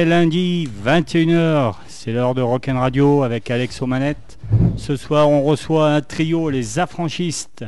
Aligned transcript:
Est 0.00 0.06
lundi 0.06 0.66
21h, 0.82 1.74
c'est 1.86 2.12
l'heure 2.12 2.34
de 2.34 2.40
Rock'n 2.40 2.72
Radio 2.78 3.22
avec 3.22 3.50
Alex 3.50 3.82
aux 3.82 3.86
manettes. 3.86 4.38
Ce 4.78 4.96
soir, 4.96 5.28
on 5.28 5.42
reçoit 5.42 5.90
un 5.92 6.00
trio, 6.00 6.48
les 6.48 6.78
affranchistes. 6.78 7.66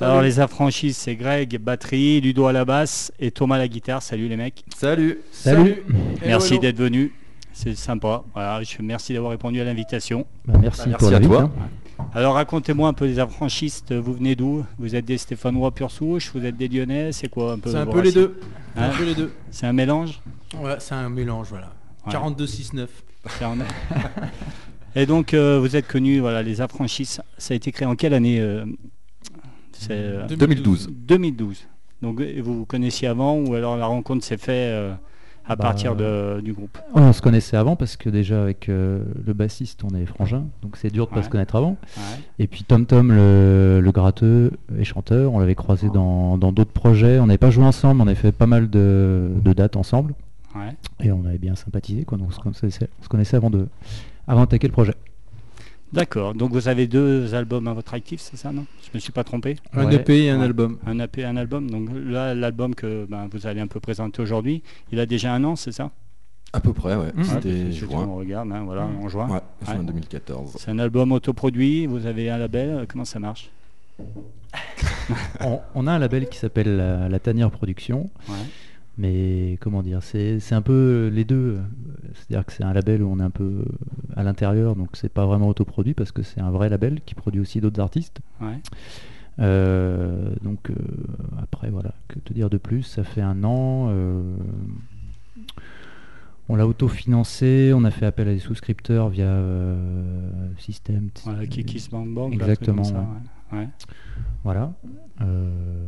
Alors, 0.00 0.22
les 0.22 0.38
affranchistes, 0.38 1.00
c'est 1.00 1.16
Greg, 1.16 1.58
batterie, 1.58 2.20
Ludo 2.20 2.46
à 2.46 2.52
la 2.52 2.64
basse 2.64 3.10
et 3.18 3.32
Thomas 3.32 3.56
à 3.56 3.58
la 3.58 3.66
guitare. 3.66 4.00
Salut 4.00 4.28
les 4.28 4.36
mecs. 4.36 4.62
Salut. 4.76 5.18
Salut. 5.32 5.82
Merci 6.24 6.60
d'être 6.60 6.76
venus. 6.78 7.10
C'est 7.52 7.76
sympa. 7.76 8.22
Voilà, 8.32 8.62
je 8.62 8.76
merci 8.80 9.12
d'avoir 9.12 9.32
répondu 9.32 9.60
à 9.60 9.64
l'invitation. 9.64 10.24
Bah, 10.44 10.60
merci, 10.62 10.88
Bah, 10.88 10.98
pour 11.00 11.10
merci 11.10 11.24
à 11.24 11.28
toi. 11.28 11.42
hein. 11.42 11.50
Alors, 12.14 12.34
racontez-moi 12.34 12.88
un 12.88 12.92
peu 12.92 13.06
les 13.06 13.18
affranchistes. 13.18 13.92
Vous 13.94 14.12
venez 14.14 14.36
d'où? 14.36 14.64
Vous 14.78 14.94
êtes 14.94 15.04
des 15.04 15.18
Stéphanois 15.18 15.70
pure 15.70 15.90
souche 15.90 16.30
Vous 16.34 16.44
êtes 16.44 16.56
des 16.56 16.68
Lyonnais 16.68 17.12
C'est 17.12 17.28
quoi 17.28 17.52
un 17.54 17.58
peu 17.58 17.70
C'est 17.70 17.76
un 17.78 17.84
vos 17.84 17.92
peu 17.92 18.00
les 18.00 18.10
racines? 18.10 18.22
deux. 18.22 18.40
C'est 18.74 18.80
Hein? 18.80 18.90
un 18.92 18.96
peu 18.96 19.04
les 19.04 19.14
deux. 19.14 19.32
C'est 19.50 19.66
un 19.66 19.72
mélange? 19.72 20.20
Ouais, 20.58 20.76
c'est 20.78 20.94
un 20.94 21.08
mélange, 21.08 21.48
voilà. 21.48 21.72
Ouais. 22.06 22.12
42-6-9. 22.12 22.86
Ça 23.38 23.48
en 23.48 23.60
est. 23.60 23.64
Et 25.00 25.06
donc, 25.06 25.32
euh, 25.32 25.58
vous 25.58 25.74
êtes 25.76 25.86
connus, 25.86 26.20
voilà, 26.20 26.42
les 26.42 26.60
affranchis. 26.60 27.06
Ça 27.06 27.22
a 27.50 27.54
été 27.54 27.72
créé 27.72 27.86
en 27.88 27.96
quelle 27.96 28.12
année 28.14 28.40
euh, 28.40 28.64
C'est 29.72 29.88
euh, 29.92 30.26
2012. 30.26 30.90
2012. 30.92 31.66
Donc, 32.02 32.20
vous 32.20 32.58
vous 32.58 32.66
connaissiez 32.66 33.08
avant 33.08 33.36
ou 33.38 33.54
alors 33.54 33.76
la 33.76 33.86
rencontre 33.86 34.24
s'est 34.24 34.36
faite 34.36 34.50
euh, 34.72 34.92
à 35.44 35.56
Bah, 35.56 35.64
partir 35.64 35.96
de, 35.96 36.40
du 36.40 36.52
groupe 36.52 36.78
On 36.94 37.12
se 37.12 37.20
connaissait 37.20 37.56
avant 37.56 37.74
parce 37.76 37.96
que 37.96 38.08
déjà 38.08 38.42
avec 38.42 38.68
euh, 38.68 39.02
le 39.26 39.32
bassiste 39.32 39.82
on 39.84 39.94
est 39.96 40.06
frangin, 40.06 40.44
donc 40.62 40.76
c'est 40.76 40.90
dur 40.92 41.06
de 41.06 41.10
pas 41.10 41.16
Ouais. 41.16 41.22
se 41.24 41.28
connaître 41.28 41.56
avant. 41.56 41.76
Ouais. 41.96 42.02
Et 42.38 42.46
puis 42.46 42.62
Tom 42.64 42.86
Tom 42.86 43.10
le, 43.12 43.80
le 43.82 43.92
gratteux 43.92 44.52
et 44.78 44.84
chanteur, 44.84 45.32
on 45.32 45.38
l'avait 45.40 45.54
croisé 45.54 45.88
dans 45.90 46.38
dans 46.38 46.52
d'autres 46.52 46.72
projets. 46.72 47.18
On 47.18 47.26
n'avait 47.26 47.38
pas 47.38 47.50
joué 47.50 47.64
ensemble, 47.64 48.00
on 48.00 48.06
avait 48.06 48.14
fait 48.14 48.32
pas 48.32 48.46
mal 48.46 48.70
de, 48.70 49.30
de 49.44 49.52
dates 49.52 49.76
ensemble 49.76 50.14
ouais. 50.54 50.76
et 51.00 51.10
on 51.12 51.24
avait 51.26 51.38
bien 51.38 51.54
sympathisé 51.56 52.04
quoi. 52.04 52.18
Donc 52.18 52.28
on 52.28 52.30
se 52.30 52.38
connaissait, 52.40 52.88
on 53.00 53.02
se 53.02 53.08
connaissait 53.08 53.36
avant 53.36 53.50
de 53.50 53.66
avant 54.28 54.40
d'attaquer 54.42 54.68
le 54.68 54.72
projet. 54.72 54.94
D'accord. 55.92 56.34
Donc, 56.34 56.52
vous 56.52 56.68
avez 56.68 56.86
deux 56.86 57.34
albums 57.34 57.68
à 57.68 57.74
votre 57.74 57.92
actif, 57.94 58.20
c'est 58.20 58.36
ça, 58.36 58.50
non? 58.52 58.64
Je 58.82 58.88
me 58.94 58.98
suis 58.98 59.12
pas 59.12 59.24
trompé? 59.24 59.56
Un 59.74 59.86
Ouais. 59.86 59.94
EP 59.96 60.24
et 60.24 60.30
un 60.30 60.38
Ouais. 60.38 60.44
album. 60.46 60.78
Un 60.86 60.98
AP, 61.00 61.18
un 61.24 61.36
album. 61.36 61.70
Donc, 61.70 61.88
là, 61.94 62.34
l'album 62.34 62.74
que 62.74 63.06
ben, 63.08 63.28
vous 63.30 63.46
allez 63.46 63.60
un 63.60 63.66
peu 63.66 63.78
présenter 63.80 64.22
aujourd'hui, 64.22 64.62
il 64.90 64.98
a 65.00 65.06
déjà 65.06 65.34
un 65.34 65.44
an, 65.44 65.54
c'est 65.56 65.72
ça? 65.72 65.90
À 66.54 66.60
peu 66.60 66.72
près, 66.72 66.96
ouais. 66.96 67.12
Mmh. 67.14 67.24
C'était 67.24 67.72
juin. 67.72 68.06
On 68.08 68.16
regarde, 68.16 68.50
hein, 68.52 68.62
voilà, 68.64 68.86
Mmh. 68.86 69.04
en 69.04 69.08
juin. 69.08 69.28
Ouais, 69.28 69.40
juin 69.66 69.78
Ouais. 69.78 69.84
2014. 69.84 70.56
C'est 70.58 70.70
un 70.70 70.78
album 70.78 71.12
autoproduit, 71.12 71.86
vous 71.86 72.06
avez 72.06 72.30
un 72.30 72.38
label, 72.38 72.70
euh, 72.70 72.84
comment 72.88 73.04
ça 73.04 73.18
marche? 73.18 73.50
On, 75.40 75.60
on 75.74 75.86
a 75.86 75.92
un 75.92 75.98
label 75.98 76.28
qui 76.28 76.38
s'appelle 76.38 76.76
la, 76.76 77.08
La 77.08 77.18
Tanière 77.18 77.50
Production. 77.50 78.08
Ouais. 78.28 78.34
Mais 78.98 79.56
comment 79.60 79.82
dire, 79.82 80.02
c'est 80.02 80.52
un 80.52 80.60
peu 80.62 81.10
les 81.12 81.24
deux. 81.24 81.56
euh, 81.56 81.62
C'est-à-dire 82.14 82.44
que 82.44 82.52
c'est 82.52 82.62
un 82.62 82.72
label 82.74 83.02
où 83.02 83.08
on 83.10 83.18
est 83.20 83.22
un 83.22 83.30
peu 83.30 83.64
à 84.14 84.22
l'intérieur, 84.22 84.76
donc 84.76 84.90
c'est 84.94 85.08
pas 85.12 85.24
vraiment 85.24 85.48
autoproduit 85.48 85.94
parce 85.94 86.12
que 86.12 86.22
c'est 86.22 86.40
un 86.40 86.50
vrai 86.50 86.68
label 86.68 87.00
qui 87.06 87.14
produit 87.14 87.40
aussi 87.40 87.60
d'autres 87.60 87.80
artistes. 87.80 88.20
Ouais. 88.40 88.60
Euh, 89.38 90.34
donc 90.42 90.68
euh, 90.68 90.74
après 91.42 91.70
voilà, 91.70 91.94
que 92.08 92.18
te 92.18 92.34
dire 92.34 92.50
de 92.50 92.58
plus? 92.58 92.82
Ça 92.82 93.02
fait 93.02 93.22
un 93.22 93.42
an. 93.44 93.86
euh, 93.88 94.22
on 96.50 96.56
l'a 96.56 96.66
autofinancé, 96.66 97.72
on 97.74 97.84
a 97.84 97.90
fait 97.90 98.04
appel 98.04 98.28
à 98.28 98.32
des 98.34 98.40
souscripteurs 98.40 99.08
via 99.08 99.24
euh, 99.24 99.78
système. 100.58 101.08
Voilà, 101.24 101.46
Kikis 101.46 101.88
Bang 101.90 102.12
Bang. 102.12 102.30
là, 102.34 102.44
Exactement, 102.44 102.84
ça, 102.84 103.06
ouais. 103.52 103.68
Voilà. 104.44 104.74
Euh, 105.22 105.86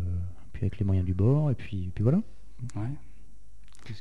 puis 0.54 0.62
avec 0.62 0.78
les 0.78 0.86
moyens 0.86 1.04
du 1.04 1.12
bord, 1.12 1.50
et 1.50 1.54
puis, 1.54 1.90
puis 1.94 2.02
voilà. 2.02 2.20
Ouais. 2.76 2.88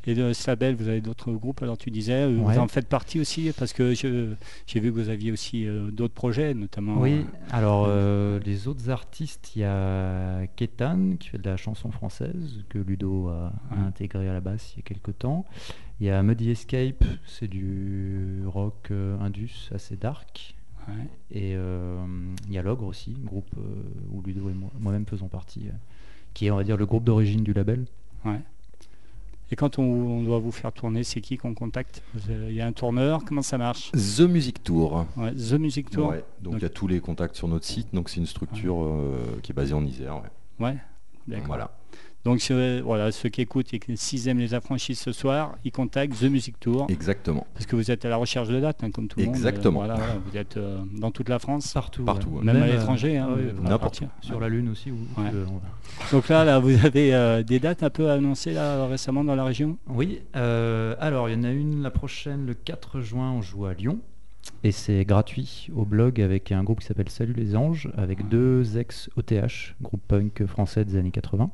Et 0.07 0.15
de 0.15 0.31
ce 0.31 0.49
label, 0.49 0.75
vous 0.75 0.87
avez 0.87 1.01
d'autres 1.01 1.33
groupes, 1.33 1.61
alors 1.61 1.77
tu 1.77 1.91
disais, 1.91 2.13
euh, 2.23 2.37
Ouais. 2.39 2.53
vous 2.53 2.59
en 2.59 2.69
faites 2.69 2.87
partie 2.87 3.19
aussi, 3.19 3.51
parce 3.57 3.73
que 3.73 3.93
je- 3.93 4.33
j'ai 4.65 4.79
vu 4.79 4.93
que 4.93 4.95
vous 4.97 5.09
aviez 5.09 5.29
aussi 5.33 5.67
euh, 5.67 5.91
d'autres 5.91 6.13
projets, 6.13 6.53
notamment. 6.53 7.01
Oui, 7.01 7.25
alors 7.51 7.83
euh, 7.89 8.39
les 8.45 8.69
autres 8.69 8.89
artistes, 8.89 9.57
il 9.57 9.59
y 9.59 9.65
a 9.65 10.47
Ketan 10.55 11.17
qui 11.19 11.27
fait 11.27 11.37
de 11.37 11.49
la 11.49 11.57
chanson 11.57 11.91
française, 11.91 12.63
que 12.69 12.77
Ludo 12.79 13.27
a, 13.27 13.51
intégré 13.85 14.29
à 14.29 14.33
la 14.33 14.39
basse 14.39 14.71
il 14.73 14.77
y 14.77 14.79
a 14.79 14.83
quelques 14.83 15.17
temps. 15.17 15.45
Il 15.99 16.05
y 16.07 16.09
a 16.09 16.23
Muddy 16.23 16.51
Escape, 16.51 17.03
c'est 17.25 17.49
du 17.49 18.41
rock 18.45 18.87
euh, 18.91 19.19
indus 19.19 19.69
assez 19.75 19.97
dark. 19.97 20.55
euh, 20.87 20.91
ouais. 20.93 21.07
Et 21.31 21.55
euh, 21.57 22.05
il 22.47 22.53
y 22.53 22.57
a 22.57 22.61
Logre 22.61 22.85
aussi, 22.87 23.17
groupe 23.25 23.51
euh, 23.57 23.61
où 24.13 24.21
Ludo 24.21 24.49
et 24.49 24.53
moi- 24.53 24.71
moi-même 24.79 25.05
faisons 25.05 25.27
partie, 25.27 25.67
euh, 25.67 25.71
qui 26.33 26.45
est 26.45 26.51
on 26.51 26.55
va 26.55 26.63
dire 26.63 26.77
le 26.77 26.85
groupe 26.85 27.03
d'origine 27.03 27.43
du 27.43 27.51
label. 27.51 27.83
Ouais. 28.25 28.39
Et 29.51 29.55
quand 29.55 29.77
on, 29.77 29.83
on 29.83 30.23
doit 30.23 30.39
vous 30.39 30.51
faire 30.51 30.71
tourner, 30.71 31.03
c'est 31.03 31.21
qui 31.21 31.37
qu'on 31.37 31.53
contacte 31.53 32.01
avez- 32.15 32.49
Il 32.49 32.55
y 32.55 32.61
a 32.61 32.65
un 32.65 32.71
tourneur, 32.71 33.23
comment 33.23 33.43
ça 33.43 33.57
marche 33.59 33.91
The 33.91 34.21
Music 34.21 34.63
Tour. 34.63 35.05
Ouais, 35.15 35.31
The 35.35 35.53
Music 35.53 35.89
Tour 35.91 36.07
Ouais, 36.09 36.23
donc 36.41 36.55
il 36.57 36.61
y 36.63 36.65
a 36.65 36.69
tous 36.69 36.87
les 36.87 36.99
contacts 36.99 37.35
sur 37.35 37.47
notre 37.47 37.65
site. 37.65 37.93
Donc 37.93 38.09
c'est 38.09 38.17
une 38.17 38.25
structure 38.25 38.81
euh, 38.83 39.39
qui 39.43 39.51
est 39.51 39.55
basée 39.55 39.73
en 39.73 39.85
Isère. 39.85 40.15
ouais. 40.59 40.65
Ouais, 40.65 40.77
d'accord. 41.27 41.47
Voilà. 41.47 41.71
Donc 42.25 42.39
ce- 42.39 42.79
voilà, 42.81 43.11
ceux 43.11 43.27
qui 43.27 43.41
écoutent 43.41 43.73
et 43.73 43.79
qui 43.79 43.97
s'ils 43.97 44.29
aiment 44.29 44.39
les 44.39 44.53
affranchis 44.53 44.95
ce 44.95 45.11
soir, 45.11 45.55
ils 45.65 45.71
contactent 45.73 46.17
The 46.19 46.23
Music 46.29 46.57
Tour. 46.59 46.87
Exactement. 46.89 47.45
Parce 47.53 47.65
que 47.65 47.75
vous 47.75 47.91
êtes 47.91 48.05
à 48.05 48.09
la 48.09 48.15
recherche 48.15 48.47
de 48.47 48.59
dates, 48.61 48.81
hein, 48.83 48.91
comme 48.91 49.07
tout 49.09 49.19
le 49.19 49.25
monde. 49.25 49.35
Exactement. 49.35 49.83
Euh, 49.83 49.87
voilà, 49.87 49.99
vous 50.25 50.37
êtes 50.37 50.55
euh, 50.55 50.77
dans 50.97 51.11
toute 51.11 51.27
la 51.27 51.39
France. 51.39 51.73
Partout. 51.73 52.05
Partout, 52.05 52.29
ouais. 52.29 52.43
Même, 52.45 52.55
à 52.63 52.65
euh, 52.65 52.71
l'étranger, 52.71 53.17
hein, 53.17 53.27
ah 53.65 53.69
n'importe 53.69 54.03
sur 54.21 54.39
la 54.39 54.47
Lune 54.47 54.69
aussi. 54.69 54.89
où- 54.91 55.21
Ouais. 55.21 55.29
euh, 55.33 55.45
Donc 56.13 56.29
là, 56.29 56.45
là, 56.45 56.59
vous 56.59 56.85
avez 56.85 57.13
euh, 57.13 57.43
des 57.43 57.59
dates 57.59 57.83
un 57.83 57.89
peu 57.89 58.09
annoncées 58.09 58.53
là, 58.53 58.85
récemment 58.87 59.25
dans 59.25 59.35
la 59.35 59.43
région? 59.43 59.77
Oui, 59.89 60.21
euh, 60.37 60.95
alors 60.99 61.27
il 61.29 61.33
y 61.35 61.39
en 61.39 61.43
a 61.43 61.51
une 61.51 61.81
la 61.83 61.91
prochaine, 61.91 62.45
le 62.45 62.53
4 62.53 63.01
juin, 63.01 63.31
on 63.33 63.41
joue 63.41 63.65
à 63.65 63.73
Lyon. 63.73 63.99
Et 64.63 64.71
c'est 64.71 65.03
gratuit 65.05 65.67
au 65.75 65.83
blog 65.85 66.21
avec 66.21 66.51
un 66.53 66.63
groupe 66.63 66.79
qui 66.79 66.85
s'appelle 66.85 67.09
Salut 67.09 67.33
les 67.33 67.55
Anges, 67.55 67.89
avec 67.97 68.27
deux 68.29 68.77
ex-OTH, 68.77 69.75
groupe 69.81 70.01
punk 70.07 70.45
français 70.45 70.85
des 70.85 70.95
années 70.97 71.11
80. 71.11 71.49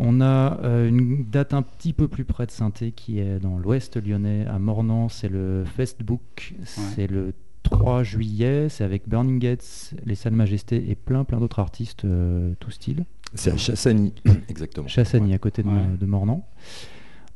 On 0.00 0.20
a 0.20 0.58
euh, 0.64 0.88
une 0.88 1.24
date 1.24 1.54
un 1.54 1.62
petit 1.62 1.92
peu 1.92 2.08
plus 2.08 2.24
près 2.24 2.46
de 2.46 2.50
saint 2.50 2.72
qui 2.96 3.20
est 3.20 3.38
dans 3.38 3.58
l'ouest 3.58 3.96
lyonnais, 4.04 4.44
à 4.46 4.58
Mornan, 4.58 5.08
c'est 5.08 5.28
le 5.28 5.64
Festbook, 5.76 6.54
c'est 6.64 7.06
le 7.06 7.32
3 7.62 8.02
juillet, 8.02 8.68
c'est 8.68 8.82
avec 8.82 9.08
Burning 9.08 9.38
Gates, 9.38 9.94
les 10.04 10.16
Salles 10.16 10.32
Majestés 10.34 10.90
et 10.90 10.96
plein 10.96 11.22
plein 11.24 11.38
d'autres 11.38 11.60
artistes, 11.60 12.04
euh, 12.04 12.54
tout 12.58 12.72
style. 12.72 13.04
C'est 13.34 13.52
à 13.52 13.56
Chassagny. 13.56 14.12
Exactement. 14.48 14.88
Chassagny 14.88 15.32
à 15.32 15.38
côté 15.38 15.62
de, 15.62 15.68
Ouais. 15.68 15.96
de 15.98 16.06
Mornan. 16.06 16.44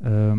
Euh, 0.04 0.34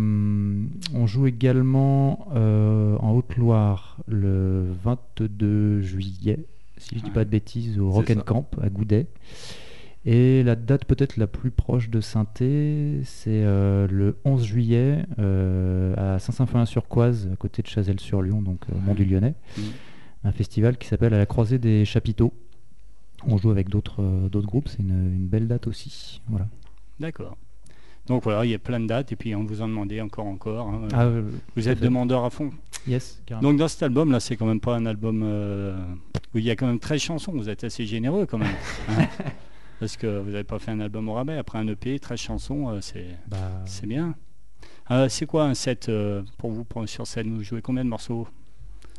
on 0.94 1.06
joue 1.08 1.28
également 1.28 2.28
euh, 2.34 2.96
en 3.00 3.12
Haute-Loire 3.12 3.98
le 4.08 4.66
22 4.84 5.82
juillet, 5.82 6.40
si 6.78 6.96
je 6.96 7.00
dis 7.02 7.08
Ouais. 7.08 7.14
pas 7.14 7.26
de 7.26 7.30
bêtises, 7.30 7.80
au 7.80 7.90
C'est 7.92 7.96
Rock 7.98 8.10
and 8.12 8.16
ça. 8.16 8.22
Camp 8.22 8.50
à 8.62 8.70
Goudet. 8.70 9.08
Et 10.12 10.42
la 10.42 10.56
date 10.56 10.86
peut-être 10.86 11.18
la 11.18 11.28
plus 11.28 11.52
proche 11.52 11.92
de 11.92 12.02
saint 12.02 12.26
c'est 12.34 12.44
euh, 13.28 13.88
le 13.92 14.18
11 14.26 14.44
juillet 14.44 15.06
euh, 15.20 16.16
à 16.16 16.18
Saint-Symphonin-sur-Coise, 16.18 17.30
à 17.32 17.36
côté 17.36 17.62
de 17.62 17.68
Chazelles-sur-Lyon, 17.68 18.42
donc 18.42 18.62
euh, 18.72 18.76
au 18.76 18.80
Mont 18.80 18.96
du 18.96 19.06
Lyonnais. 19.06 19.36
Mhm. 19.56 19.64
Un 20.24 20.32
festival 20.32 20.80
qui 20.80 20.88
s'appelle 20.88 21.14
À 21.14 21.20
la 21.20 21.28
croisée 21.28 21.60
des 21.60 21.86
chapiteaux. 21.86 22.34
On 23.28 23.38
joue 23.38 23.52
avec 23.52 23.70
d'autres 23.70 24.02
euh, 24.02 24.30
d'autres 24.30 24.48
groupes, 24.48 24.68
c'est 24.68 24.80
une, 24.80 25.14
une 25.14 25.28
belle 25.28 25.48
date 25.48 25.68
aussi. 25.68 26.22
Voilà. 26.28 26.48
D'accord. 27.00 27.38
Donc 28.08 28.24
voilà, 28.24 28.44
il 28.46 28.50
y 28.50 28.56
a 28.56 28.60
plein 28.60 28.80
de 28.80 28.88
dates 28.88 29.12
et 29.12 29.16
puis 29.16 29.36
on 29.36 29.44
vous 29.44 29.62
en 29.62 29.68
demandait 29.68 30.02
encore, 30.02 30.26
encore. 30.26 30.70
hein. 30.70 30.88
Ah, 30.92 31.04
euh, 31.04 31.22
vous 31.56 31.70
êtes 31.70 31.78
fait. 31.78 31.86
demandeur 31.86 32.26
à 32.26 32.32
fond. 32.32 32.50
yes, 32.88 33.22
carrément. 33.28 33.48
Donc 33.50 33.60
dans 33.60 33.68
cet 33.68 33.84
album 33.84 34.12
là, 34.12 34.20
c'est 34.20 34.36
quand 34.38 34.48
même 34.48 34.60
pas 34.60 34.76
un 34.76 34.88
album 34.88 35.22
euh, 35.24 35.78
où 36.34 36.40
il 36.40 36.46
y 36.46 36.50
a 36.50 36.56
quand 36.56 36.66
même 36.66 36.80
13 36.80 37.00
chansons. 37.00 37.32
Vous 37.34 37.48
êtes 37.50 37.64
assez 37.64 37.86
généreux 37.86 38.26
quand 38.26 38.40
même. 38.40 38.56
hein. 38.90 39.06
Parce 39.80 39.96
que 39.98 40.20
vous 40.20 40.32
n'avez 40.32 40.44
pas 40.44 40.60
fait 40.60 40.72
un 40.72 40.80
album 40.80 41.08
au 41.10 41.14
rabais. 41.14 41.38
Après 41.38 41.58
un 41.60 41.68
EP, 41.68 42.00
13 42.00 42.20
chansons, 42.20 42.70
euh, 42.70 42.82
c'est 42.82 43.08
Bah, 43.28 43.38
c'est 43.66 43.86
bien. 43.88 44.16
Euh, 44.92 45.08
c'est 45.08 45.26
quoi 45.26 45.46
un 45.46 45.54
set 45.54 45.88
euh, 45.90 46.24
pour 46.38 46.52
vous 46.52 46.64
pour, 46.66 46.88
sur 46.90 47.08
scène? 47.08 47.34
Vous 47.36 47.44
jouez 47.44 47.62
combien 47.62 47.84
de 47.86 47.90
morceaux? 47.90 48.28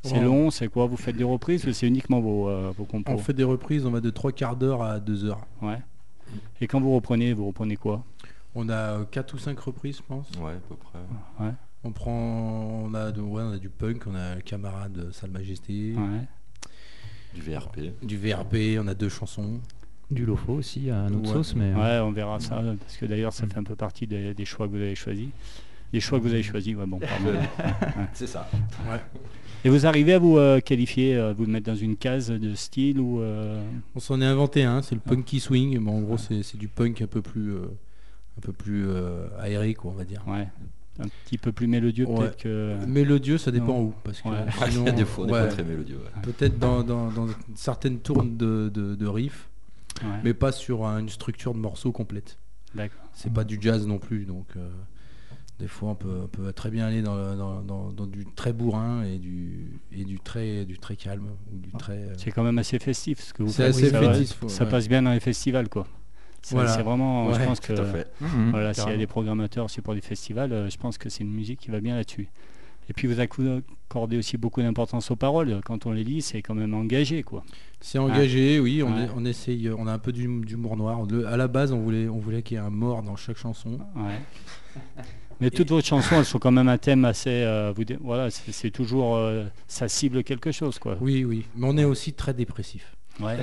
C'est 0.02 0.20
long, 0.20 0.50
c'est 0.50 0.68
quoi? 0.68 0.86
Vous 0.86 0.96
faites 0.96 1.16
des 1.16 1.24
reprises 1.24 1.66
ou 1.66 1.72
c'est 1.74 1.86
uniquement 1.86 2.20
vos, 2.20 2.48
euh, 2.48 2.72
vos 2.76 2.84
compos? 2.84 3.12
On 3.12 3.18
fait 3.18 3.34
des 3.34 3.44
reprises, 3.44 3.84
on 3.84 3.90
va 3.90 4.00
de 4.00 4.08
3 4.08 4.32
quarts 4.32 4.56
d'heure 4.56 4.82
à 4.82 4.98
2 4.98 5.26
heures. 5.26 5.46
Ouais. 5.60 5.78
Et 6.62 6.66
quand 6.66 6.80
vous 6.80 6.94
reprenez, 6.94 7.34
vous 7.34 7.46
reprenez 7.46 7.76
quoi? 7.76 8.02
On 8.54 8.70
a 8.70 9.04
4 9.04 9.34
ou 9.34 9.38
5 9.38 9.58
reprises, 9.60 9.98
je 9.98 10.02
pense. 10.02 10.30
Ouais, 10.40 10.52
à 10.52 10.60
peu 10.68 10.76
près. 10.76 10.98
Ouais. 11.44 11.52
On 11.84 11.92
prend, 11.92 12.12
on 12.84 12.94
a, 12.94 13.10
de- 13.12 13.20
ouais, 13.20 13.42
on 13.42 13.52
a 13.52 13.58
du 13.58 13.68
punk, 13.68 14.04
on 14.06 14.14
a 14.14 14.36
le 14.36 14.40
camarade 14.40 14.92
de 14.92 15.10
Salle 15.10 15.30
Majesté, 15.30 15.94
Ouais. 15.94 16.26
Du 17.34 17.42
VRP. 17.42 17.80
du 18.02 18.16
VRP, 18.16 18.78
on 18.82 18.86
a 18.88 18.94
deux 18.94 19.08
chansons. 19.10 19.60
Du 20.10 20.24
lofo 20.26 20.54
aussi 20.54 20.90
à 20.90 21.08
notre 21.08 21.28
Ouais. 21.28 21.32
sauce, 21.34 21.54
mais 21.54 21.72
Ouais, 21.74 21.98
on 22.02 22.10
verra 22.12 22.40
ça, 22.40 22.62
parce 22.80 22.96
que 22.96 23.06
d'ailleurs, 23.06 23.32
ça 23.32 23.46
Mm. 23.46 23.50
fait 23.50 23.58
un 23.58 23.62
peu 23.64 23.76
partie 23.76 24.06
des, 24.06 24.34
des 24.34 24.44
choix 24.44 24.66
que 24.66 24.72
vous 24.72 24.78
avez 24.82 24.94
choisis. 24.94 25.28
Les 25.92 26.00
choix 26.00 26.18
que 26.18 26.24
vous 26.24 26.32
avez 26.32 26.42
choisis, 26.42 26.74
ouais, 26.76 26.86
bon, 26.86 26.98
pardon. 27.00 27.38
C'est 28.12 28.26
ça. 28.28 28.48
Et 29.64 29.68
vous 29.68 29.86
arrivez 29.86 30.14
à 30.14 30.18
vous 30.18 30.38
euh, 30.38 30.60
qualifier, 30.60 31.16
à 31.16 31.32
vous 31.32 31.46
mettre 31.46 31.66
dans 31.66 31.76
une 31.76 31.96
case 31.96 32.30
de 32.30 32.54
style 32.54 32.98
ou 32.98 33.20
euh, 33.20 33.60
On 33.94 34.00
s'en 34.00 34.20
est 34.20 34.24
inventé 34.24 34.62
un, 34.64 34.80
c'est 34.82 34.94
le 34.94 35.00
Ah. 35.04 35.08
punky 35.10 35.38
swing. 35.40 35.78
mais 35.80 35.90
en 35.90 36.00
gros, 36.00 36.16
c'est 36.16 36.42
c'est 36.42 36.56
du 36.58 36.68
punk 36.68 37.02
un 37.02 37.06
peu 37.06 37.20
plus, 37.20 37.52
euh, 37.54 37.62
un 38.38 38.40
peu 38.40 38.52
plus 38.52 38.86
euh, 38.88 39.26
aéré, 39.38 39.74
quoi, 39.74 39.90
on 39.92 39.94
va 39.94 40.04
dire. 40.04 40.22
ouais. 40.26 40.46
un 40.98 41.08
petit 41.24 41.38
peu 41.38 41.50
plus 41.50 41.66
mélodieux 41.66 42.06
Ouais. 42.06 42.18
peut-être 42.18 42.36
que. 42.38 42.76
Mélodieux, 42.86 43.38
ça 43.38 43.50
dépend 43.50 43.66
Non. 43.78 43.82
où. 43.84 43.94
Parce 44.04 44.20
que 44.20 44.28
Ouais. 44.28 44.34
Il 44.66 44.68
y 44.68 44.72
sinon, 44.72 44.86
a 44.86 44.90
des 44.90 45.04
fois, 45.06 45.24
on 45.24 45.26
n'est 45.28 45.32
ouais, 45.32 45.40
pas 45.42 45.46
très 45.48 45.64
mélodieux. 45.64 45.96
ouais. 45.96 46.22
Peut-être 46.22 46.58
dans, 46.58 46.82
dans- 46.82 47.10
dans 47.10 47.26
certaines 47.54 48.00
tournes 48.00 48.36
de, 48.36 48.70
de, 48.74 48.94
de 48.96 49.06
riffs, 49.06 49.48
Ouais, 50.02 50.08
mais 50.24 50.34
pas 50.34 50.52
sur 50.52 50.86
un- 50.86 51.00
une 51.00 51.08
structure 51.08 51.54
de 51.54 51.58
morceau 51.58 51.92
complète. 51.92 52.38
D'accord. 52.74 53.00
C'est 53.12 53.32
pas 53.32 53.44
du 53.44 53.58
jazz 53.60 53.86
non 53.86 53.98
plus, 53.98 54.24
donc 54.24 54.46
euh, 54.56 54.68
des 55.58 55.66
fois 55.68 55.90
on 55.90 55.94
peut, 55.94 56.20
on 56.24 56.28
peut 56.28 56.52
très 56.52 56.70
bien 56.70 56.86
aller 56.86 57.02
dans, 57.02 57.16
le- 57.16 57.36
dans- 57.36 57.60
dans- 57.62 57.90
dans 57.92 58.06
du 58.06 58.24
très 58.36 58.52
bourrin 58.52 59.02
et 59.02 59.18
du, 59.18 59.80
et 59.92 60.04
du, 60.04 60.18
très, 60.20 60.64
du 60.64 60.78
très 60.78 60.96
calme. 60.96 61.26
Ou 61.52 61.58
du 61.58 61.70
très, 61.72 61.92
euh, 61.98 62.14
C'est 62.16 62.30
quand 62.30 62.44
même 62.44 62.58
assez 62.58 62.78
festif 62.78 63.20
ce 63.20 63.34
que 63.34 63.42
vous 63.42 63.50
C'est 63.50 63.64
faites. 63.64 63.74
assez 63.76 63.90
ça, 63.90 64.00
va- 64.00 64.14
festif, 64.14 64.38
ça 64.48 64.64
ouais. 64.64 64.70
passe 64.70 64.88
bien 64.88 65.02
dans 65.02 65.12
les 65.12 65.20
festivals, 65.20 65.68
quoi. 65.68 65.86
Voilà. 66.52 66.70
C'est 66.74 66.82
vraiment, 66.82 67.34
je 67.34 67.44
pense 67.44 67.60
que 67.60 67.74
voilà, 68.50 68.72
s'il 68.72 68.88
y 68.88 68.94
a 68.94 68.96
des 68.96 69.06
programmateurs 69.06 69.66
aussi 69.66 69.82
pour 69.82 69.94
des 69.94 70.00
festivals, 70.00 70.52
euh, 70.52 70.70
je 70.70 70.78
pense 70.78 70.96
que 70.96 71.10
c'est 71.10 71.22
une 71.22 71.32
musique 71.34 71.60
qui 71.60 71.70
va 71.70 71.80
bien 71.80 71.96
là-dessus. 71.96 72.28
Et 72.90 72.92
puis 72.92 73.06
vous 73.06 73.20
accordez 73.20 74.18
aussi 74.18 74.36
beaucoup 74.36 74.60
d'importance 74.60 75.10
aux 75.12 75.16
paroles. 75.16 75.60
Quand 75.64 75.86
on 75.86 75.92
les 75.92 76.02
lit, 76.04 76.22
c'est 76.22 76.42
quand 76.42 76.54
même 76.56 76.74
engagé, 76.74 77.22
quoi. 77.22 77.44
C'est 77.80 77.98
engagé, 77.98 78.58
oui, 78.58 78.82
on, 78.82 78.92
Ouais. 78.92 79.04
est- 79.04 79.08
on 79.16 79.24
essaye, 79.24 79.70
on 79.70 79.86
a 79.86 79.92
un 79.92 79.98
peu 79.98 80.10
d'hum- 80.12 80.44
d'humour 80.44 80.76
noir. 80.76 81.02
Le- 81.08 81.26
à 81.28 81.36
la 81.36 81.46
base, 81.48 81.72
on 81.72 81.78
voulait, 81.80 82.08
on 82.08 82.18
voulait 82.18 82.42
qu'il 82.42 82.56
y 82.56 82.60
ait 82.60 82.62
un 82.64 82.68
mort 82.70 83.02
dans 83.02 83.14
chaque 83.16 83.36
chanson. 83.38 83.78
Ouais. 83.96 84.18
Mais 85.40 85.50
toutes 85.50 85.70
vos 85.70 85.80
chansons, 85.80 86.16
elles 86.18 86.24
sont 86.26 86.38
quand 86.38 86.50
même 86.50 86.68
un 86.68 86.76
thème 86.78 87.04
assez. 87.06 87.30
euh, 87.30 87.72
vous, 87.74 87.84
voilà, 88.02 88.28
c'est 88.30 88.52
c'est 88.52 88.70
toujours. 88.70 89.16
euh, 89.16 89.44
ça 89.68 89.88
cible 89.88 90.22
quelque 90.22 90.52
chose, 90.52 90.78
quoi. 90.78 90.98
Oui, 91.00 91.24
oui, 91.24 91.46
mais 91.56 91.66
on 91.70 91.78
est 91.78 91.84
aussi 91.84 92.12
très 92.12 92.34
dépressif. 92.34 92.94
Ouais. 93.20 93.38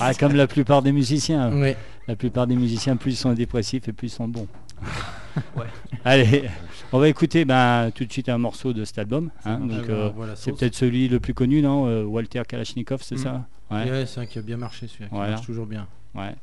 Ah, 0.00 0.12
comme 0.14 0.34
la 0.34 0.46
plupart 0.46 0.82
des 0.82 0.92
musiciens. 0.92 1.52
Ouais. 1.52 1.76
La 2.08 2.16
plupart 2.16 2.46
des 2.46 2.56
musiciens, 2.56 2.96
plus 2.96 3.12
ils 3.12 3.16
sont 3.16 3.32
dépressifs 3.32 3.86
et 3.88 3.92
plus 3.92 4.06
ils 4.08 4.10
sont 4.10 4.26
bons. 4.28 4.48
Ouais. 5.56 5.66
Allez, 6.04 6.44
on 6.92 6.98
va 6.98 7.08
écouter 7.08 7.44
ben, 7.44 7.90
tout 7.94 8.04
de 8.04 8.12
suite 8.12 8.28
un 8.28 8.38
morceau 8.38 8.72
de 8.72 8.84
cet 8.84 8.98
album. 8.98 9.30
hein. 9.44 9.58
donc, 9.58 9.84
Ah, 9.88 9.92
euh, 9.92 10.10
voilà, 10.14 10.36
c'est 10.36 10.52
peut-être 10.52 10.74
celui 10.74 11.08
le 11.08 11.20
plus 11.20 11.34
connu, 11.34 11.62
non 11.62 11.86
Euh, 11.86 12.04
Walter 12.04 12.42
Kalachnikov, 12.48 13.02
c'est 13.02 13.14
Mm. 13.16 13.18
ça? 13.18 13.46
Ouais. 13.70 13.90
Ouais, 13.90 14.06
c'est 14.06 14.20
un 14.20 14.26
qui 14.26 14.38
a 14.38 14.42
bien 14.42 14.56
marché 14.56 14.86
celui-là, 14.88 15.08
qui 15.08 15.14
Voilà. 15.14 15.30
marche 15.32 15.46
toujours 15.46 15.66
bien. 15.66 15.86
ouais. 16.14 16.34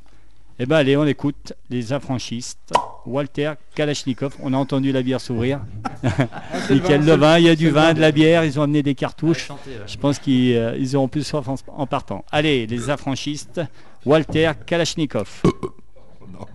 Eh 0.60 0.66
ben 0.66 0.78
allez, 0.78 0.98
on 0.98 1.06
écoute 1.06 1.54
les 1.70 1.94
affranchistes. 1.94 2.74
Walter 3.06 3.54
Kalachnikov, 3.76 4.36
on 4.42 4.54
a 4.54 4.58
entendu 4.58 4.92
la 4.92 5.04
bière 5.04 5.22
s'ouvrir. 5.22 5.60
Nickel 6.72 7.06
le 7.06 7.14
vin, 7.14 7.38
il 7.38 7.46
y 7.46 7.50
a 7.50 7.56
du 7.56 7.70
vin, 7.70 7.94
de 7.94 8.02
la 8.02 8.12
bière, 8.12 8.44
ils 8.44 8.60
ont 8.60 8.64
amené 8.64 8.82
des 8.82 8.96
cartouches. 8.96 9.46
Chanter, 9.46 9.70
ouais. 9.70 9.78
Je 9.86 9.98
pense 10.00 10.18
qu'ils 10.18 10.56
euh, 10.56 10.76
ils 10.80 10.96
auront 10.96 11.08
plus 11.10 11.22
soif 11.24 11.48
en, 11.48 11.56
en 11.68 11.86
partant. 11.86 12.26
Allez, 12.32 12.66
les 12.66 12.90
affranchistes, 12.90 13.62
Walter 14.04 14.52
Kalachnikov. 14.66 15.28
Fréquemment, 15.44 16.48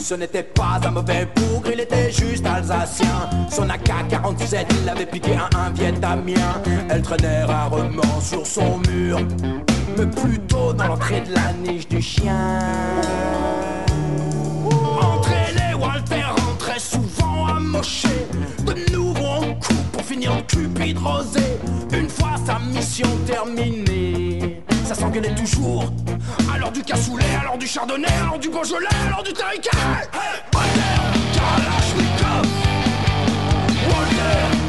Ce 0.00 0.14
n'était 0.14 0.42
pas 0.42 0.80
un 0.84 0.90
mauvais 0.90 1.28
bougre, 1.34 1.70
il 1.72 1.80
était 1.80 2.10
juste 2.10 2.46
alsacien. 2.46 3.28
Son 3.50 3.68
AK-47, 3.68 4.66
il 4.70 4.84
l'avait 4.86 5.06
piqué 5.06 5.36
un 5.54 5.70
Vietnamien. 5.70 6.62
Elle 6.88 7.02
traînait 7.02 7.44
rarement 7.44 8.20
sur 8.20 8.46
son 8.46 8.78
mur, 8.88 9.20
mais 9.96 10.06
plutôt 10.06 10.72
dans 10.72 10.88
l'entrée 10.88 11.20
de 11.20 11.34
la 11.34 11.52
niche 11.52 11.88
du 11.88 12.00
chien. 12.00 12.60
Entraîné, 15.00 15.74
Walter 15.78 16.24
rentrait 16.46 16.78
souvent 16.78 17.46
amoché. 17.46 18.08
De 18.64 18.92
nouveau 18.92 19.24
en 19.24 19.54
coup 19.54 19.74
pour 19.92 20.02
finir 20.02 20.32
en 20.32 20.42
cupide 20.42 20.98
rosé. 20.98 21.58
Une 21.92 22.08
fois 22.08 22.36
sa 22.46 22.58
mission 22.58 23.08
terminée, 23.26 24.62
ça 24.88 24.94
s'engueulait 24.94 25.34
toujours. 25.34 25.84
Alors 26.54 26.72
du 26.72 26.82
cassoulet, 26.82 27.24
alors 27.38 27.58
du 27.58 27.66
chardonnay, 27.66 28.08
alors 28.22 28.38
du 28.38 28.48
beaujolais, 28.48 28.86
alors 29.06 29.22
du 29.22 29.34
tariquet. 29.34 29.68
Walter 30.54 30.98
Kalashnikov. 31.34 32.46
Walter 33.86 34.67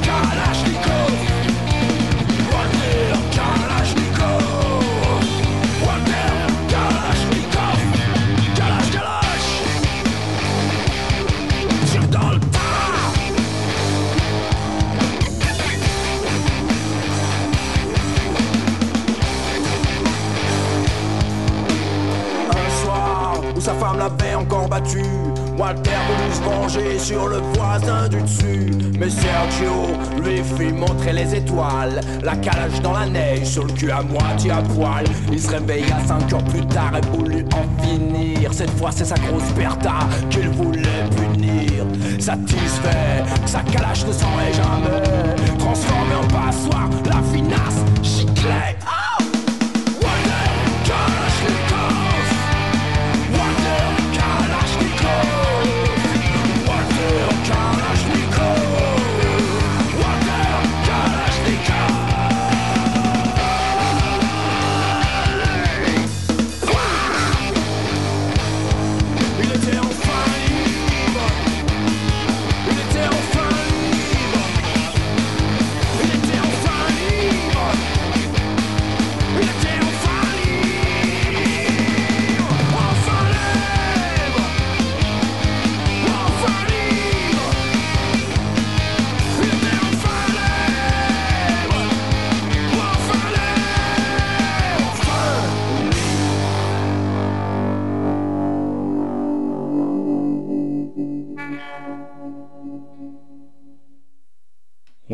sa 23.59 23.73
femme 23.73 23.97
l'avait 23.97 24.35
encore 24.35 24.67
battu, 24.69 25.03
Walter 25.57 25.91
voulut 26.07 26.33
se 26.33 26.41
venger 26.41 26.99
sur 26.99 27.27
le 27.27 27.37
voisin 27.55 28.07
du 28.07 28.21
dessus. 28.21 28.71
Mais 28.97 29.09
Sergio 29.09 29.87
lui 30.23 30.41
fit 30.43 30.73
montrer 30.73 31.13
les 31.13 31.35
étoiles, 31.35 31.99
la 32.23 32.35
calage 32.37 32.81
dans 32.81 32.93
la 32.93 33.05
neige, 33.05 33.45
sur 33.45 33.65
le 33.65 33.73
cul 33.73 33.91
à 33.91 34.01
moitié 34.01 34.51
à 34.51 34.61
poil. 34.61 35.03
Il 35.31 35.39
se 35.39 35.49
réveilla 35.49 35.97
cinq 36.07 36.31
heures 36.33 36.43
plus 36.45 36.65
tard 36.67 36.93
et 36.97 37.17
voulut 37.17 37.45
en 37.53 37.83
finir. 37.83 38.53
Cette 38.53 38.71
fois, 38.71 38.91
c'est 38.91 39.05
sa 39.05 39.15
grosse 39.15 39.51
Bertha 39.55 40.07
qu'il 40.29 40.49
voulait 40.49 41.05
punir. 41.15 41.85
Satisfait, 42.19 43.23
sa 43.45 43.61
calage 43.61 44.05
ne 44.05 44.13
s'en 44.13 44.39
est 44.39 44.53
jamais 44.53 45.57
transformé 45.57 46.15
en 46.15 46.27
passoire. 46.27 46.89
La 47.05 47.21
finasse, 47.33 47.83
chiclet. 48.03 48.77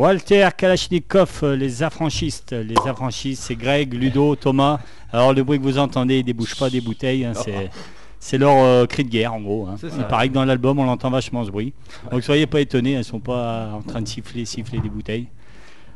Walter 0.10 0.48
Kalachnikov, 0.56 1.40
euh, 1.42 1.56
les 1.56 1.82
affranchistes. 1.82 2.52
Les 2.52 2.76
affranchistes, 2.86 3.42
c'est 3.42 3.56
Greg, 3.56 3.92
Ludo, 3.94 4.36
Thomas. 4.36 4.80
Alors 5.12 5.34
le 5.34 5.44
bruit 5.44 5.58
que 5.58 5.64
vous 5.64 5.80
entendez, 5.80 6.20
ils 6.20 6.24
débouchent 6.24 6.60
pas 6.60 6.70
des 6.70 6.80
bouteilles. 6.80 7.26
hein, 7.26 7.34
c'est, 7.34 7.72
c'est 8.20 8.38
leur 8.38 8.56
euh, 8.56 8.86
cri 8.86 9.04
de 9.04 9.10
guerre 9.10 9.34
en 9.34 9.42
gros. 9.42 9.66
hein. 9.68 9.78
Il 9.82 10.04
paraît 10.04 10.30
que 10.30 10.34
dans 10.36 10.46
l'album, 10.46 10.78
on 10.78 10.88
entend 10.88 11.10
vachement 11.10 11.44
ce 11.44 11.50
bruit. 11.50 11.74
Donc 12.12 12.22
soyez 12.24 12.46
pas 12.46 12.62
étonnés, 12.62 12.92
elles 12.92 13.04
sont 13.04 13.20
pas 13.20 13.72
en 13.74 13.82
train 13.82 14.00
de 14.04 14.08
siffler, 14.08 14.46
siffler 14.46 14.80
des 14.80 14.90
bouteilles. 14.90 15.26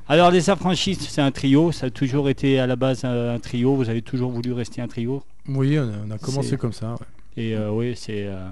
Alors 0.08 0.32
les 0.32 0.50
affranchistes, 0.50 1.04
c'est 1.04 1.22
un 1.22 1.30
trio. 1.30 1.72
Ça 1.72 1.86
a 1.86 1.90
toujours 1.92 2.30
été 2.30 2.60
à 2.60 2.66
la 2.66 2.76
base 2.76 3.06
un, 3.06 3.36
un 3.36 3.40
trio. 3.40 3.76
Vous 3.76 3.90
avez 3.90 4.02
toujours 4.02 4.32
voulu 4.32 4.54
rester 4.54 4.82
un 4.82 4.88
trio? 4.88 5.22
Oui, 5.48 5.78
on 5.78 5.84
a, 5.84 5.92
on 6.08 6.12
a 6.12 6.18
commencé 6.18 6.50
C'est- 6.50 6.58
comme 6.58 6.74
ça. 6.74 6.94
ouais. 6.94 6.98
Et 7.44 7.56
euh, 7.56 7.70
oui, 7.70 7.94
c'est 7.96 8.26
euh, 8.26 8.48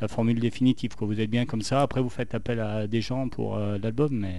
la 0.00 0.06
formule 0.06 0.38
définitive. 0.38 0.94
Quoi. 0.94 1.08
Vous 1.08 1.20
êtes 1.20 1.30
bien 1.30 1.46
comme 1.46 1.62
ça. 1.62 1.82
Après, 1.82 2.00
vous 2.00 2.10
faites 2.10 2.32
appel 2.36 2.60
à 2.60 2.86
des 2.86 3.00
gens 3.00 3.28
pour 3.28 3.56
euh, 3.56 3.76
l'album, 3.82 4.10
mais 4.12 4.36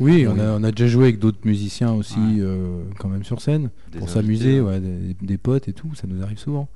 Oui, 0.00 0.26
on 0.26 0.38
a, 0.38 0.44
on 0.58 0.64
a 0.64 0.70
déjà 0.72 0.88
joué 0.88 1.04
avec 1.04 1.18
d'autres 1.18 1.38
musiciens 1.44 1.92
aussi, 1.92 2.18
Ouais. 2.18 2.40
euh, 2.40 2.82
quand 2.98 3.08
même 3.08 3.22
sur 3.24 3.40
scène, 3.40 3.70
Des 3.92 3.98
pour 4.00 4.08
s'amuser, 4.08 4.60
ouais, 4.60 4.80
des, 4.80 5.14
des 5.20 5.38
potes 5.38 5.68
et 5.68 5.72
tout, 5.72 5.94
ça 5.94 6.06
nous 6.08 6.22
arrive 6.22 6.38
souvent. 6.38 6.68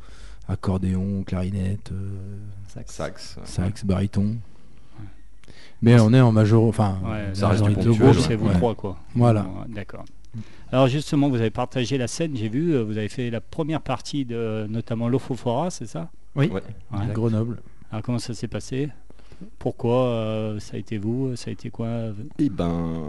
Accordéon, 0.46 1.24
clarinette, 1.24 1.90
euh, 1.92 2.10
Sax. 2.68 2.92
Sax. 2.94 3.38
sax, 3.44 3.84
baryton. 3.84 4.36
Mais 5.82 5.98
on 6.00 6.12
est 6.12 6.20
en 6.20 6.32
major, 6.32 6.64
enfin, 6.64 6.98
Ouais, 7.04 7.30
Ça 7.34 7.48
reste 7.48 7.64
c'est 8.20 8.34
vous 8.36 8.48
ouais. 8.48 8.54
trois, 8.54 8.74
quoi. 8.74 8.98
Voilà. 9.14 9.46
D'accord. 9.68 10.04
Alors 10.70 10.86
justement, 10.88 11.28
vous 11.28 11.36
avez 11.36 11.50
partagé 11.50 11.96
la 11.98 12.06
scène, 12.08 12.36
j'ai 12.36 12.48
vu, 12.48 12.74
euh, 12.74 12.82
vous 12.84 12.98
avez 12.98 13.08
fait 13.08 13.30
la 13.30 13.40
première 13.40 13.80
partie 13.80 14.24
de 14.24 14.66
notamment 14.68 15.08
l'Ofofora, 15.08 15.70
c'est 15.70 15.86
ça? 15.86 16.10
Oui. 16.36 16.48
Ouais. 16.48 16.62
Ouais. 16.92 17.06
Grenoble. 17.14 17.60
Alors 17.90 18.02
comment 18.02 18.18
ça 18.18 18.34
s'est 18.34 18.48
passé? 18.48 18.90
Pourquoi 19.58 20.06
euh, 20.06 20.58
ça 20.58 20.76
a 20.76 20.78
été 20.78 20.98
vous 20.98 21.34
Ça 21.36 21.50
a 21.50 21.52
été 21.52 21.70
quoi 21.70 21.88
Et 22.38 22.48
ben. 22.48 23.02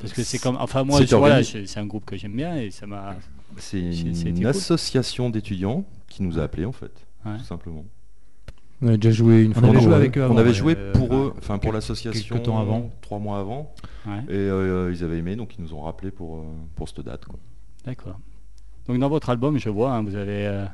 Parce 0.00 0.12
que 0.12 0.22
c'est 0.22 0.38
comme, 0.38 0.56
enfin 0.60 0.84
moi, 0.84 0.98
c'est 1.00 1.06
je- 1.06 1.16
voilà, 1.16 1.42
c'est 1.42 1.78
un 1.78 1.86
groupe 1.86 2.04
que 2.04 2.16
j'aime 2.16 2.34
bien 2.36 2.56
et 2.56 2.70
ça 2.70 2.86
m'a. 2.86 3.16
C'est 3.56 3.80
une 3.80 4.34
cool. 4.36 4.46
association 4.46 5.30
d'étudiants 5.30 5.84
qui 6.08 6.22
nous 6.22 6.38
a 6.38 6.42
appelés 6.42 6.64
en 6.64 6.72
fait, 6.72 6.92
Ouais. 7.26 7.38
tout 7.38 7.44
simplement. 7.44 7.84
On 8.82 8.88
a 8.88 8.96
déjà 8.96 9.12
joué 9.12 9.42
une 9.44 9.52
On 9.52 9.60
fois. 9.60 9.68
avait 9.68 9.80
joué 9.80 9.94
avec 9.94 10.18
eux 10.18 10.26
On 10.28 10.36
avait 10.36 10.52
joué 10.52 10.74
euh, 10.76 10.92
pour 10.92 11.14
eux, 11.14 11.34
enfin 11.38 11.58
pour 11.58 11.72
l'association, 11.72 12.34
quelques 12.36 12.44
temps 12.44 12.58
avant. 12.60 12.90
trois 13.00 13.18
mois 13.18 13.38
avant, 13.38 13.72
Ouais, 14.06 14.18
et 14.28 14.32
euh, 14.36 14.92
ils 14.92 15.02
avaient 15.04 15.18
aimé, 15.18 15.36
donc 15.36 15.54
ils 15.56 15.62
nous 15.62 15.72
ont 15.74 15.82
rappelé 15.82 16.10
pour, 16.10 16.36
euh, 16.38 16.42
pour 16.74 16.88
cette 16.88 17.00
date. 17.00 17.24
Quoi. 17.24 17.38
d'accord. 17.86 18.18
Donc 18.88 18.98
dans 18.98 19.08
votre 19.08 19.30
album, 19.30 19.56
je 19.58 19.70
vois, 19.70 19.92
hein, 19.94 20.02
vous 20.02 20.16
avez, 20.16 20.46
euh, 20.46 20.66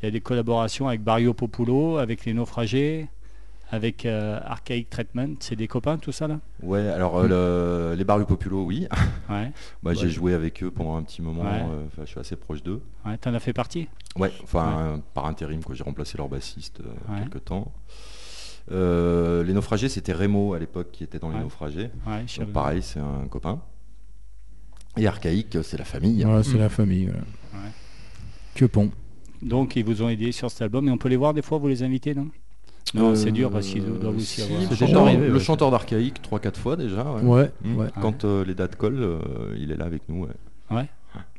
il 0.00 0.06
y 0.06 0.08
a 0.08 0.10
des 0.12 0.20
collaborations 0.20 0.88
avec 0.88 1.02
Barrio 1.02 1.34
Populo, 1.34 1.98
avec 1.98 2.24
les 2.24 2.32
naufragés, 2.32 3.08
avec 3.70 4.06
euh, 4.06 4.38
Archaic 4.44 4.88
Treatment. 4.90 5.34
C'est 5.40 5.56
des 5.56 5.68
copains, 5.68 5.98
tout 5.98 6.12
ça 6.12 6.26
là? 6.26 6.40
Ouais, 6.62 6.86
alors 6.88 7.18
euh, 7.18 7.90
le- 7.92 7.96
les 7.96 8.04
Barrios 8.04 8.26
Populo, 8.26 8.64
oui. 8.64 8.86
Ouais. 9.28 9.50
Bah, 9.82 9.92
J'ai 9.94 10.04
Ouais. 10.06 10.10
joué 10.10 10.34
avec 10.34 10.62
eux 10.62 10.70
pendant 10.70 10.96
un 10.96 11.02
petit 11.02 11.20
moment, 11.22 11.42
Ouais. 11.42 11.62
euh, 11.62 11.84
je 12.00 12.04
suis 12.06 12.18
assez 12.20 12.36
proche 12.36 12.62
d'eux. 12.62 12.80
Ouais, 13.04 13.18
t'en 13.18 13.34
as 13.34 13.40
fait 13.40 13.52
partie? 13.52 13.88
Ouais, 14.16 14.32
enfin 14.42 14.78
euh, 14.78 14.96
par 15.14 15.26
intérim, 15.26 15.62
quoi. 15.62 15.74
j'ai 15.74 15.84
remplacé 15.84 16.16
leur 16.18 16.28
bassiste 16.28 16.80
euh, 16.80 17.12
Ouais. 17.12 17.20
quelque 17.20 17.38
temps. 17.38 17.72
Euh, 18.70 19.42
les 19.44 19.52
naufragés, 19.54 19.88
c'était 19.88 20.12
Remo 20.12 20.52
à 20.54 20.58
l'époque 20.58 20.88
qui 20.92 21.04
était 21.04 21.18
dans 21.18 21.30
les 21.30 21.38
naufragés. 21.38 21.90
Donc 22.38 22.52
pareil, 22.52 22.82
c'est 22.82 23.00
un 23.00 23.26
copain. 23.28 23.60
Et 24.96 25.06
Archaïque, 25.06 25.58
c'est 25.62 25.78
la 25.78 25.84
famille. 25.84 26.22
Voilà, 26.24 26.42
c'est 26.42 26.58
la 26.58 26.68
famille. 26.68 27.06
voilà. 27.06 27.20
Ouais. 27.66 27.70
Que 28.54 28.64
pont. 28.64 28.90
Donc 29.40 29.76
ils 29.76 29.84
vous 29.84 30.02
ont 30.02 30.08
aidé 30.08 30.32
sur 30.32 30.50
cet 30.50 30.62
album 30.62 30.88
et 30.88 30.90
on 30.90 30.98
peut 30.98 31.08
les 31.08 31.16
voir 31.16 31.32
des 31.32 31.42
fois, 31.42 31.58
vous 31.58 31.68
les 31.68 31.82
invitez, 31.82 32.14
non? 32.14 32.28
Non, 32.94 33.10
Euh, 33.10 33.14
c'est 33.14 33.32
dur 33.32 33.50
parce 33.50 33.66
qu'ils 33.66 33.84
doivent 33.84 34.16
aussi 34.16 34.26
si, 34.26 34.42
avoir. 34.42 34.60
le 34.60 34.64
C'est 34.66 34.70
déjà 34.70 34.86
chanteur- 34.86 35.02
arrivé, 35.06 35.26
Le 35.28 35.34
ouais. 35.34 35.40
chanteur 35.40 35.70
d'Archaïque, 35.70 36.22
3-4 36.22 36.56
fois 36.58 36.76
déjà. 36.76 37.04
ouais. 37.12 37.22
Ouais, 37.22 37.50
Mm. 37.64 37.76
ouais. 37.76 37.86
Quand 38.00 38.24
euh, 38.24 38.44
les 38.44 38.54
dates 38.54 38.76
collent, 38.76 39.02
euh, 39.02 39.18
il 39.58 39.70
est 39.72 39.76
là 39.76 39.84
avec 39.86 40.02
nous. 40.08 40.24
ouais. 40.24 40.86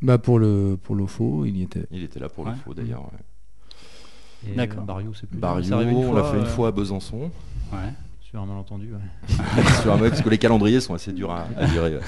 Bah 0.02 0.18
pour 0.18 0.40
le 0.40 0.78
pour 0.82 0.96
l'OFO, 0.96 1.46
il 1.46 1.56
y 1.56 1.62
était. 1.64 1.86
Il 1.92 2.04
était 2.04 2.20
là 2.20 2.28
pour 2.28 2.46
Ouais. 2.46 2.52
le 2.52 2.58
faux 2.58 2.74
d'ailleurs. 2.74 3.04
ouais. 3.04 4.54
D'accord. 4.56 4.84
Barrio, 4.84 5.12
c'est 5.14 5.30
plus. 5.30 5.38
Barrio, 5.38 5.64
c'est 5.64 5.74
on 5.74 6.14
l'a 6.14 6.24
fait 6.24 6.38
une 6.38 6.44
euh, 6.44 6.48
fois 6.48 6.70
à 6.70 6.72
Besançon. 6.72 7.32
Ouais. 7.72 7.78
Sur 8.22 8.42
un 8.42 8.46
malentendu. 8.46 8.90
ouais. 8.94 9.36
sur 9.82 9.94
un 9.94 9.98
mec, 9.98 10.10
parce 10.12 10.22
que 10.22 10.30
les 10.30 10.38
calendriers 10.38 10.82
sont 10.82 10.94
assez 10.94 11.12
durs 11.14 11.32
à, 11.32 11.46
à 11.58 11.66
gérer. 11.68 11.96
ouais. 11.96 12.02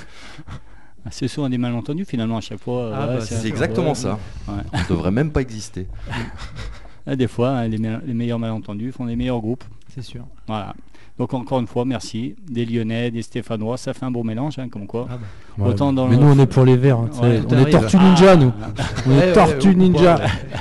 Ah, 1.06 1.10
C'est 1.12 1.28
souvent 1.28 1.50
des 1.50 1.58
malentendus 1.58 2.06
finalement 2.06 2.38
à 2.38 2.42
chaque 2.42 2.60
fois. 2.60 2.92
Ah, 2.94 3.08
ouais, 3.08 3.16
bah, 3.18 3.22
C'est 3.22 3.38
sûr, 3.38 3.46
exactement 3.48 3.94
ça. 3.96 4.18
Ouais. 4.48 4.56
On 4.74 4.94
devrait 4.94 5.12
même 5.12 5.32
pas 5.32 5.42
exister. 5.42 5.88
Ah, 7.08 7.16
Des 7.16 7.28
fois, 7.28 7.50
hein, 7.50 7.68
les, 7.68 7.78
me- 7.78 8.02
les 8.06 8.14
meilleurs 8.14 8.40
malentendus 8.40 8.92
font 8.92 9.06
les 9.06 9.16
meilleurs 9.16 9.40
groupes. 9.42 9.64
C'est 9.94 10.02
sûr. 10.04 10.26
Voilà. 10.48 10.74
Donc 11.18 11.34
encore 11.34 11.60
une 11.60 11.68
fois, 11.68 11.84
merci. 11.86 12.36
Des 12.50 12.66
Lyonnais, 12.66 13.12
des 13.12 13.22
Stéphanois, 13.22 13.78
ça 13.78 13.94
fait 13.94 14.06
un 14.06 14.12
beau 14.12 14.24
mélange, 14.24 14.58
hein, 14.60 14.70
comme 14.70 14.88
quoi. 14.88 15.08
Ah 15.10 15.18
bah. 15.18 15.64
Ouais, 15.64 15.70
Autant 15.72 15.92
dans 15.94 16.08
mais 16.08 16.16
le- 16.16 16.22
nous 16.24 16.32
on 16.32 16.40
est 16.40 16.48
pour 16.48 16.64
les 16.66 16.78
verts. 16.78 16.98
hein. 17.00 17.10
Ouais, 17.22 17.42
on 17.48 17.58
est. 17.60 17.70
Tortue 17.70 17.98
Ninja 17.98 18.36
nous. 18.36 18.52
On 19.06 19.12
est 19.12 19.18
ouais, 19.20 19.34
Tortue 19.34 19.68
ouais, 19.70 19.76
Ninja. 19.76 20.20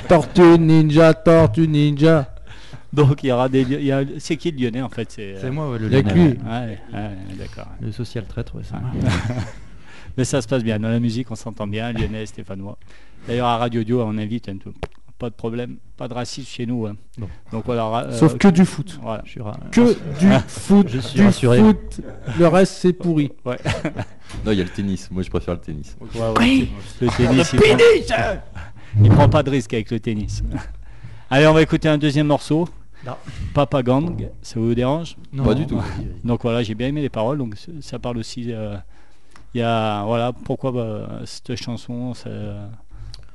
Tortue 0.09 0.59
Ninja, 0.59 1.13
Tortue 1.13 1.67
Ninja. 1.67 2.27
Donc 2.93 3.23
il 3.23 3.27
y 3.27 3.31
aura 3.31 3.47
des. 3.47 3.91
a- 3.91 4.03
C'est 4.19 4.35
qui 4.35 4.51
le 4.51 4.57
Lyonnais 4.59 4.81
en 4.81 4.89
fait 4.89 5.09
C'est 5.11 5.35
euh, 5.43 5.51
moi, 5.51 5.71
ouais, 5.71 5.79
le 5.79 5.87
Lyonnais. 5.87 6.13
lui. 6.13 6.21
Ouais, 6.23 6.77
ouais, 6.93 7.09
d'accord. 7.39 7.67
Le 7.79 7.91
social 7.93 8.25
traître, 8.25 8.53
ouais, 8.55 8.63
moi. 8.71 8.81
Mais 10.17 10.25
ça 10.25 10.41
se 10.41 10.47
passe 10.47 10.63
bien. 10.63 10.77
Dans 10.77 10.89
la 10.89 10.99
musique, 10.99 11.31
on 11.31 11.35
s'entend 11.35 11.67
bien, 11.67 11.93
Lyonnais, 11.93 12.25
Stéphanois. 12.25 12.77
D'ailleurs, 13.27 13.47
à 13.47 13.57
Radio 13.57 13.83
Dio, 13.83 14.01
on 14.01 14.17
invite 14.17 14.49
un 14.49 14.57
tout. 14.57 14.73
Pas 15.21 15.29
de 15.29 15.35
problème, 15.35 15.75
pas 15.97 16.07
de 16.07 16.15
racisme 16.15 16.47
chez 16.49 16.65
nous. 16.65 16.87
hein. 16.87 16.95
Donc 17.51 17.65
voilà. 17.67 18.05
euh, 18.07 18.11
Sauf 18.11 18.39
que 18.39 18.47
du 18.47 18.65
foot. 18.65 18.97
Voilà. 19.03 19.21
Je 19.23 19.29
suis 19.29 19.41
ra- 19.41 19.55
Que 19.71 19.93
du 20.19 20.27
foot. 20.47 20.87
Je 20.89 20.97
suis 20.99 21.19
du 21.19 21.25
rassuré. 21.25 21.59
foot. 21.59 22.01
Le 22.39 22.47
reste 22.47 22.73
c'est 22.73 22.93
pourri. 22.93 23.31
Non, 24.45 24.51
il 24.51 24.57
y 24.57 24.61
a 24.61 24.63
le 24.63 24.69
tennis. 24.69 25.11
Moi, 25.11 25.21
je 25.23 25.29
préfère 25.29 25.53
le 25.55 25.59
tennis. 25.59 25.95
Ouais, 25.99 26.07
ouais, 26.39 26.67
Le 27.01 27.07
tennis, 27.17 27.51
il 27.53 27.59
prend... 27.59 27.77
il 29.03 29.09
prend 29.11 29.29
pas 29.29 29.43
de 29.43 29.49
risque 29.51 29.73
avec 29.73 29.91
le 29.91 29.99
tennis. 29.99 30.41
Allez, 31.29 31.45
on 31.47 31.53
va 31.53 31.61
écouter 31.61 31.87
un 31.89 31.97
deuxième 31.99 32.27
morceau. 32.27 32.67
Non. 33.05 33.13
Papa 33.53 33.83
Gang, 33.83 34.29
ça 34.41 34.59
vous 34.59 34.73
dérange? 34.73 35.17
Non, 35.33 35.43
Pas 35.43 35.53
du 35.53 35.67
tout. 35.67 35.81
Donc 36.23 36.41
voilà, 36.43 36.63
j'ai 36.63 36.73
bien 36.75 36.87
aimé 36.87 37.01
les 37.01 37.09
paroles. 37.09 37.37
Donc 37.37 37.55
ça 37.81 37.99
parle 37.99 38.17
aussi. 38.17 38.45
euh, 38.53 38.75
Il 39.53 39.59
y 39.59 39.63
a 39.63 40.03
voilà 40.05 40.31
pourquoi 40.33 40.71
bah, 40.71 41.09
cette 41.25 41.55
chanson. 41.57 42.13
ça- 42.15 42.29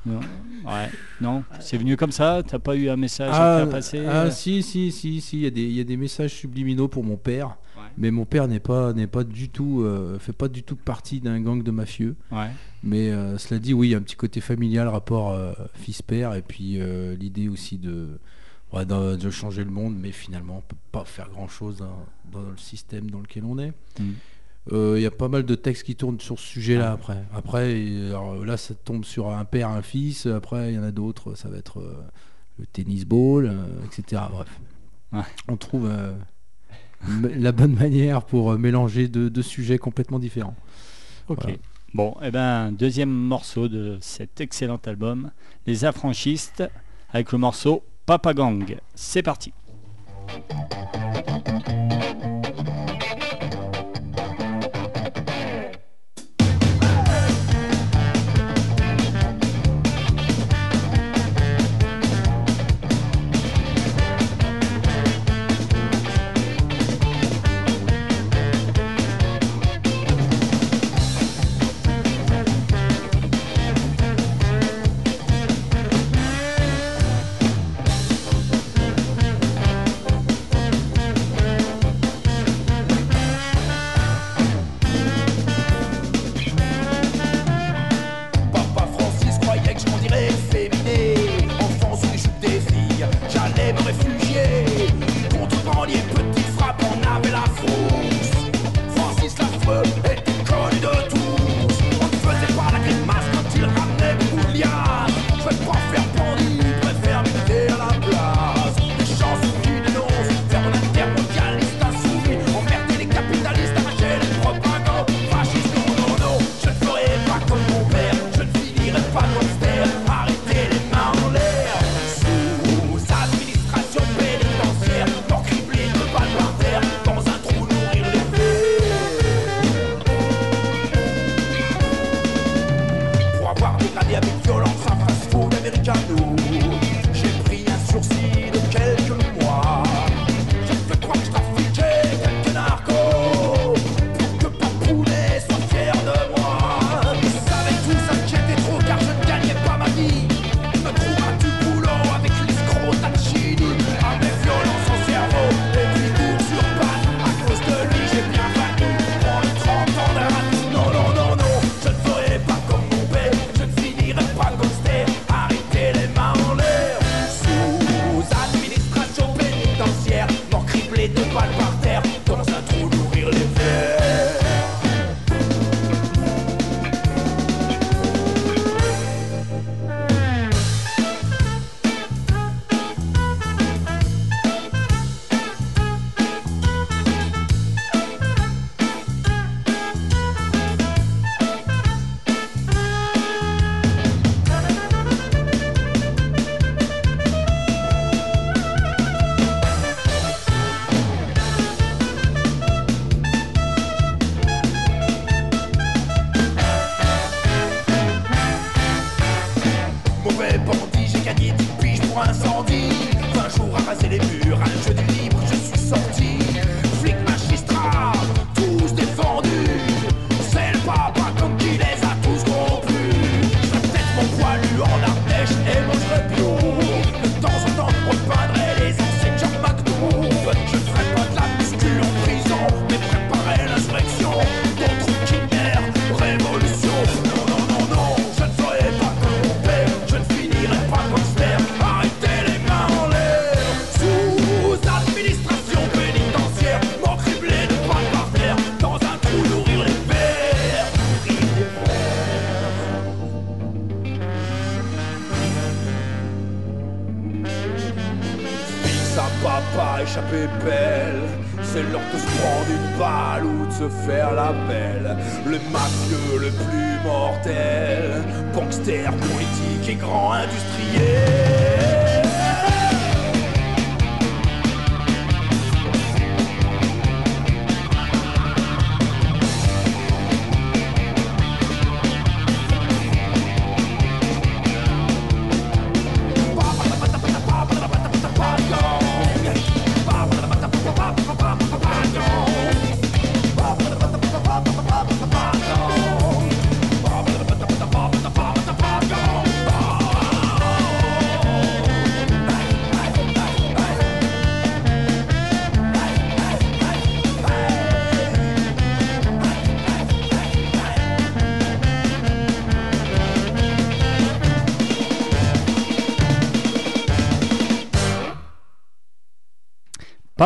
non, 0.06 0.20
ouais, 0.64 0.90
non, 1.20 1.44
c'est 1.60 1.76
venu 1.76 1.96
comme 1.96 2.12
ça. 2.12 2.42
T'as 2.46 2.58
pas 2.58 2.76
eu 2.76 2.88
un 2.88 2.96
message 2.96 3.30
à 3.32 3.58
faire 3.58 3.68
passer. 3.68 4.04
ah, 4.06 4.24
euh 4.24 4.30
si 4.30 4.62
si 4.62 4.92
si 4.92 5.20
si, 5.20 5.36
il 5.38 5.42
y 5.42 5.46
a 5.46 5.50
des 5.50 5.62
il 5.62 5.72
y 5.72 5.80
a 5.80 5.84
des 5.84 5.96
messages 5.96 6.32
subliminaux 6.32 6.88
pour 6.88 7.04
mon 7.04 7.16
père. 7.16 7.56
Ouais. 7.76 7.82
Mais 7.98 8.10
mon 8.10 8.24
père 8.24 8.46
n'est 8.48 8.60
pas 8.60 8.92
n'est 8.92 9.06
pas 9.06 9.24
du 9.24 9.48
tout 9.48 9.82
euh, 9.82 10.18
fait 10.18 10.32
pas 10.32 10.48
du 10.48 10.62
tout 10.62 10.76
partie 10.76 11.20
d'un 11.20 11.40
gang 11.40 11.62
de 11.62 11.70
mafieux. 11.70 12.14
Ouais, 12.30 12.50
Mais 12.82 13.10
euh, 13.10 13.36
cela 13.36 13.58
dit, 13.58 13.74
oui, 13.74 13.88
il 13.88 13.90
y 13.90 13.94
a 13.94 13.98
un 13.98 14.02
petit 14.02 14.16
côté 14.16 14.40
familial, 14.40 14.88
rapport 14.88 15.32
euh, 15.32 15.52
fils-père, 15.74 16.34
et 16.34 16.42
puis 16.42 16.78
l'idée 17.18 17.48
aussi 17.48 17.78
de, 17.78 18.18
de, 18.72 19.16
de 19.16 19.30
changer 19.30 19.64
le 19.64 19.70
monde, 19.70 19.96
mais 19.98 20.12
finalement, 20.12 20.58
on 20.58 20.60
peut 20.62 20.76
pas 20.92 21.04
faire 21.04 21.28
grand-chose 21.30 21.78
dans, 21.78 22.06
dans 22.32 22.48
le 22.48 22.56
système 22.56 23.10
dans 23.10 23.20
lequel 23.20 23.44
on 23.44 23.58
est. 23.58 23.72
Mm. 23.98 24.12
Euh, 24.72 24.94
Il 24.96 25.02
y 25.02 25.06
a 25.06 25.10
pas 25.10 25.28
mal 25.28 25.44
de 25.44 25.54
textes 25.54 25.84
qui 25.84 25.96
tournent 25.96 26.20
sur 26.20 26.38
ce 26.38 26.46
sujet-là 26.46 26.92
après. 26.92 27.22
Après, 27.34 27.78
et, 27.80 28.08
alors, 28.08 28.44
là, 28.44 28.56
ça 28.56 28.74
tombe 28.74 29.04
sur 29.04 29.30
un 29.30 29.44
père, 29.44 29.68
un 29.68 29.82
fils. 29.82 30.26
Après, 30.26 30.72
il 30.72 30.76
y 30.76 30.78
en 30.78 30.82
a 30.82 30.90
d'autres, 30.92 31.34
ça 31.34 31.48
va 31.48 31.56
être 31.56 31.80
euh, 31.80 31.94
le 32.58 32.66
tennis 32.66 33.04
ball, 33.04 33.46
euh, 33.46 33.84
etc. 33.84 34.22
Bref. 34.30 34.48
Ouais. 35.12 35.20
On 35.48 35.56
trouve 35.56 35.88
euh, 35.90 36.12
la 37.36 37.52
bonne 37.52 37.74
manière 37.74 38.24
pour 38.24 38.52
euh, 38.52 38.58
mélanger 38.58 39.08
deux, 39.08 39.30
deux 39.30 39.42
sujets 39.42 39.78
complètement 39.78 40.18
différents. 40.18 40.56
ok. 41.28 41.38
Voilà. 41.42 41.58
Bon, 41.94 42.14
et 42.20 42.30
ben 42.30 42.72
deuxième 42.72 43.10
morceau 43.10 43.68
de 43.68 43.96
cet 44.02 44.42
excellent 44.42 44.80
album, 44.84 45.30
Les 45.66 45.86
Affranchistes, 45.86 46.62
avec 47.10 47.32
le 47.32 47.38
morceau 47.38 47.84
Papa 48.04 48.34
Gang. 48.34 48.76
C'est 48.94 49.22
parti. 49.22 49.52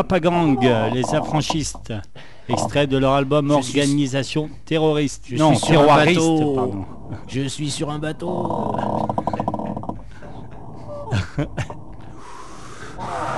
Papa 0.02 0.18
Gang, 0.20 0.58
les 0.94 1.14
affranchistes. 1.14 1.92
Extrait 2.48 2.86
de 2.86 2.96
leur 2.96 3.12
album 3.12 3.54
Je 3.58 3.62
suis- 3.62 3.80
Organisation 3.80 4.48
terroriste. 4.64 5.24
Je 5.28 5.36
non, 5.36 5.54
suis 5.54 5.66
sur 5.66 5.82
un 5.82 5.86
terroriste, 5.86 6.20
bateau. 6.20 6.54
pardon. 6.54 6.84
Je 7.28 7.40
suis 7.48 7.70
sur 7.70 7.90
un 7.90 7.98
bateau. 7.98 8.76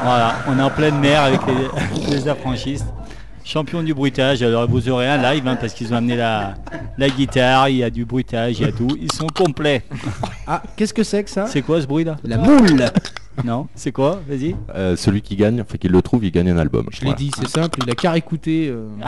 Voilà, 0.04 0.34
on 0.48 0.58
est 0.58 0.62
en 0.62 0.70
pleine 0.70 0.98
mer 0.98 1.22
avec 1.22 1.40
les, 1.46 2.10
les 2.10 2.28
affranchistes. 2.28 2.86
Champion 3.44 3.82
du 3.82 3.92
bruitage, 3.94 4.42
alors 4.42 4.68
vous 4.68 4.88
aurez 4.88 5.08
un 5.08 5.16
live 5.32 5.46
hein, 5.48 5.56
parce 5.60 5.74
qu'ils 5.74 5.92
ont 5.92 5.96
amené 5.96 6.16
la, 6.16 6.54
la 6.96 7.08
guitare, 7.08 7.68
il 7.68 7.76
y 7.78 7.84
a 7.84 7.90
du 7.90 8.04
bruitage, 8.04 8.58
il 8.60 8.66
y 8.66 8.68
a 8.68 8.72
tout. 8.72 8.96
Ils 9.00 9.10
sont 9.12 9.26
complets. 9.28 9.82
Ah, 10.46 10.62
qu'est-ce 10.76 10.94
que 10.94 11.02
c'est 11.02 11.24
que 11.24 11.30
ça? 11.30 11.46
C'est 11.46 11.62
quoi 11.62 11.80
ce 11.80 11.86
bruit 11.86 12.04
là? 12.04 12.16
La 12.24 12.38
moule 12.38 12.84
Non, 13.44 13.66
c'est 13.74 13.92
quoi? 13.92 14.20
Vas-y. 14.28 14.56
Euh, 14.74 14.96
celui 14.96 15.22
qui 15.22 15.36
gagne, 15.36 15.60
enfin 15.60 15.76
qui 15.78 15.88
le 15.88 16.00
trouve, 16.02 16.24
il 16.24 16.30
gagne 16.30 16.50
un 16.50 16.58
album. 16.58 16.86
Je 16.90 17.00
l'ai 17.00 17.06
Voilà. 17.06 17.16
dit, 17.18 17.30
c'est 17.36 17.48
simple, 17.48 17.80
il 17.84 17.90
a 17.90 17.94
qu'à 17.94 18.16
écouter. 18.16 18.68
euh, 18.68 18.88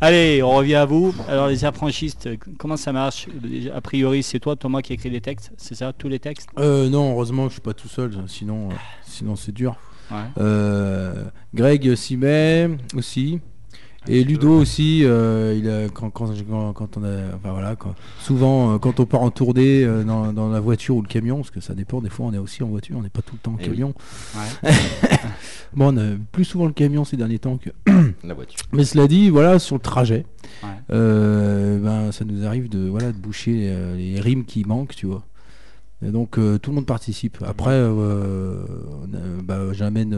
Allez, 0.00 0.42
on 0.42 0.50
revient 0.54 0.74
à 0.76 0.84
vous. 0.84 1.14
Alors 1.28 1.48
les 1.48 1.64
affranchistes, 1.64 2.28
comment 2.58 2.76
ça 2.76 2.92
marche? 2.92 3.28
A 3.74 3.80
priori, 3.80 4.22
c'est 4.22 4.40
toi 4.40 4.56
Thomas 4.56 4.82
qui 4.82 4.92
écrit 4.92 5.10
les 5.10 5.20
textes, 5.20 5.52
c'est 5.56 5.74
ça 5.74 5.92
Tous 5.92 6.08
les 6.08 6.18
textes? 6.18 6.48
Euh, 6.58 6.88
non, 6.88 7.12
heureusement 7.12 7.44
que 7.44 7.48
je 7.50 7.54
suis 7.54 7.62
pas 7.62 7.74
tout 7.74 7.88
seul, 7.88 8.12
sinon, 8.26 8.70
euh, 8.70 8.74
sinon 9.06 9.36
c'est 9.36 9.52
dur. 9.52 9.76
Ouais. 10.10 10.16
Euh, 10.38 11.24
Greg 11.54 11.94
s'y 11.94 12.16
met 12.16 12.68
aussi. 12.94 13.40
Et 14.08 14.22
Ludo 14.24 14.50
aussi, 14.60 15.00
euh, 15.04 15.54
il 15.58 15.68
a, 15.68 15.88
quand, 15.88 16.10
quand, 16.10 16.26
quand- 16.48 16.72
quand 16.72 16.96
on 16.96 17.04
a, 17.04 17.34
enfin 17.34 17.50
voilà, 17.50 17.74
quand- 17.76 17.94
souvent 18.20 18.74
euh, 18.74 18.78
quand 18.78 19.00
on 19.00 19.06
part 19.06 19.22
en 19.22 19.30
tournée 19.30 19.84
euh, 19.84 20.04
dans, 20.04 20.32
dans 20.32 20.48
la 20.48 20.60
voiture 20.60 20.96
ou 20.96 21.02
le 21.02 21.08
camion, 21.08 21.36
parce 21.38 21.50
que 21.50 21.60
ça 21.60 21.74
dépend, 21.74 22.00
des 22.00 22.08
fois 22.10 22.26
on 22.26 22.32
est 22.32 22.38
aussi 22.38 22.62
en 22.62 22.68
voiture, 22.68 22.96
on 22.98 23.02
n'est 23.02 23.08
pas 23.08 23.22
tout 23.22 23.34
le 23.34 23.40
temps 23.40 23.52
en 23.52 23.56
Eh 23.60 23.64
oui. 23.68 23.70
camion. 23.76 23.94
Ouais. 24.62 24.70
Bon, 25.74 25.92
on 25.92 25.98
a 25.98 26.16
plus 26.32 26.44
souvent 26.44 26.66
le 26.66 26.72
camion 26.72 27.04
ces 27.04 27.16
derniers 27.18 27.38
temps 27.40 27.58
que. 27.58 27.70
La 28.24 28.32
voiture. 28.34 28.58
Mais 28.72 28.84
cela 28.84 29.08
dit, 29.08 29.28
voilà, 29.28 29.58
sur 29.58 29.76
le 29.76 29.82
trajet, 29.82 30.24
Ouais. 30.62 30.68
euh, 30.92 31.78
ben, 31.80 32.12
ça 32.12 32.24
nous 32.24 32.46
arrive 32.46 32.68
de, 32.70 32.88
voilà, 32.88 33.12
de 33.12 33.18
boucher 33.18 33.74
les 33.96 34.18
rimes 34.20 34.44
qui 34.44 34.64
manquent, 34.64 34.94
tu 34.94 35.06
vois. 35.06 35.24
Et 36.06 36.10
donc 36.10 36.38
euh, 36.38 36.56
tout 36.58 36.70
le 36.70 36.76
monde 36.76 36.86
participe. 36.86 37.38
Après, 37.46 37.72
euh, 37.72 38.62
bah, 39.42 39.72
j'amène 39.72 40.16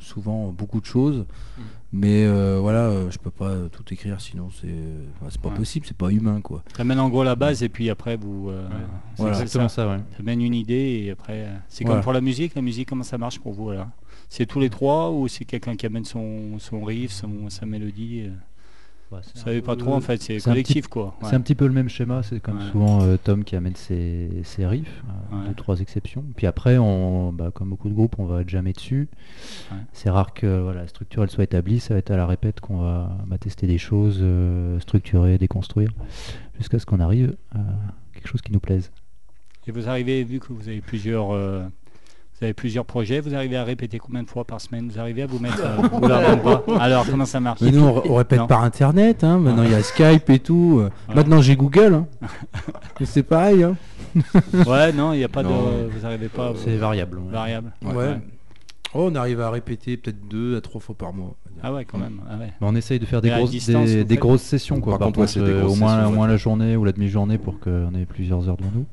souvent 0.00 0.52
beaucoup 0.52 0.80
de 0.80 0.86
choses, 0.86 1.24
mais 1.92 2.24
euh, 2.24 2.58
voilà, 2.60 2.84
euh, 2.86 3.10
je 3.10 3.18
peux 3.18 3.30
pas 3.30 3.52
tout 3.72 3.82
écrire, 3.92 4.20
sinon 4.20 4.48
c'est, 4.60 4.68
enfin, 5.20 5.34
pas 5.42 5.48
Ouais. 5.48 5.54
possible, 5.56 5.86
c'est 5.88 5.96
pas 5.96 6.10
humain, 6.10 6.40
quoi. 6.40 6.62
T'amènes 6.74 7.00
en 7.00 7.08
gros 7.08 7.24
la 7.24 7.34
base 7.36 7.62
et 7.62 7.68
puis 7.68 7.90
après 7.90 8.16
vous. 8.16 8.48
euh, 8.50 8.68
c'est 8.70 9.22
Voilà. 9.22 9.34
c'est 9.34 9.42
Exactement 9.42 9.68
ça. 9.68 9.82
ça, 9.84 9.88
ouais. 9.90 10.00
T'amènes 10.16 10.40
une 10.42 10.54
idée 10.54 11.02
et 11.04 11.10
après. 11.10 11.44
euh, 11.46 11.56
C'est 11.68 11.84
Voilà. 11.84 11.98
comme 11.98 12.04
pour 12.04 12.12
la 12.12 12.20
musique. 12.20 12.54
La 12.54 12.62
musique, 12.62 12.88
comment 12.88 13.02
ça 13.02 13.18
marche 13.18 13.38
pour 13.40 13.52
vous 13.52 13.72
C'est 14.28 14.46
tous 14.46 14.60
les 14.60 14.70
trois 14.70 15.10
ou 15.10 15.26
c'est 15.26 15.44
quelqu'un 15.44 15.74
qui 15.74 15.86
amène 15.86 16.04
son, 16.04 16.58
son 16.58 16.84
riff, 16.84 17.10
son, 17.10 17.50
sa 17.50 17.66
mélodie 17.66 18.22
euh, 18.26 18.30
Ouais, 19.12 19.18
un 19.18 19.38
savez 19.40 19.60
pas 19.60 19.74
trop 19.74 19.94
en 19.94 20.00
fait, 20.00 20.22
c'est 20.22 20.38
collectif 20.38 20.86
quoi. 20.86 21.16
C'est 21.24 21.34
un 21.34 21.40
petit 21.40 21.56
peu 21.56 21.66
le 21.66 21.72
même 21.72 21.88
schéma, 21.88 22.22
c'est 22.22 22.38
comme 22.40 22.58
Ouais. 22.58 22.70
souvent 22.70 23.02
euh, 23.02 23.16
Tom 23.16 23.42
qui 23.42 23.56
amène 23.56 23.74
ses, 23.74 24.28
ses 24.44 24.64
riffs, 24.66 25.02
Ouais. 25.32 25.48
deux 25.48 25.54
trois 25.54 25.80
exceptions. 25.80 26.24
Puis 26.36 26.46
après, 26.46 26.78
on, 26.78 27.32
bah, 27.32 27.50
comme 27.52 27.70
beaucoup 27.70 27.88
de 27.88 27.94
groupes, 27.94 28.14
on 28.18 28.24
va 28.26 28.46
jammer 28.46 28.72
dessus. 28.72 29.08
Ouais. 29.72 29.78
C'est 29.92 30.10
rare 30.10 30.32
que 30.32 30.60
voilà, 30.60 30.82
la 30.82 30.88
structure 30.88 31.24
elle 31.24 31.30
soit 31.30 31.42
établie, 31.44 31.80
ça 31.80 31.94
va 31.94 31.98
être 31.98 32.12
à 32.12 32.16
la 32.16 32.26
répète 32.26 32.60
qu'on 32.60 32.78
va, 32.78 33.16
va 33.26 33.38
tester 33.38 33.66
des 33.66 33.78
choses, 33.78 34.18
euh, 34.22 34.78
structurer, 34.78 35.38
déconstruire, 35.38 35.90
jusqu'à 36.58 36.78
ce 36.78 36.86
qu'on 36.86 37.00
arrive 37.00 37.36
à 37.52 37.58
quelque 38.14 38.28
chose 38.28 38.42
qui 38.42 38.52
nous 38.52 38.60
plaise. 38.60 38.92
Et 39.66 39.72
vous 39.72 39.88
arrivez, 39.88 40.22
vu 40.24 40.38
que 40.40 40.52
vous 40.52 40.68
avez 40.68 40.80
plusieurs, 40.80 41.32
euh, 41.32 41.62
vous 42.40 42.44
avez 42.46 42.54
plusieurs 42.54 42.86
projets, 42.86 43.20
vous 43.20 43.34
arrivez 43.34 43.56
à 43.56 43.64
répéter 43.64 43.98
combien 43.98 44.22
de 44.22 44.28
fois 44.28 44.44
par 44.44 44.60
semaine 44.62 44.88
Vous 44.90 44.98
arrivez 44.98 45.22
à 45.22 45.26
vous 45.26 45.38
mettre 45.38 45.60
euh. 45.62 46.58
Alors 46.80 47.04
comment 47.06 47.26
ça 47.26 47.38
marche 47.38 47.60
Mais 47.60 47.70
nous, 47.70 47.84
on, 47.84 48.02
on 48.10 48.14
répète 48.14 48.38
Non. 48.40 48.46
par 48.46 48.62
internet, 48.64 49.24
hein, 49.24 49.38
maintenant 49.38 49.62
il 49.64 49.70
y 49.72 49.74
a 49.74 49.82
Skype 49.82 50.30
et 50.30 50.38
tout. 50.38 50.78
euh, 50.80 50.84
Ouais. 51.10 51.16
Maintenant 51.16 51.42
j'ai 51.42 51.54
Google, 51.56 51.94
hein. 51.94 52.06
Mais 53.00 53.04
c'est 53.06 53.22
pareil. 53.22 53.62
Hein. 53.62 53.76
Ouais, 54.66 54.92
non, 54.92 55.12
il 55.12 55.18
n'y 55.18 55.24
a 55.24 55.28
pas 55.28 55.42
Non. 55.42 55.50
de, 55.50 55.88
vous 55.90 56.06
arrivez 56.06 56.28
pas. 56.28 56.52
C'est 56.56 56.76
variable. 56.76 57.18
ouais. 57.18 57.30
variable. 57.32 57.72
Ouais. 57.84 58.16
Oh, 58.94 59.08
on 59.12 59.14
arrive 59.14 59.40
à 59.40 59.50
répéter 59.50 59.96
peut-être 59.96 60.26
deux 60.28 60.56
à 60.56 60.60
trois 60.60 60.80
fois 60.80 60.96
par 60.96 61.12
mois. 61.12 61.36
Ah 61.62 61.72
ouais, 61.72 61.84
quand 61.84 61.98
même. 61.98 62.20
Ah 62.28 62.38
ouais. 62.38 62.52
Mais 62.60 62.66
on 62.66 62.74
essaye 62.74 62.98
de 62.98 63.04
faire 63.04 63.20
des, 63.20 63.28
grosses, 63.30 63.50
distance, 63.50 63.86
des, 63.86 63.98
vous 63.98 64.04
des 64.04 64.14
faites 64.14 64.18
grosses 64.20 64.42
sessions, 64.42 64.80
quoi. 64.80 64.94
Par 64.98 65.12
Par, 65.12 65.12
contre, 65.12 65.32
des 65.34 65.40
euh, 65.40 65.60
grosses 65.60 65.76
au, 65.76 65.78
moins, 65.78 65.96
sessions, 65.96 66.08
au 66.08 66.14
moins 66.14 66.24
ouais. 66.26 66.32
la 66.32 66.36
journée 66.38 66.74
ou 66.76 66.84
la 66.84 66.92
demi-journée 66.92 67.38
pour 67.38 67.60
qu'on 67.60 67.94
ait 67.94 68.06
plusieurs 68.06 68.48
heures 68.48 68.56
devant 68.56 68.72
nous, 68.74 68.86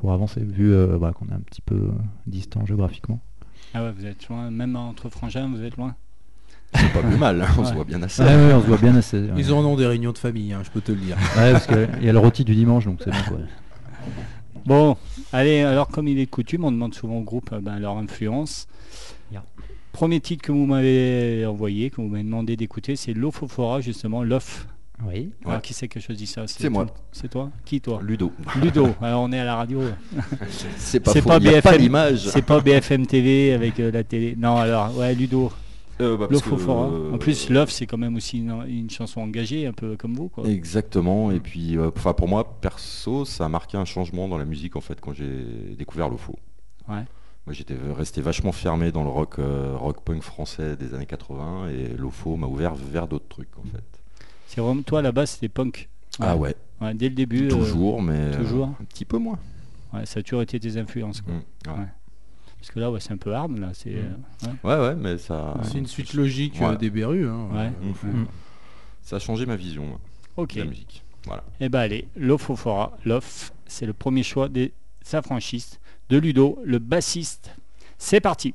pour 0.00 0.12
avancer, 0.12 0.40
vu 0.42 0.72
euh, 0.72 0.96
bah, 0.98 1.12
qu'on 1.14 1.26
est 1.26 1.34
un 1.34 1.40
petit 1.40 1.60
peu 1.60 1.74
euh, 1.74 1.90
distant 2.26 2.64
géographiquement. 2.64 3.20
Ah 3.74 3.84
ouais, 3.84 3.92
vous 3.92 4.06
êtes 4.06 4.26
loin, 4.28 4.50
même 4.50 4.74
entre 4.74 5.08
frangins, 5.10 5.48
vous 5.54 5.62
êtes 5.62 5.76
loin. 5.76 5.94
C'est 6.74 6.92
pas 6.92 7.02
plus 7.02 7.18
mal, 7.18 7.40
hein, 7.42 7.46
on 7.58 7.64
se 7.64 7.68
Ouais. 7.70 7.74
voit 7.76 7.84
bien 7.84 8.02
assez. 8.02 8.22
Ouais, 8.22 8.28
ouais, 8.34 8.54
on 8.54 8.62
se 8.62 8.66
voit 8.66 8.78
bien 8.78 8.94
assez. 8.96 9.18
ouais. 9.20 9.30
Ils 9.36 9.52
en 9.52 9.64
ont 9.64 9.76
des 9.76 9.86
réunions 9.86 10.12
de 10.12 10.18
famille, 10.18 10.52
hein, 10.52 10.62
je 10.64 10.70
peux 10.70 10.80
te 10.80 10.92
le 10.92 10.98
dire. 10.98 11.16
Ouais, 11.36 11.52
parce 11.52 11.66
qu'il 11.66 11.88
y 12.02 12.08
a 12.08 12.12
le 12.12 12.18
rôti 12.18 12.44
du 12.44 12.54
dimanche, 12.54 12.86
donc 12.86 13.00
c'est 13.04 13.10
bon. 13.10 13.16
Quoi. 13.28 13.38
Bon, 14.66 14.96
allez, 15.32 15.60
alors 15.60 15.88
comme 15.88 16.08
il 16.08 16.18
est 16.18 16.26
coutume, 16.26 16.64
on 16.64 16.72
demande 16.72 16.94
souvent 16.94 17.16
au 17.18 17.22
groupe 17.22 17.50
euh, 17.52 17.60
ben, 17.60 17.78
leur 17.78 17.96
influence. 17.98 18.66
Premier 19.92 20.20
titre 20.20 20.44
que 20.44 20.52
vous 20.52 20.66
m'avez 20.66 21.44
envoyé, 21.46 21.90
que 21.90 21.96
vous 21.96 22.06
m'avez 22.06 22.22
demandé 22.22 22.56
d'écouter, 22.56 22.94
c'est 22.94 23.12
Lofofora, 23.12 23.80
justement, 23.80 24.22
Lof. 24.22 24.68
Oui. 25.06 25.32
Alors, 25.44 25.56
Ouais. 25.56 25.60
qui 25.62 25.72
c'est 25.74 25.88
qui 25.88 25.98
a 25.98 26.00
choisi 26.00 26.26
ça 26.26 26.46
C'est 26.46 26.68
moi. 26.68 26.84
toi 26.86 26.94
C'est 27.12 27.28
toi 27.28 27.50
Qui 27.64 27.80
toi 27.80 28.00
Ludo. 28.02 28.32
Ludo. 28.60 28.88
Alors 29.00 29.22
on 29.24 29.32
est 29.32 29.38
à 29.38 29.44
la 29.44 29.56
radio. 29.56 29.80
C'est 30.76 31.00
pas 31.00 31.14
faux, 31.14 31.38
BFM. 31.40 31.76
l'image. 31.80 32.28
C'est 32.28 32.42
pas 32.44 32.60
BFM 32.62 33.06
TV 33.06 33.52
avec 33.52 33.80
euh, 33.80 33.90
la 33.90 34.04
télé. 34.04 34.34
Non, 34.36 34.56
alors, 34.56 34.96
ouais, 34.98 35.14
Ludo. 35.14 35.50
Euh, 36.00 36.16
bah, 36.16 36.28
parce 36.30 36.40
que, 36.42 36.48
euh, 36.54 37.12
En 37.12 37.18
plus, 37.18 37.50
Love, 37.50 37.70
c'est 37.70 37.86
quand 37.86 37.98
même 37.98 38.16
aussi 38.16 38.38
une, 38.38 38.64
une 38.68 38.88
chanson 38.88 39.20
engagée, 39.20 39.66
un 39.66 39.72
peu 39.72 39.96
comme 39.96 40.14
vous. 40.14 40.28
Quoi. 40.28 40.48
Exactement. 40.48 41.30
Et 41.30 41.40
puis, 41.40 41.76
euh, 41.76 41.90
enfin, 41.94 42.14
pour 42.14 42.26
moi, 42.28 42.56
perso, 42.60 43.24
ça 43.26 43.44
a 43.44 43.48
marqué 43.50 43.76
un 43.76 43.84
changement 43.84 44.26
dans 44.26 44.38
la 44.38 44.46
musique 44.46 44.76
en 44.76 44.80
fait 44.80 44.98
quand 45.00 45.12
j'ai 45.12 45.44
découvert 45.76 46.08
l'OFO. 46.08 46.38
Ouais. 46.88 47.04
Moi, 47.46 47.52
j'étais 47.54 47.74
resté 47.96 48.20
vachement 48.22 48.52
fermé 48.52 48.92
dans 48.92 49.02
le 49.02 49.10
rock, 49.10 49.38
euh, 49.38 49.74
rock 49.76 50.02
punk 50.02 50.22
français 50.22 50.76
des 50.76 50.94
années 50.94 51.06
80 51.06 51.68
et 51.68 51.96
l'OFO 51.98 52.36
m'a 52.36 52.46
ouvert 52.46 52.74
vers 52.74 53.06
d'autres 53.06 53.28
trucs 53.28 53.58
en 53.58 53.62
fait. 53.62 53.99
C'est 54.52 54.60
vraiment 54.60 54.82
toi 54.82 55.00
là-bas, 55.00 55.26
c'était 55.26 55.48
punk. 55.48 55.88
Ah 56.18 56.36
ouais, 56.36 56.54
Ouais, 56.80 56.92
dès 56.94 57.08
le 57.08 57.14
début. 57.14 57.46
euh, 57.46 57.50
toujours, 57.50 58.02
mais 58.02 58.14
euh, 58.16 58.36
toujours. 58.36 58.66
un 58.66 58.84
petit 58.88 59.04
peu 59.04 59.16
moins. 59.18 59.38
ouais, 59.92 60.04
ça 60.06 60.18
a 60.20 60.22
toujours 60.24 60.42
été 60.42 60.58
tes 60.58 60.76
influences. 60.76 61.20
Quoi. 61.20 61.34
Mm, 61.34 61.42
ouais. 61.68 61.78
Ouais. 61.78 61.86
Parce 62.58 62.70
que 62.72 62.80
là, 62.80 62.90
ouais, 62.90 62.98
c'est 63.00 63.12
un 63.12 63.16
peu 63.16 63.32
hard. 63.32 63.56
Là, 63.58 63.70
c'est. 63.74 63.94
euh, 63.94 64.10
ouais. 64.42 64.52
Ouais, 64.64 64.80
ouais, 64.88 64.94
mais 64.96 65.18
ça, 65.18 65.54
C'est 65.62 65.78
une 65.78 65.86
suite 65.86 66.14
logique 66.14 66.54
Ouais. 66.60 66.66
euh, 66.66 66.76
des 66.76 66.90
Berus. 66.90 67.28
hein. 67.28 67.48
Ouais. 67.52 67.70
Euh, 68.04 68.12
Mm. 68.12 68.26
ça 69.02 69.16
a 69.16 69.18
changé 69.20 69.46
ma 69.46 69.54
vision 69.56 69.84
moi, 69.86 70.00
Ok. 70.36 70.54
de 70.56 70.60
la 70.62 70.66
musique. 70.66 71.04
Voilà. 71.26 71.44
Et 71.60 71.68
bah 71.68 71.80
allez, 71.80 72.08
Lofofora, 72.16 72.98
Lof, 73.04 73.52
c'est 73.66 73.86
le 73.86 73.92
premier 73.92 74.22
choix 74.24 74.48
des 74.48 74.72
affranchistes 75.12 75.80
de 76.08 76.18
Ludo, 76.18 76.58
le 76.64 76.78
bassiste. 76.80 77.54
C'est 77.98 78.20
parti. 78.20 78.54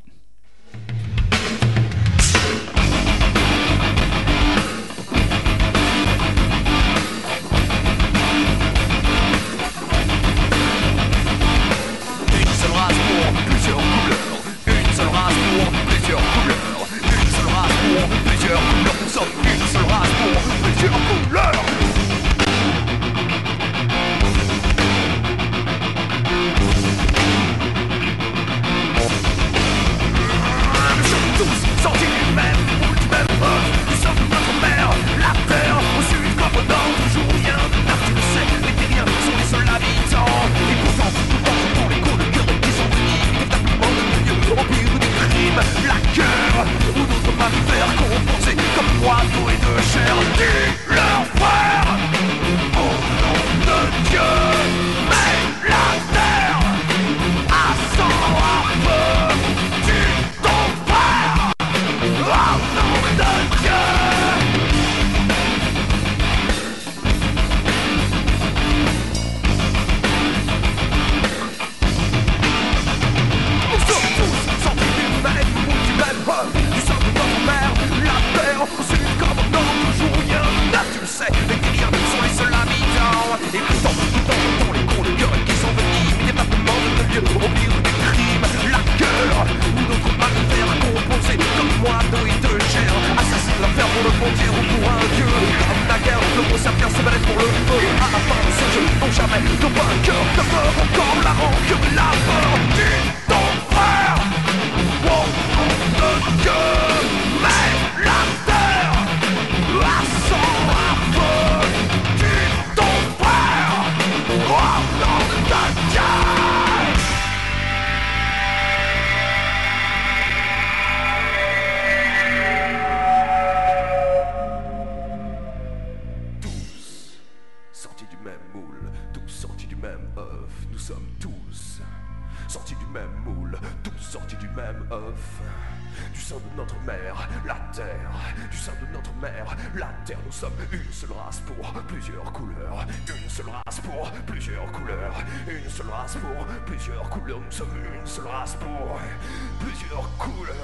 Plusieurs 149.60 150.10
couleurs. 150.18 150.56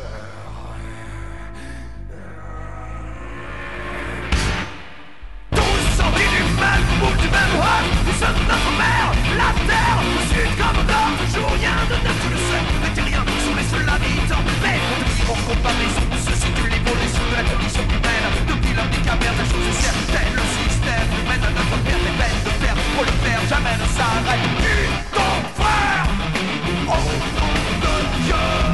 Tous 5.51 5.82
sortis 5.97 6.30
du 6.32 6.43
même 6.60 6.86
du 7.19 7.27
même 7.27 7.56
Du 8.06 8.13
sein 8.19 8.32
de 8.32 8.43
notre 8.47 8.71
mère, 8.77 9.12
la 9.38 9.51
terre 9.67 9.97
Au 9.99 10.21
sud 10.32 10.51
comme 10.58 10.80
au 10.80 10.86
nord, 10.88 11.12
toujours 11.25 11.51
rien 11.60 11.75
de 11.89 11.95
neuf 12.06 12.17
Tu 12.21 12.30
le 12.30 12.38
sais, 12.38 12.63
les 12.84 12.93
terriens 12.95 13.25
sont 13.45 13.56
les 13.56 13.67
seuls 13.67 13.89
habitants 13.89 14.43
Mais 14.63 14.77
on 14.93 15.01
dit 15.10 15.23
en 15.27 15.39
comparaison. 15.49 16.04
Où 16.12 16.17
se 16.17 16.34
situe 16.36 16.69
l'évolution 16.69 17.23
de 17.32 17.36
la 17.36 17.43
condition 17.43 17.84
humaine 17.84 18.25
Depuis 18.47 18.73
l'homme 18.75 18.91
des 18.91 19.04
cavernes, 19.04 19.38
la 19.38 19.45
chose 19.45 19.67
est 19.67 20.32
Le 20.32 20.45
système 20.56 21.08
nous 21.12 21.25
mène 21.30 21.43
à 21.43 21.51
notre 21.51 21.77
père 21.84 21.99
Des 21.99 22.15
peines 22.19 22.41
de 22.45 22.54
perdre, 22.62 22.84
pour 22.95 23.04
le 23.04 23.15
faire 23.25 23.41
jamais 23.49 23.75
ne 23.75 23.88
s'arrête. 23.97 24.45
Dis 24.62 24.88
ton 25.12 25.34
frère 25.60 26.06
Au 26.88 26.99
nom 27.39 27.61
de 28.22 28.28
Dieu 28.28 28.71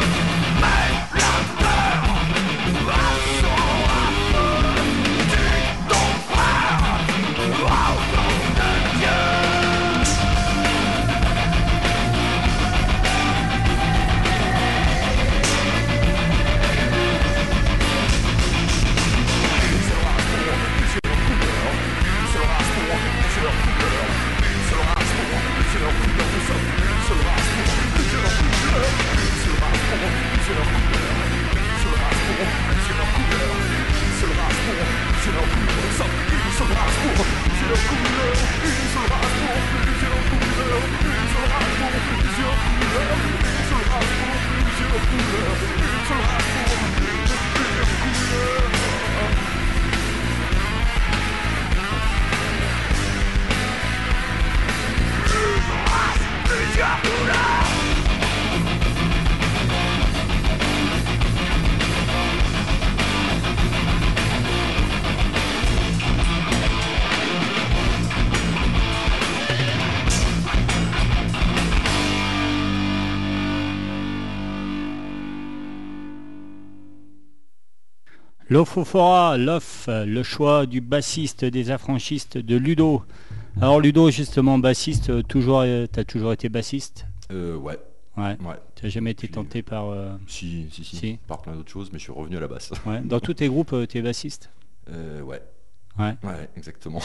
love 45.13 45.91
you. 45.91 45.96
L'Ofofora, 78.61 79.37
l'off, 79.37 79.87
le 79.87 80.23
choix 80.23 80.65
du 80.65 80.81
bassiste 80.81 81.45
des 81.45 81.69
affranchistes 81.69 82.39
de 82.39 82.55
Ludo. 82.55 83.03
Alors 83.61 83.79
Ludo, 83.79 84.09
justement, 84.09 84.57
bassiste, 84.57 85.27
toujours, 85.27 85.63
t'as 85.91 86.03
toujours 86.03 86.33
été 86.33 86.49
bassiste? 86.49 87.05
Euh, 87.31 87.55
ouais, 87.55 87.77
Ouais. 88.17 88.35
ouais. 88.43 88.55
T'as 88.73 88.89
jamais 88.89 89.11
été 89.11 89.27
tenté 89.27 89.61
par... 89.61 89.89
euh, 89.89 90.09
Si, 90.25 90.65
si, 90.71 90.83
si, 90.83 90.95
Si. 90.95 91.19
Par 91.27 91.43
plein 91.43 91.53
d'autres 91.53 91.69
choses, 91.69 91.91
mais 91.93 91.99
je 91.99 92.05
suis 92.05 92.11
revenu 92.11 92.35
à 92.37 92.39
la 92.39 92.47
basse. 92.47 92.71
ouais. 92.87 92.99
Dans 93.01 93.19
tous 93.19 93.35
tes 93.35 93.47
groupes, 93.47 93.73
euh, 93.73 93.85
t'es 93.85 94.01
bassiste? 94.01 94.49
Euh, 94.89 95.21
ouais. 95.21 95.39
Ouais. 95.99 96.15
Ouais, 96.23 96.49
exactement. 96.57 97.01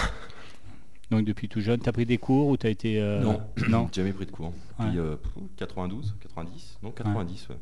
Donc 1.10 1.26
depuis 1.26 1.50
tout 1.50 1.60
jeune, 1.60 1.80
t'as 1.80 1.92
pris 1.92 2.06
des 2.06 2.16
cours 2.16 2.46
ou 2.48 2.56
t'as 2.56 2.70
été... 2.70 2.98
euh, 2.98 3.20
Non, 3.20 3.40
Non? 3.68 3.90
Jamais 3.92 4.14
pris 4.14 4.24
de 4.24 4.30
cours. 4.30 4.54
Ouais. 4.78 4.86
Puis, 4.88 4.98
euh, 4.98 5.16
92, 5.58 6.14
90 6.22 6.78
Non, 6.82 6.92
90, 6.92 7.48
ouais. 7.50 7.56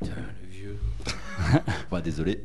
Putain, 0.00 0.12
le 0.42 0.48
vieux. 0.50 0.76
Bah, 1.90 2.00
désolé. 2.00 2.44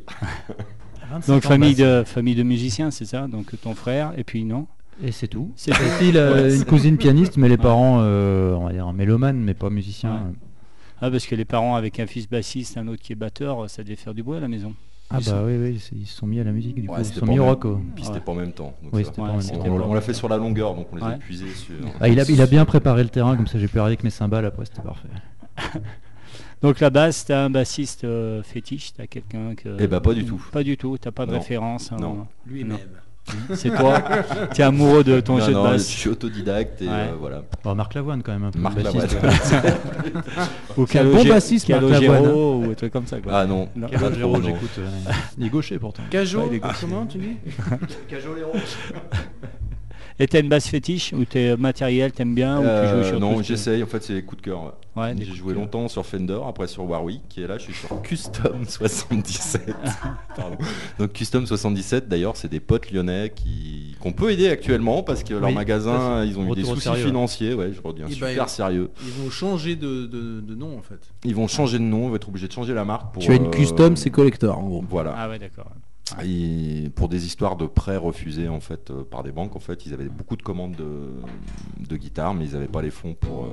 25 1.12 1.34
Donc 1.34 1.44
famille 1.44 1.76
de, 1.76 2.04
famille 2.06 2.36
de 2.36 2.44
musiciens, 2.44 2.92
c'est 2.92 3.06
ça? 3.06 3.28
Donc 3.28 3.60
ton 3.62 3.76
frère, 3.76 4.14
et 4.18 4.24
puis 4.24 4.44
non? 4.46 4.68
Et 5.04 5.12
c'est 5.12 5.28
tout. 5.28 5.52
C'est 5.56 5.72
a 5.74 5.76
Ouais, 5.80 6.44
une 6.54 6.60
c'est- 6.60 6.66
cousine 6.68 6.98
pianiste, 6.98 7.38
mais 7.38 7.50
les 7.50 7.58
parents, 7.58 8.00
euh, 8.02 8.54
on 8.54 8.66
va 8.66 8.72
dire, 8.74 8.92
mélomanes, 8.94 9.38
mais 9.42 9.54
pas 9.54 9.70
musiciens. 9.70 10.14
Ouais. 10.14 10.34
Ah 11.02 11.10
parce 11.10 11.26
que 11.26 11.34
les 11.36 11.46
parents 11.46 11.76
avec 11.76 12.00
un 12.00 12.06
fils 12.06 12.30
bassiste, 12.30 12.78
un 12.78 12.88
autre 12.88 13.02
qui 13.02 13.14
est 13.14 13.16
batteur, 13.16 13.68
ça 13.70 13.84
devait 13.84 13.96
faire 13.96 14.14
du 14.14 14.22
bruit 14.22 14.38
à 14.38 14.42
la 14.42 14.48
maison. 14.48 14.74
Ah 15.10 15.18
Ils 15.20 15.26
bah 15.26 15.32
sont- 15.32 15.44
oui, 15.46 15.58
oui, 15.58 15.82
ils 15.94 16.06
se 16.06 16.16
sont 16.16 16.28
mis 16.28 16.40
à 16.40 16.44
la 16.44 16.52
musique, 16.52 16.76
du 16.76 16.88
coup, 16.88 16.94
ils 16.98 17.00
se 17.00 17.10
c'était 17.10 17.20
sont 17.22 17.26
pas 17.26 17.32
mis 17.32 17.40
en 17.40 17.44
au 17.44 17.46
même- 17.48 17.54
rock. 17.56 17.66
oh. 17.66 17.82
Puis 17.96 18.06
c'était 18.06 18.20
pas 18.20 18.32
en 18.32 18.36
même 18.36 18.52
temps. 18.54 18.74
donc 18.84 18.94
Oui, 18.94 19.04
ça 19.04 19.10
c'était 19.10 19.22
va. 19.22 19.28
pas 19.28 19.34
en 19.34 19.36
même 19.38 19.42
c'était 19.42 19.58
temps. 19.58 19.66
On, 19.68 19.80
pas- 19.80 19.86
on 19.88 19.94
l'a 19.96 20.02
fait 20.02 20.14
sur 20.14 20.30
la 20.30 20.38
longueur, 20.38 20.76
donc 20.76 20.88
on 20.92 20.96
les 20.98 21.02
Ouais. 21.02 21.10
a 21.14 21.16
épuisés 21.16 21.50
sur. 21.50 21.74
Ah, 22.00 22.08
il, 22.08 22.20
a, 22.20 22.24
il 22.30 22.40
a 22.42 22.46
bien 22.46 22.64
préparé 22.66 23.04
le 23.04 23.10
terrain, 23.10 23.36
comme 23.36 23.48
ça 23.48 23.58
j'ai 23.60 23.68
pu 23.68 23.80
arriver 23.80 23.94
avec 23.94 24.04
mes 24.04 24.10
cymbales, 24.12 24.46
après 24.46 24.66
c'était 24.66 24.82
parfait. 24.84 25.10
Donc 26.62 26.80
la 26.80 26.90
basse, 26.92 27.26
t'as 27.26 27.46
un 27.46 27.50
bassiste 27.50 28.04
euh, 28.04 28.44
fétiche, 28.44 28.94
t'as 28.96 29.08
quelqu'un 29.08 29.56
que... 29.56 29.70
Eh 29.80 29.88
ben, 29.88 30.00
pas 30.00 30.14
du 30.14 30.26
tout. 30.26 30.44
Pas 30.52 30.64
du 30.64 30.78
tout, 30.78 30.98
t'as 31.00 31.12
pas 31.12 31.26
de 31.26 31.32
Non. 31.32 31.40
référence. 31.40 31.92
hein. 31.92 31.98
Non. 32.00 32.28
Lui-même. 32.46 32.78
C'est 33.54 33.70
toi, 33.70 34.02
t'es 34.54 34.64
amoureux 34.64 35.04
de 35.04 35.20
ton 35.22 35.38
Non, 35.38 35.46
jeu 35.46 35.52
non, 35.54 35.64
de 35.64 35.68
je 35.70 35.74
basse. 35.74 35.86
suis 35.88 36.10
autodidacte 36.10 36.82
et 36.82 36.88
Ouais. 36.88 36.92
euh, 36.94 37.14
voilà. 37.20 37.44
Bon, 37.64 37.76
Marc 37.76 37.94
Lavoine 37.94 38.22
quand 38.24 38.32
même, 38.34 38.44
un 38.46 38.52
peu. 38.52 38.60
Marc 38.60 38.76
bassiste, 38.82 39.14
Lavoine. 39.22 39.34
Ou 40.78 40.88
C'est 40.88 41.00
un 41.00 41.06
bon 41.06 41.24
bassiste, 41.26 41.70
Marc 41.70 41.82
Calogero 41.82 42.14
Lavoine, 42.14 42.32
ou 42.68 42.72
un 42.72 42.74
truc 42.74 42.92
comme 42.94 43.06
ça. 43.08 43.20
Quoi. 43.22 43.32
Ah 43.34 43.46
non, 43.46 43.70
Non. 43.76 43.88
pas 43.88 43.98
trop, 43.98 44.08
Calogero, 44.10 44.38
non. 44.38 44.44
j'écoute. 44.44 44.78
ouais. 44.80 45.14
Il 45.38 45.46
est 45.46 45.50
gaucher 45.50 45.80
pourtant. 45.80 46.04
Cajo, 46.10 46.40
Ouais, 46.42 46.48
il 46.52 46.56
est 46.58 46.62
ah, 46.64 46.74
comment 46.82 47.06
tu 47.06 47.18
dis? 47.20 47.38
Et 50.22 50.28
t'as 50.28 50.40
une 50.40 50.50
basse 50.50 50.68
fétiche 50.68 51.14
ou 51.14 51.26
t'es 51.26 51.58
matériel, 51.58 52.12
t'aimes 52.12 52.36
bien 52.36 52.60
ou 52.60 52.62
tu 52.62 52.68
Euh, 52.68 52.98
joues 53.02 53.08
sur 53.10 53.14
tout 53.16 53.20
non, 53.20 53.38
que- 53.38 53.44
j'essaye. 53.44 53.82
En 53.82 53.88
fait, 53.88 54.04
c'est 54.04 54.22
coup 54.22 54.36
de 54.36 54.42
cœur. 54.42 54.76
ouais. 54.96 55.16
J'ai 55.18 55.26
joué 55.34 55.56
longtemps 55.56 55.88
sur 55.88 56.06
Fender, 56.06 56.40
après 56.48 56.68
sur 56.68 56.88
Warwick, 56.88 57.38
et 57.40 57.48
là 57.48 57.58
je 57.58 57.64
suis 57.64 57.74
sur 57.74 58.00
Custom 58.04 58.64
77. 58.68 59.74
Pardon. 60.36 60.58
Donc 61.00 61.14
Custom 61.14 61.48
77, 61.48 62.08
d'ailleurs, 62.08 62.38
c'est 62.38 62.50
des 62.50 62.60
potes 62.60 62.92
lyonnais 62.92 63.32
qui 63.36 63.96
qu'on 64.00 64.12
peut 64.14 64.32
aider 64.32 64.48
actuellement 64.50 65.02
parce 65.04 65.24
que 65.24 65.34
leur 65.34 65.50
Oui, 65.50 65.56
magasin, 65.56 66.24
ils 66.24 66.38
ont 66.38 66.52
eu 66.52 66.56
des 66.56 66.64
soucis 66.66 66.82
sérieux. 66.82 67.06
financiers. 67.08 67.54
Ouais, 67.56 67.72
je 67.74 67.82
reviens 67.82 68.06
Eh 68.10 68.14
super 68.14 68.36
ben, 68.36 68.48
sérieux. 68.48 68.90
Ils 69.04 69.24
vont 69.24 69.30
changer 69.32 69.76
de, 69.76 70.06
de- 70.06 70.42
de 70.42 70.56
nom 70.56 70.78
en 70.78 70.82
fait. 70.82 71.00
Ils 71.26 71.34
vont 71.36 71.48
changer 71.48 71.80
de 71.80 71.84
nom, 71.84 72.04
ils 72.06 72.10
vont 72.10 72.16
être 72.16 72.28
obligés 72.30 72.48
de 72.48 72.54
changer 72.54 72.74
la 72.76 72.86
marque. 72.86 73.12
Pour, 73.14 73.24
tu 73.24 73.32
as 73.32 73.36
une 73.36 73.48
euh, 73.48 73.50
custom, 73.50 73.96
c'est 73.96 74.12
collector 74.12 74.58
en 74.60 74.68
gros. 74.68 74.84
Voilà. 74.88 75.16
Ah 75.18 75.30
ouais, 75.30 75.40
d'accord. 75.40 75.66
Et 76.24 76.90
pour 76.96 77.10
des 77.10 77.26
histoires 77.26 77.56
de 77.56 77.66
prêts 77.66 77.98
refusés 77.98 78.48
en 78.50 78.60
fait 78.60 78.92
euh, 78.92 79.04
par 79.04 79.24
des 79.24 79.32
banques, 79.32 79.56
en 79.56 79.60
fait, 79.60 79.86
ils 79.86 79.94
avaient 79.94 80.10
beaucoup 80.10 80.36
de 80.36 80.42
commandes 80.44 80.76
de, 80.76 81.10
de 81.88 81.98
guitare, 81.98 82.34
mais 82.34 82.46
ils 82.46 82.54
n'avaient 82.54 82.68
pas 82.68 82.82
les 82.82 82.90
fonds 82.92 83.14
pour. 83.14 83.46
euh, 83.46 83.50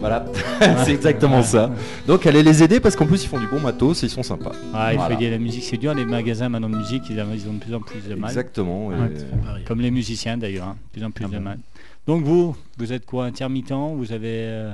Voilà, 0.00 0.24
c'est 0.84 0.92
exactement 0.92 1.42
ça. 1.42 1.70
Donc 2.06 2.26
allez 2.26 2.42
les 2.42 2.62
aider 2.62 2.80
parce 2.80 2.94
qu'en 2.96 3.06
plus 3.06 3.24
ils 3.24 3.28
font 3.28 3.40
du 3.40 3.46
bon 3.46 3.60
matos 3.60 4.02
et 4.02 4.06
ils 4.06 4.10
sont 4.10 4.22
sympas. 4.22 4.52
Ah, 4.74 4.92
il 4.92 5.00
faut 5.00 5.10
aider 5.12 5.30
la 5.30 5.38
musique, 5.38 5.64
c'est 5.64 5.76
dur. 5.78 5.94
Les 5.94 6.04
magasins 6.04 6.48
maintenant 6.48 6.68
de 6.70 6.76
musique, 6.76 7.04
ils, 7.10 7.20
ont- 7.20 7.32
ils 7.32 7.48
ont 7.48 7.54
de 7.54 7.58
plus 7.58 7.74
en 7.74 7.80
plus 7.80 8.00
de 8.08 8.14
mal. 8.14 8.30
Exactement. 8.30 8.92
et- 8.92 8.96
Ouais, 8.96 9.64
Comme 9.66 9.80
les 9.80 9.90
musiciens 9.90 10.36
d'ailleurs, 10.36 10.68
hein, 10.68 10.76
de 10.88 10.92
plus 10.92 11.04
en 11.04 11.10
plus 11.10 11.24
Ah 11.24 11.28
de 11.28 11.36
bon. 11.38 11.42
mal. 11.42 11.58
Donc 12.06 12.24
vous, 12.24 12.54
vous 12.78 12.92
êtes 12.92 13.06
quoi, 13.06 13.24
intermittent? 13.26 13.72
Vous 13.72 14.12
avez, 14.12 14.28
euh, 14.44 14.72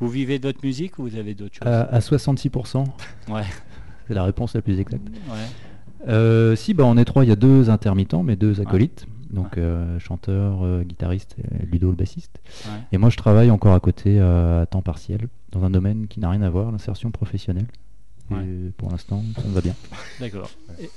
vous 0.00 0.08
vivez 0.08 0.38
de 0.38 0.46
votre 0.48 0.60
musique 0.64 0.98
ou 0.98 1.04
vous 1.08 1.16
avez 1.16 1.34
d'autres 1.34 1.54
choses? 1.54 1.66
À, 1.68 1.82
à 1.84 2.00
66%, 2.00 2.84
Ouais. 3.30 3.42
c'est 4.08 4.14
la 4.14 4.24
réponse 4.24 4.54
la 4.54 4.60
plus 4.62 4.78
exacte. 4.80 5.02
Ouais. 5.30 5.36
Euh, 6.08 6.56
si, 6.56 6.74
bah, 6.74 6.84
en 6.84 6.96
étroit, 6.96 7.24
il 7.24 7.28
y 7.28 7.32
a 7.32 7.36
deux 7.36 7.70
intermittents, 7.70 8.22
mais 8.22 8.36
deux 8.36 8.60
acolytes. 8.60 9.06
Donc 9.30 9.58
euh, 9.58 9.98
chanteur, 9.98 10.60
euh, 10.62 10.84
guitariste, 10.84 11.34
Ludo 11.68 11.90
le 11.90 11.96
bassiste. 11.96 12.38
Ouais. 12.66 12.78
Et 12.92 12.98
moi 12.98 13.10
je 13.10 13.16
travaille 13.16 13.50
encore 13.50 13.74
à 13.74 13.80
côté 13.80 14.20
euh, 14.20 14.62
à 14.62 14.66
temps 14.66 14.80
partiel 14.80 15.26
dans 15.50 15.64
un 15.64 15.70
domaine 15.70 16.06
qui 16.06 16.20
n'a 16.20 16.30
rien 16.30 16.42
à 16.42 16.50
voir, 16.50 16.70
l'insertion 16.70 17.10
professionnelle. 17.10 17.66
Et 18.30 18.70
pour 18.76 18.92
l'instant 18.92 19.24
ça 19.34 19.48
me 19.48 19.52
va 19.52 19.60
bien. 19.60 19.74
D'accord. 20.20 20.48
Et, 20.80 20.88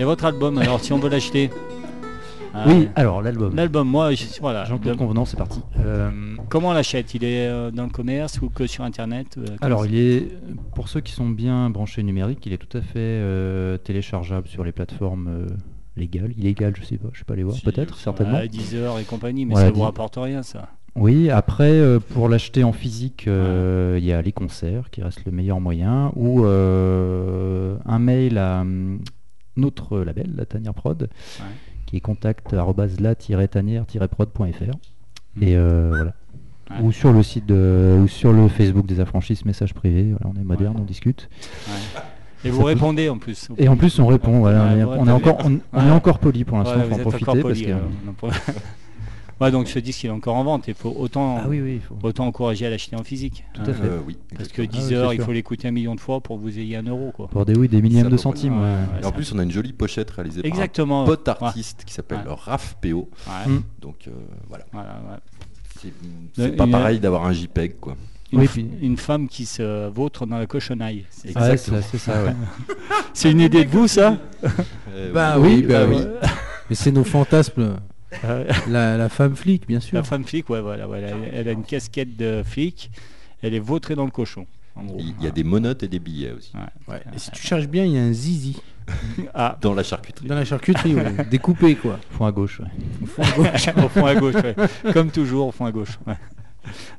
et 0.00 0.04
votre 0.04 0.24
album, 0.24 0.58
alors 0.58 0.80
si 0.80 0.92
on 0.92 0.98
veut 0.98 1.08
l'acheter? 1.08 1.50
Ah, 2.54 2.64
Oui, 2.68 2.88
alors 2.96 3.22
l'album. 3.22 3.54
L'album, 3.54 3.88
moi, 3.88 4.12
je, 4.14 4.24
voilà. 4.40 4.64
Jean-Claude 4.64 4.94
de- 4.94 4.98
Convenant, 4.98 5.24
c'est 5.24 5.36
parti. 5.36 5.60
Euh, 5.78 6.10
Comment 6.48 6.68
on 6.70 6.72
l'achète? 6.72 7.14
Il 7.14 7.24
est 7.24 7.46
euh, 7.48 7.70
dans 7.70 7.84
le 7.84 7.90
commerce 7.90 8.40
ou 8.42 8.48
que 8.50 8.66
sur 8.66 8.84
Internet 8.84 9.36
euh, 9.38 9.46
alors 9.62 9.86
il 9.86 9.94
est, 9.96 10.28
pour 10.74 10.88
ceux 10.88 11.00
qui 11.00 11.12
sont 11.12 11.28
bien 11.28 11.70
branchés 11.70 12.02
numérique, 12.02 12.44
il 12.46 12.52
est 12.52 12.58
tout 12.58 12.76
à 12.76 12.82
fait 12.82 13.78
téléchargeable 13.84 14.46
sur 14.48 14.64
les 14.64 14.72
plateformes 14.72 15.46
légales, 15.96 16.32
illégales, 16.36 16.74
je 16.78 16.84
sais 16.84 16.96
pas, 16.98 17.08
je 17.12 17.18
sais 17.20 17.24
pas 17.24 17.36
les 17.36 17.42
voir, 17.42 17.56
Si, 17.56 17.62
peut-être, 17.62 17.96
certainement. 17.96 18.38
Ouais, 18.38 18.48
10 18.48 18.74
heures 18.76 18.98
et 18.98 19.04
compagnie, 19.04 19.44
mais 19.44 19.52
Voilà, 19.54 19.68
ça 19.68 19.72
vous 19.72 19.82
rapporte 19.82 20.16
rien, 20.16 20.42
ça. 20.42 20.68
Oui, 20.94 21.30
après, 21.30 21.70
euh, 21.70 22.00
pour 22.00 22.28
l'acheter 22.28 22.64
en 22.64 22.72
physique, 22.72 23.26
euh, 23.26 23.96
il 23.98 24.04
y 24.04 24.12
a 24.12 24.20
les 24.20 24.32
concerts 24.32 24.90
qui 24.90 25.02
restent 25.02 25.24
le 25.24 25.32
meilleur 25.32 25.58
moyen, 25.60 26.12
ou 26.16 26.44
euh, 26.44 27.76
un 27.86 27.98
mail 27.98 28.36
à 28.36 28.60
hum, 28.60 29.00
notre 29.56 29.98
label, 30.00 30.32
la 30.36 30.44
Tanière 30.44 30.74
Prod, 30.74 31.08
qui 31.92 31.98
est 31.98 32.00
contact 32.00 32.52
la-tanière-prod.fr. 32.54 34.76
Et 35.40 35.56
euh, 35.56 35.88
voilà. 35.90 36.14
Ouais. 36.70 36.86
Ou 36.86 36.90
sur 36.90 37.12
le 37.12 37.22
site 37.22 37.44
de, 37.44 37.98
ou 38.02 38.08
sur 38.08 38.32
le 38.32 38.48
Facebook 38.48 38.86
des 38.86 38.98
affranchisses, 39.00 39.44
message 39.44 39.74
privé. 39.74 40.14
Voilà, 40.18 40.34
on 40.34 40.40
est 40.40 40.44
moderne, 40.44 40.76
on 40.78 40.84
discute. 40.84 41.28
Ouais. 41.68 42.00
Et 42.44 42.50
vous 42.50 42.62
répondez 42.62 43.10
en 43.10 43.18
plus. 43.18 43.48
Et 43.58 43.68
en 43.68 43.76
plus, 43.76 43.98
on 43.98 44.06
répond. 44.06 44.38
Voilà, 44.38 44.64
on 44.64 44.78
est- 44.78 44.84
on, 44.84 45.06
encore, 45.08 45.36
on, 45.44 45.58
est 45.86 45.90
encore 45.90 46.18
poli 46.18 46.44
pour 46.44 46.56
l'instant. 46.56 46.80
Faut 46.80 46.94
en 46.94 46.98
profiter 46.98 47.42
parce 47.42 47.60
que. 47.60 47.72
euh, 49.42 49.46
ouais, 49.46 49.50
donc 49.50 49.68
ce 49.68 49.78
disque 49.78 50.04
il 50.04 50.06
est 50.06 50.10
encore 50.10 50.36
en 50.36 50.44
vente. 50.44 50.64
Il 50.68 50.74
faut 50.74 50.94
autant, 50.98 51.38
Ah 51.42 51.46
oui, 51.48 51.60
oui, 51.60 51.74
il 51.76 51.80
faut. 51.80 51.96
autant 52.02 52.26
encourager 52.26 52.66
à 52.66 52.70
l'acheter 52.70 52.96
en 52.96 53.02
physique. 53.04 53.44
Tout 53.54 53.62
à 53.62 53.72
fait. 53.72 53.84
Euh, 53.84 53.98
oui. 54.06 54.16
Parce 54.36 54.48
que 54.48 54.62
exactement. 54.62 54.88
10 54.88 54.94
Ah 54.94 54.98
heures, 54.98 55.12
il 55.12 55.16
sûr. 55.16 55.24
faut 55.26 55.32
l'écouter 55.32 55.68
un 55.68 55.72
million 55.72 55.94
de 55.94 56.00
fois 56.00 56.20
pour 56.20 56.36
que 56.38 56.42
vous 56.42 56.58
ayez 56.58 56.76
un 56.76 56.82
euro. 56.84 57.12
Quoi. 57.14 57.28
Pour 57.28 57.44
des 57.44 57.54
oui, 57.54 57.68
des 57.68 57.82
millièmes 57.82 58.08
de 58.08 58.16
centimes. 58.16 58.54
Ouais, 58.58 58.64
ouais. 58.64 58.70
ouais, 58.70 59.00
Et 59.02 59.04
en 59.04 59.08
ça- 59.08 59.12
plus, 59.12 59.32
on 59.32 59.38
a 59.38 59.42
une 59.42 59.50
jolie 59.52 59.72
pochette 59.72 60.10
réalisée 60.10 60.46
Exactement. 60.46 61.04
par 61.04 61.12
un 61.12 61.16
pote 61.16 61.28
Ouais. 61.28 61.46
artiste 61.46 61.82
qui 61.86 61.92
s'appelle 61.94 62.18
Ouais. 62.26 62.34
Raph 62.44 62.76
PO. 62.80 63.08
Ouais. 63.26 63.52
Mm. 63.52 63.62
Donc 63.80 63.96
euh, 64.08 64.10
voilà. 64.48 64.64
Voilà, 64.72 64.88
ouais. 65.10 65.18
C'est 65.80 65.92
c'est 66.36 66.42
Euh, 66.52 66.56
pas 66.56 66.64
une- 66.64 66.70
pareil 66.70 67.00
d'avoir 67.00 67.26
un 67.26 67.32
JPEG 67.32 67.74
quoi. 67.80 67.96
Une, 68.32 68.38
Oui, 68.38 68.46
f- 68.46 68.50
puis- 68.50 68.66
une 68.80 68.96
femme 68.96 69.28
qui 69.28 69.44
se 69.44 69.88
vautre 69.90 70.24
dans 70.24 70.38
la 70.38 70.46
cochonaille. 70.46 71.04
C'est 71.10 71.36
Ouais, 71.36 71.50
Exactement. 71.50 71.80
c'est 71.82 71.98
c'est 71.98 72.10
ça, 72.12 72.24
ouais. 72.24 72.32
c'est 73.12 73.30
une 73.30 73.40
idée 73.40 73.64
de 73.64 73.70
vous, 73.70 73.86
ça? 73.88 74.16
Euh, 74.94 75.12
Bah 75.12 75.34
oui. 75.38 75.56
oui, 75.56 75.62
bah 75.62 75.86
bah 75.86 75.94
oui. 75.94 76.28
Mais 76.70 76.76
c'est 76.76 76.92
nos 76.92 77.04
fantasmes. 77.04 77.76
La, 78.68 78.96
la 78.96 79.08
femme 79.08 79.34
flic, 79.36 79.66
bien 79.66 79.80
sûr. 79.80 79.94
La 79.96 80.02
femme 80.02 80.24
flic, 80.24 80.48
ouais, 80.50 80.60
voilà, 80.60 80.86
voilà. 80.86 81.08
Elle, 81.08 81.30
elle 81.34 81.48
a 81.48 81.52
une 81.52 81.64
casquette 81.64 82.16
de 82.16 82.42
flic. 82.44 82.90
Elle 83.42 83.54
est 83.54 83.58
vautrée 83.60 83.94
dans 83.94 84.04
le 84.04 84.10
cochon. 84.10 84.46
En 84.76 84.84
gros. 84.84 84.98
Il 85.00 85.22
y 85.22 85.26
a 85.26 85.30
des 85.30 85.44
monotes 85.44 85.82
et 85.82 85.88
des 85.88 85.98
billets 85.98 86.32
aussi. 86.32 86.52
Ouais. 86.54 86.94
Ouais. 86.94 87.02
Et 87.14 87.18
si 87.18 87.30
tu 87.30 87.42
cherches 87.42 87.66
bien, 87.68 87.84
il 87.84 87.92
y 87.92 87.98
a 87.98 88.02
un 88.02 88.12
zizi 88.12 88.62
Ah, 89.34 89.58
Dans 89.60 89.74
la 89.74 89.82
charcuterie. 89.82 90.26
dans 90.26 90.34
la 90.34 90.44
charcuterie, 90.44 90.94
ouais. 90.94 91.24
découpé 91.30 91.74
quoi. 91.76 91.98
Fond 92.12 92.24
à 92.26 92.32
gauche. 92.32 92.60
ouais. 92.60 92.66
au 93.02 93.06
fond 93.06 93.22
à 93.22 93.34
gauche. 93.36 93.68
au 93.84 93.88
fond 93.88 94.06
à 94.06 94.14
gauche, 94.14 94.34
ouais. 94.36 94.92
Comme 94.92 95.10
toujours, 95.10 95.48
au 95.48 95.52
fond 95.52 95.66
à 95.66 95.72
gauche. 95.72 95.98
ouais. 96.06 96.14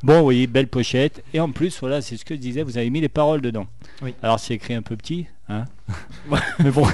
Bon, 0.04 0.22
oui, 0.22 0.46
belle 0.46 0.68
pochette. 0.68 1.24
Et 1.34 1.40
en 1.40 1.50
plus, 1.52 1.80
voilà, 1.80 2.02
c'est 2.02 2.18
ce 2.18 2.26
que 2.26 2.36
je 2.36 2.40
disais, 2.40 2.64
vous 2.64 2.78
avez 2.78 2.90
mis 2.90 3.00
les 3.02 3.10
paroles 3.10 3.42
dedans. 3.42 3.66
Oui. 4.02 4.14
Alors, 4.22 4.40
c'est 4.40 4.54
écrit 4.54 4.74
un 4.74 4.82
peu 4.82 4.96
petit, 4.98 5.26
hein? 5.54 5.66
Mais 6.60 6.72
bon, 6.72 6.86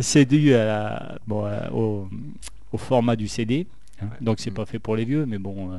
c'est 0.00 0.24
dû 0.24 0.54
à 0.54 0.64
la- 0.64 1.18
bon, 1.26 1.44
euh, 1.46 1.68
au, 1.72 2.08
au 2.72 2.78
format 2.78 3.16
du 3.16 3.28
CD. 3.28 3.66
hein. 4.02 4.06
Donc, 4.20 4.38
c'est 4.40 4.50
pas 4.50 4.64
fait 4.66 4.78
pour 4.78 4.96
les 4.96 5.04
vieux, 5.04 5.26
mais 5.26 5.38
bon, 5.38 5.72
euh, 5.72 5.76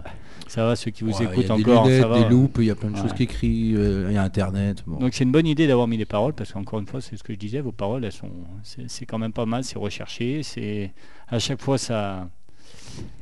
ça 0.48 0.66
va, 0.66 0.76
ceux 0.76 0.92
qui 0.92 1.04
vous 1.04 1.12
Ouais, 1.18 1.26
écoutent 1.26 1.52
encore, 1.52 1.86
lunettes, 1.86 2.02
ça 2.02 2.08
va. 2.08 2.24
des 2.24 2.30
loupes, 2.30 2.58
il 2.60 2.66
y 2.66 2.72
a 2.72 2.76
plein 2.76 2.90
de 2.92 2.98
choses 2.98 3.14
qui 3.14 3.24
écrivent, 3.24 3.80
euh, 3.80 4.08
il 4.10 4.16
y 4.16 4.18
a 4.18 4.24
Internet. 4.24 4.84
Bon. 4.86 4.98
Donc 5.00 5.14
c'est 5.14 5.24
une 5.24 5.32
bonne 5.32 5.48
idée 5.48 5.68
d'avoir 5.68 5.88
mis 5.88 5.98
les 5.98 6.06
paroles 6.06 6.34
parce 6.34 6.52
qu'encore 6.54 6.80
une 6.80 6.88
fois 6.88 7.02
c'est 7.02 7.16
ce 7.18 7.24
que 7.24 7.34
je 7.34 7.38
disais, 7.40 7.62
vos 7.62 7.72
paroles 7.72 8.04
elles 8.06 8.12
sont 8.12 8.30
c'est 8.64 8.90
c'est 8.90 9.06
quand 9.06 9.18
même 9.20 9.34
pas 9.34 9.46
mal, 9.46 9.64
c'est 9.64 9.78
recherché, 9.80 10.42
c'est 10.44 10.92
à 11.30 11.40
chaque 11.40 11.62
fois 11.62 11.78
ça 11.78 12.28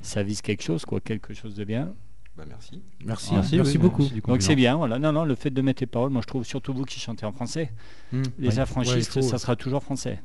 ça 0.02 0.24
vise 0.24 0.42
quelque 0.42 0.64
chose 0.64 0.86
quoi, 0.86 1.00
quelque 1.00 1.34
chose 1.34 1.56
de 1.56 1.64
bien. 1.64 1.94
Bah, 2.38 2.44
merci. 2.48 2.82
merci, 3.06 3.30
Ouais. 3.32 3.36
merci, 3.54 3.60
oui, 3.74 3.78
beaucoup. 3.78 4.02
merci 4.04 4.22
Donc 4.28 4.42
c'est 4.42 4.56
bien, 4.56 4.76
voilà. 4.76 5.00
Non 5.00 5.12
non, 5.14 5.24
le 5.24 5.36
fait 5.36 5.50
de 5.52 5.62
mettre 5.62 5.82
les 5.82 5.88
paroles, 5.88 6.10
moi 6.12 6.22
je 6.22 6.28
trouve 6.28 6.44
surtout 6.44 6.74
vous 6.74 6.84
qui 6.84 7.00
chantez 7.00 7.26
en 7.26 7.32
français, 7.32 7.72
Hmm. 8.12 8.24
les 8.40 8.50
Oui. 8.56 8.60
affranchistes, 8.60 9.16
Ouais, 9.16 9.22
faut, 9.22 9.28
ça 9.28 9.34
ouais. 9.36 9.40
sera 9.40 9.56
toujours 9.56 9.82
français. 9.84 10.20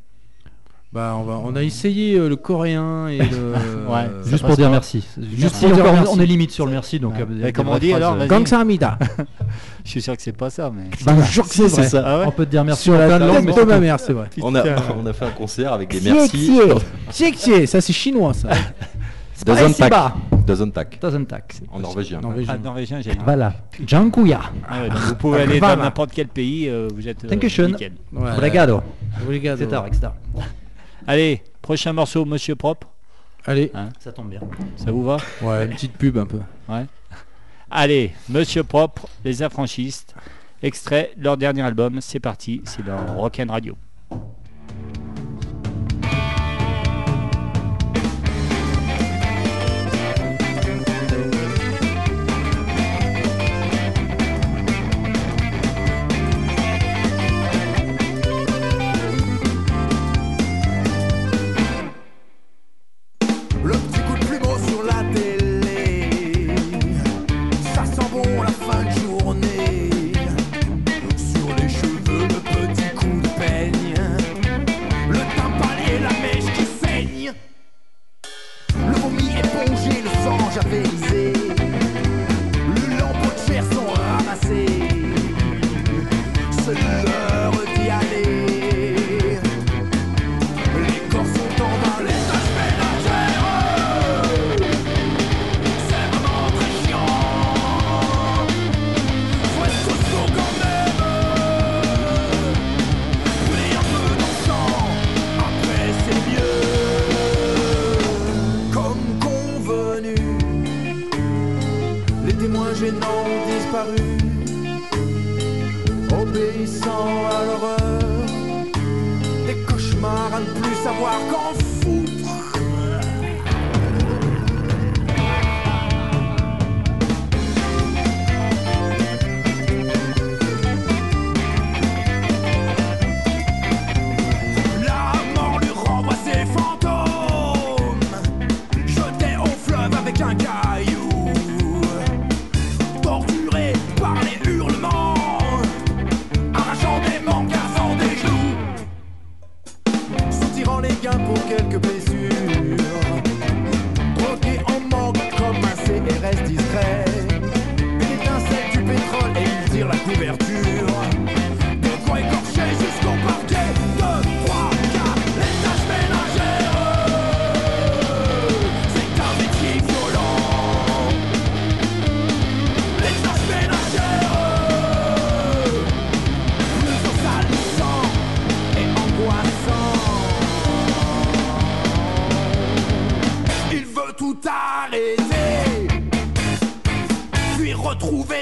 Bah, 0.93 1.15
on, 1.17 1.23
va, 1.23 1.39
on 1.45 1.55
a 1.55 1.63
essayé 1.63 2.17
euh, 2.17 2.29
le 2.29 2.35
coréen 2.35 3.07
et 3.07 3.19
le. 3.19 3.55
Ouais, 3.89 4.07
euh, 4.09 4.25
Juste 4.25 4.39
Ça 4.43 4.47
pour 4.49 4.57
dire 4.57 4.67
pas. 4.67 4.73
merci. 4.73 5.07
Juste 5.17 5.39
Merci, 5.41 5.67
pour 5.67 5.75
dire 5.77 5.85
merci. 5.85 6.13
On 6.13 6.19
est 6.21 6.27
limite 6.27 6.51
sur 6.51 6.67
le 6.67 6.73
merci. 6.73 6.99
Donc, 6.99 7.15
Ouais. 7.15 7.27
euh, 7.31 7.53
comme 7.53 7.69
on 7.69 7.79
dit, 7.79 7.93
alors, 7.93 8.15
euh, 8.15 8.19
vas-y. 8.19 8.27
Gangsamida. 8.29 8.99
Je 9.85 9.91
suis 9.91 10.03
sûr 10.03 10.17
que 10.17 10.23
c'est 10.23 10.33
pas 10.37 10.51
ça, 10.51 10.69
mais. 10.75 10.87
Je 10.99 11.05
vous 11.09 11.23
jure 11.23 11.49
que 11.49 11.55
c'est 11.55 11.69
ça. 11.69 12.03
Ah 12.05 12.19
ouais 12.19 12.25
On 12.27 12.33
peut 12.33 12.45
te 12.45 12.51
dire 12.51 12.65
merci 12.65 12.83
Sur 12.83 12.95
la 12.95 13.07
plein 13.07 13.19
de 13.21 13.63
ma 13.65 13.79
mère, 13.79 14.01
c'est 14.01 14.13
vrai. 14.13 14.29
On 14.43 14.53
a, 14.57 14.65
on 15.01 15.07
a 15.07 15.13
fait 15.13 15.27
un 15.27 15.31
concert 15.31 15.73
avec 15.73 15.91
des 15.91 16.01
merci. 16.11 16.59
Ça, 17.69 17.81
c'est 17.81 17.93
chinois, 17.93 18.35
ça. 18.35 18.49
Doesn't 19.45 19.75
tack. 20.73 21.01
Doesn't 21.01 21.27
tack. 21.27 21.61
En 21.71 21.79
norvégien. 21.81 22.21
Norvégien. 22.21 22.55
Ah, 22.55 22.59
norvégien, 22.59 23.01
j'ai. 23.01 23.13
Voilà. 23.25 23.55
Jankuya. 23.87 24.41
Ah 24.69 24.83
ouais, 24.83 24.89
donc 24.89 24.99
vous 24.99 25.15
pouvez 25.15 25.43
aller 25.43 25.61
dans 25.61 25.77
n'importe 25.77 26.11
quel 26.13 26.29
pays, 26.29 26.69
euh, 26.69 26.89
vous 26.95 27.07
êtes. 27.09 27.25
euh, 27.25 27.29
Dankeschön. 27.29 27.69
nickel. 27.69 27.93
Ouais. 28.13 28.31
Obrigado. 28.33 28.83
Obrigado. 29.23 29.63
Etc. 29.65 29.83
etc. 29.87 30.09
Allez, 31.07 31.43
prochain 31.63 31.93
morceau, 31.93 32.25
Monsieur 32.25 32.57
Propre. 32.57 32.89
Allez. 33.47 33.73
Ça 34.01 34.13
tombe 34.13 34.29
bien. 34.29 34.41
Ça 34.77 34.91
vous 34.93 35.05
va? 35.05 35.17
Ouais, 35.43 35.65
une 35.65 35.71
petite 35.73 35.93
pub 35.97 36.19
un 36.19 36.27
peu. 36.27 36.41
Allez, 37.71 38.13
Monsieur 38.29 38.65
Propre, 38.65 39.09
les 39.25 39.43
affranchistes. 39.43 40.15
Extrait 40.63 41.13
de 41.17 41.25
leur 41.25 41.37
dernier 41.39 41.63
album, 41.63 42.01
c'est 42.03 42.21
parti, 42.21 42.61
c'est 42.65 42.85
dans 42.85 43.15
Rock'n 43.17 43.49
Radio. 43.49 43.77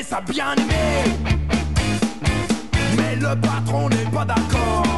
Sa 0.02 0.20
bien-aimée. 0.20 1.04
Mais 2.96 3.16
le 3.16 3.34
patron 3.40 3.88
n'est 3.88 4.10
pas 4.12 4.24
d'accord. 4.24 4.97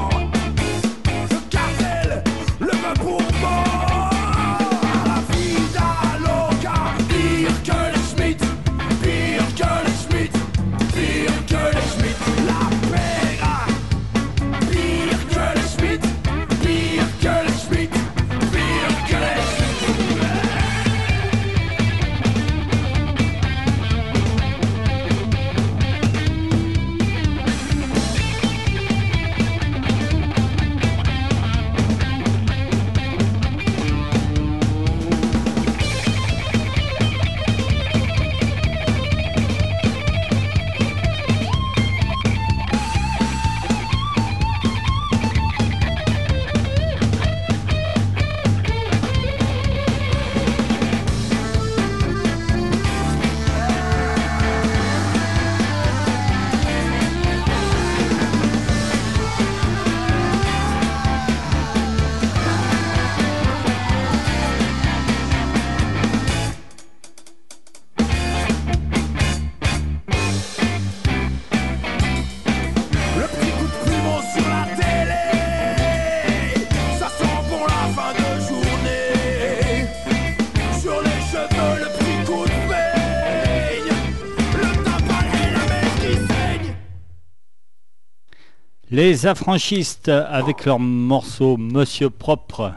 Les 89.00 89.26
affranchistes 89.26 90.08
avec 90.10 90.66
leur 90.66 90.78
morceau 90.78 91.56
Monsieur 91.56 92.10
Propre. 92.10 92.72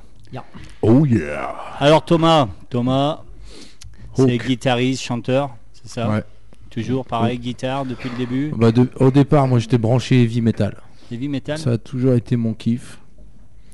Oh 0.81 1.05
yeah. 1.05 1.53
Alors 1.79 2.05
Thomas, 2.05 2.47
Thomas, 2.69 3.23
c'est 4.15 4.37
guitariste, 4.37 5.03
chanteur, 5.03 5.49
c'est 5.73 5.89
ça 5.89 6.09
Ouais. 6.09 6.23
Toujours 6.69 7.05
pareil, 7.05 7.37
guitare 7.39 7.83
depuis 7.85 8.09
le 8.09 8.15
début. 8.17 8.53
Bah, 8.55 8.71
de- 8.71 8.89
au 9.01 9.11
départ, 9.11 9.47
moi 9.47 9.59
j'étais 9.59 9.77
branché 9.77 10.21
heavy 10.23 10.39
metal. 10.41 10.77
Heavy 11.11 11.27
metal. 11.27 11.57
Ça 11.57 11.71
a 11.71 11.77
toujours 11.77 12.13
été 12.13 12.37
mon 12.37 12.53
kiff. 12.53 12.99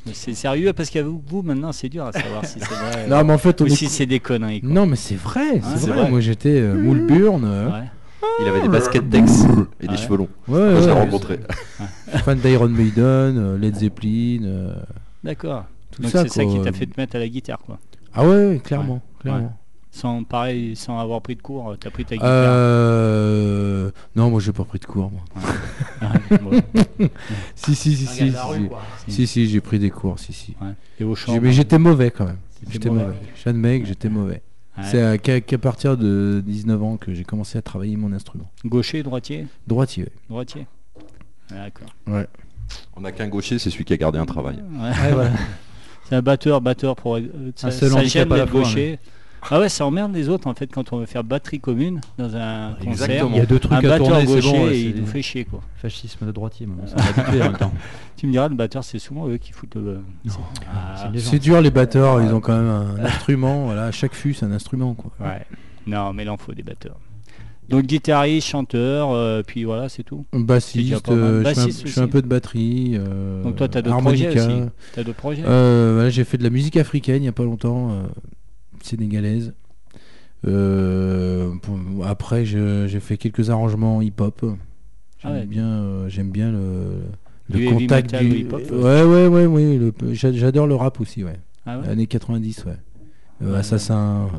Mais 0.08 0.14
C'est 0.16 0.34
sérieux 0.34 0.74
parce 0.74 0.89
qu'avec 0.89 1.08
vous 1.28 1.43
maintenant 1.43 1.72
c'est 1.72 1.88
dur 1.89 2.06
à 2.06 2.12
savoir 2.12 2.45
si 2.45 2.60
c'est 2.60 2.66
vrai 2.74 3.08
Non, 3.08 3.24
mais 3.26 3.34
en 3.34 3.38
fait, 3.38 3.62
on 3.62 3.66
ou 3.66 3.68
est- 3.68 3.76
si 3.76 3.88
c'est 3.88 4.08
des 4.08 4.20
conneries. 4.20 4.62
quoi. 4.62 4.70
Non, 4.72 4.86
mais 4.88 4.95
c'est 4.95 5.16
vrai, 5.16 5.62
c'est 5.64 5.78
c'est 5.78 5.88
vrai. 5.91 6.02
vrai. 6.02 6.10
Moi 6.10 6.20
j'étais 6.20 6.50
euh, 6.60 6.74
euh, 6.76 7.70
Ouais. 7.70 7.84
Il 8.42 8.48
avait 8.48 8.62
des 8.62 8.68
baskets 8.70 9.10
Tex 9.10 9.44
et 9.80 9.88
des 9.88 9.92
Ouais. 9.94 9.98
cheveux 9.98 10.18
longs. 10.18 10.30
Ouais, 10.48 10.60
Quand 10.60 10.82
je 10.82 10.88
l'ai 10.88 10.94
ouais, 10.94 11.00
rencontré. 11.00 11.40
je 12.08 12.12
suis 12.16 12.20
fan 12.24 12.40
d'Iron 12.40 12.68
Maiden, 12.70 13.04
euh, 13.38 13.58
Led 13.58 13.76
Zeppelin, 13.76 14.44
euh, 14.44 14.74
D'accord. 15.24 15.66
tout 15.92 16.02
Donc 16.02 16.12
ça. 16.12 16.24
c'est 16.24 16.30
ça 16.30 16.44
quoi. 16.44 16.54
qui 16.54 16.62
t'a 16.62 16.72
fait 16.72 16.86
te 16.86 17.00
mettre 17.00 17.16
à 17.16 17.20
la 17.20 17.28
guitare, 17.30 17.60
quoi. 17.60 17.80
Ah 18.14 18.24
ouais, 18.28 18.48
ouais, 18.48 18.62
clairement, 18.64 18.96
Ouais. 18.96 19.22
clairement. 19.22 19.56
Sans 19.92 20.24
pareil, 20.24 20.76
sans 20.76 21.00
avoir 21.00 21.20
pris 21.22 21.36
de 21.36 21.42
cours, 21.42 21.76
t'as 21.80 21.90
pris 21.90 22.06
ta 22.06 22.16
guitare. 22.16 22.30
Euh... 22.30 23.92
Non, 24.16 24.30
moi 24.30 24.40
j'ai 24.40 24.52
pas 24.52 24.64
pris 24.64 24.78
de 24.80 24.86
cours. 24.86 25.12
Moi. 25.12 25.22
Bon. 26.42 26.52
Si, 27.56 27.74
si, 27.76 27.96
si, 27.96 28.06
Un 28.06 28.08
si, 28.08 28.24
de 28.26 28.28
si, 28.30 28.34
la 28.34 28.44
rue, 28.46 28.58
si. 28.64 28.68
quoi. 28.68 28.82
si, 29.08 29.28
si, 29.28 29.48
j'ai 29.50 29.62
pris 29.62 29.80
des 29.80 29.90
cours, 29.90 30.20
si, 30.20 30.32
si. 30.34 30.56
Ouais. 30.62 30.70
Et 31.00 31.04
au 31.04 31.16
chant. 31.16 31.34
J'ai- 31.34 31.40
Mais 31.40 31.52
j'étais 31.54 31.80
mauvais 31.80 32.12
quand 32.12 32.26
même. 32.26 32.38
J'étais 32.70 32.90
mauvais. 32.90 33.04
mauvais. 33.06 33.16
J'admets 33.44 33.80
que 33.82 33.88
j'étais 33.88 34.10
mauvais. 34.10 34.42
Ouais. 34.82 34.86
C'est 34.90 35.02
à- 35.04 35.18
qu'à 35.18 35.42
qu'à 35.42 35.58
partir 35.58 35.98
de 35.98 36.42
19 36.46 36.82
ans 36.84 36.98
que 36.98 37.14
j'ai 37.14 37.24
commencé 37.24 37.58
à 37.58 37.62
travailler 37.62 37.96
mon 37.98 38.12
instrument. 38.14 38.50
Gaucher, 38.66 39.04
droitier? 39.04 39.48
Droitier. 39.68 40.04
ouais. 40.04 40.10
Droitier. 40.30 40.68
D'accord. 41.50 41.88
On 42.96 43.02
n'a 43.02 43.12
qu'un 43.12 43.28
gaucher, 43.28 43.58
c'est 43.60 43.70
celui 43.70 43.84
qui 43.86 43.94
a 43.94 43.98
gardé 43.98 44.20
un 44.20 44.26
travail. 44.26 44.58
Ouais. 44.72 44.90
Ouais, 44.90 45.12
voilà. 45.14 45.32
C'est 46.10 46.16
un 46.16 46.22
batteur, 46.24 46.60
batteur 46.60 46.96
pour. 46.96 47.18
euh, 47.18 47.52
ça, 47.56 47.70
seul 47.70 47.90
ça 47.92 47.96
handicap 47.98 48.12
gêne 48.28 48.34
à 48.34 48.38
la 48.38 48.42
d'être 48.46 48.52
fois, 48.52 48.62
gaucher. 48.62 48.98
Ah 49.52 49.60
ouais, 49.60 49.70
ça 49.70 49.86
emmerde 49.86 50.14
les 50.14 50.30
autres 50.30 50.48
en 50.48 50.54
fait 50.54 50.72
quand 50.72 50.92
on 50.94 50.98
veut 50.98 51.06
faire 51.06 51.24
batterie 51.24 51.60
commune 51.60 52.02
dans 52.18 52.36
un 52.36 52.74
concert. 52.74 52.90
Exactement. 52.92 53.30
Il 53.34 53.38
y 53.38 53.42
a 53.42 53.46
deux 53.46 53.60
trucs 53.60 53.72
Un 53.74 53.78
à 53.78 53.82
batteur 53.82 53.98
tourner, 54.08 54.20
c'est 54.26 54.34
gaucher, 54.36 54.52
bon. 54.52 54.66
ouais, 54.66 54.80
il 54.82 54.96
nous 55.02 55.06
fait 55.08 55.22
chier 55.22 55.46
quoi. 55.46 55.62
Fascisme 55.78 56.26
de 56.26 56.32
droitier, 56.32 56.66
mais 56.68 56.74
bon, 56.76 56.88
ça 56.88 56.96
m'a 56.96 57.04
habitué 57.24 57.42
en 57.42 57.46
même 57.46 57.58
temps. 57.58 57.72
Tu 58.18 58.28
me 58.28 58.32
diras, 58.34 58.50
le 58.50 58.56
batteur, 58.56 58.84
c'est 58.84 59.00
souvent 59.00 59.28
eux 59.30 59.38
qui 59.38 59.52
foutent 59.54 59.76
le. 59.76 60.02
Non, 60.26 60.34
Ah, 60.74 61.10
c'est 61.18 61.40
dur 61.40 61.62
les 61.62 61.72
batteurs, 61.72 62.22
ils 62.22 62.34
ont 62.34 62.42
quand 62.42 62.58
même 62.58 62.68
un 62.70 62.96
instrument. 63.06 63.66
Voilà, 63.66 63.92
chaque 63.92 64.14
fût 64.14 64.34
c'est 64.34 64.46
un 64.46 64.52
instrument 64.52 64.94
quoi. 64.94 65.12
Ouais. 65.20 65.46
Non, 65.88 66.14
mais 66.14 66.24
il 66.24 66.30
en 66.30 66.38
faut 66.38 66.54
des 66.54 66.64
batteurs. 66.64 66.98
Donc 67.70 67.86
guitariste, 67.86 68.48
chanteur, 68.48 69.12
euh, 69.12 69.44
puis 69.46 69.64
voilà, 69.64 69.90
c'est 69.90 70.02
tout. 70.02 70.26
Bassiste, 70.34 71.08
euh, 71.10 71.44
je, 71.44 71.44
fais 71.44 71.50
un, 71.50 71.66
Bassiste 71.66 71.88
je 71.88 71.92
fais 71.94 72.02
un 72.02 72.08
peu 72.08 72.24
de 72.24 72.28
batterie. 72.28 72.94
euh, 72.96 73.44
Donc 73.44 73.58
toi, 73.58 73.68
t'as 73.68 73.84
d'autres 73.84 74.00
projets 74.02 74.28
aussi. 74.36 74.62
T'as 74.96 75.04
d'autres 75.04 75.18
projets 75.20 75.44
Euh, 75.46 75.92
voilà, 75.94 76.10
j'ai 76.10 76.24
fait 76.24 76.40
de 76.40 76.44
la 76.44 76.50
musique 76.50 76.78
africaine 76.78 77.18
il 77.18 77.22
n'y 77.22 77.28
a 77.28 77.32
pas 77.32 77.44
longtemps, 77.44 77.92
euh, 77.92 78.02
sénégalaise. 78.84 79.54
Euh, 80.48 81.54
pour- 81.62 82.06
après, 82.06 82.46
je- 82.46 82.88
j'ai 82.88 83.00
fait 83.00 83.18
quelques 83.18 83.50
arrangements 83.50 84.02
hip-hop. 84.02 84.40
J'aime 84.42 84.58
Ah 85.24 85.32
ouais. 85.34 85.46
bien, 85.46 85.68
euh, 85.68 86.10
j'aime 86.10 86.30
bien 86.32 86.52
le, 86.52 87.70
contact 87.72 88.16
du. 88.16 88.40
hip-hop, 88.40 88.62
ouais, 88.72 89.04
ouais, 89.04 89.28
ouais, 89.28 89.46
ouais. 89.46 89.92
J'adore 90.14 90.68
le 90.68 90.76
rap 90.76 91.02
aussi, 91.02 91.24
ouais. 91.24 91.38
Ah 91.66 91.80
ouais 91.80 91.88
Années 91.90 92.08
90, 92.08 92.64
ouais. 92.66 92.74
Euh, 93.42 93.52
Ouais, 93.54 93.58
Assassin. 93.60 94.28
euh. 94.34 94.38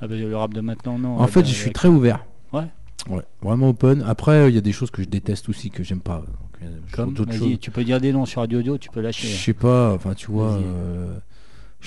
Ah 0.00 0.08
bah, 0.08 0.16
le 0.16 0.36
rap 0.36 0.52
de 0.52 0.60
maintenant, 0.60 0.98
non. 0.98 1.18
En 1.18 1.26
fait, 1.28 1.42
bah, 1.42 1.48
je 1.48 1.54
suis 1.54 1.72
très 1.72 1.88
ouvert. 1.88 2.24
Ouais. 2.52 2.64
Ouais, 3.08 3.22
vraiment 3.40 3.68
open. 3.68 4.02
Après, 4.06 4.50
il 4.50 4.54
y 4.54 4.58
a 4.58 4.60
des 4.60 4.72
choses 4.72 4.90
que 4.90 5.00
je 5.02 5.08
déteste 5.08 5.48
aussi, 5.48 5.70
que 5.70 5.84
j'aime 5.84 6.00
pas. 6.00 6.18
Donc, 6.18 6.26
euh, 6.62 6.66
je 6.88 6.96
Comme, 6.96 7.14
tu 7.60 7.70
peux 7.70 7.84
dire 7.84 8.00
des 8.00 8.12
noms 8.12 8.26
sur 8.26 8.40
Radio 8.40 8.58
Audio, 8.58 8.78
tu 8.78 8.90
peux 8.90 9.00
Je 9.00 9.06
lâcher. 9.06 9.28
sais 9.28 9.52
pas, 9.52 9.94
enfin, 9.94 10.14
tu 10.14 10.30
vois. 10.30 10.58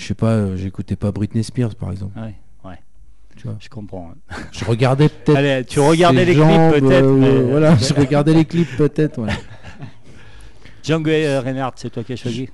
Euh, 0.00 0.02
je 0.02 0.06
sais 0.08 0.14
pas, 0.14 0.26
euh, 0.30 0.56
j'écoutais 0.56 0.96
pas 0.96 1.12
Britney 1.12 1.44
Spears, 1.44 1.74
par 1.74 1.90
exemple. 1.92 2.18
Ouais, 2.18 2.34
ouais, 2.64 2.78
Tu 3.36 3.44
vois. 3.46 3.56
je 3.60 3.68
comprends. 3.68 4.10
Je 4.52 4.64
regardais 4.64 5.08
peut-être. 5.24 5.68
Tu 5.68 5.80
regardais 5.80 6.24
les 6.24 6.34
clips 6.34 6.44
peut-être. 6.46 7.04
euh, 7.04 7.16
mais- 7.16 7.50
Voilà, 7.50 7.76
je 7.76 7.94
regardais 7.94 8.34
les 8.34 8.44
clips 8.44 8.76
peut-être. 8.76 9.18
Ouais, 9.20 9.28
Django 10.82 11.10
euh, 11.10 11.40
Reinhardt, 11.44 11.74
c'est 11.76 11.90
toi 11.90 12.02
qui 12.02 12.14
as 12.14 12.16
choisi 12.16 12.48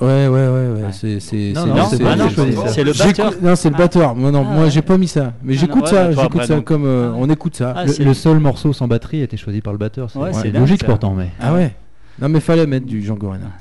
ouais, 0.00 0.06
ouais, 0.06 0.28
ouais. 0.28 0.48
ouais, 0.48 0.82
Ouais. 0.82 0.92
C'est, 0.92 1.18
c'est, 1.20 1.52
Non, 1.54 1.62
c'est- 1.90 1.98
non, 1.98 2.08
ah 2.10 2.16
le 2.16 2.92
batteur. 2.92 3.32
Non, 3.42 3.56
c'est 3.56 3.68
le 3.70 3.74
Ah. 3.74 3.78
batteur. 3.78 4.14
Moi, 4.14 4.30
non, 4.30 4.46
Ah, 4.48 4.52
moi, 4.54 4.64
ouais. 4.64 4.70
j'ai 4.70 4.82
pas 4.82 4.96
mis 4.98 5.08
ça. 5.08 5.32
Mais 5.42 5.54
j'écoute 5.54 5.86
ça. 5.88 6.12
j'écoute 6.12 6.44
ça 6.44 6.56
donc. 6.56 6.64
comme 6.64 6.84
euh, 6.86 7.10
Ah. 7.12 7.16
on 7.18 7.28
écoute 7.28 7.56
ça. 7.56 7.72
Ah, 7.76 7.84
Le, 7.84 8.14
seul 8.14 8.38
morceau 8.38 8.72
sans 8.72 8.86
batterie 8.86 9.20
a 9.20 9.24
été 9.24 9.36
choisi 9.36 9.60
par 9.60 9.72
le 9.72 9.78
batteur. 9.78 10.10
C'est 10.10 10.18
Ouais, 10.18 10.50
logique 10.52 10.80
ça. 10.82 10.86
pourtant, 10.86 11.14
mais. 11.14 11.30
Ah 11.40 11.52
ouais. 11.54 11.74
Non, 12.20 12.28
mais 12.28 12.40
fallait 12.40 12.66
mettre 12.66 12.86
du 12.86 13.02
Django 13.02 13.30
Reinhardt. 13.30 13.52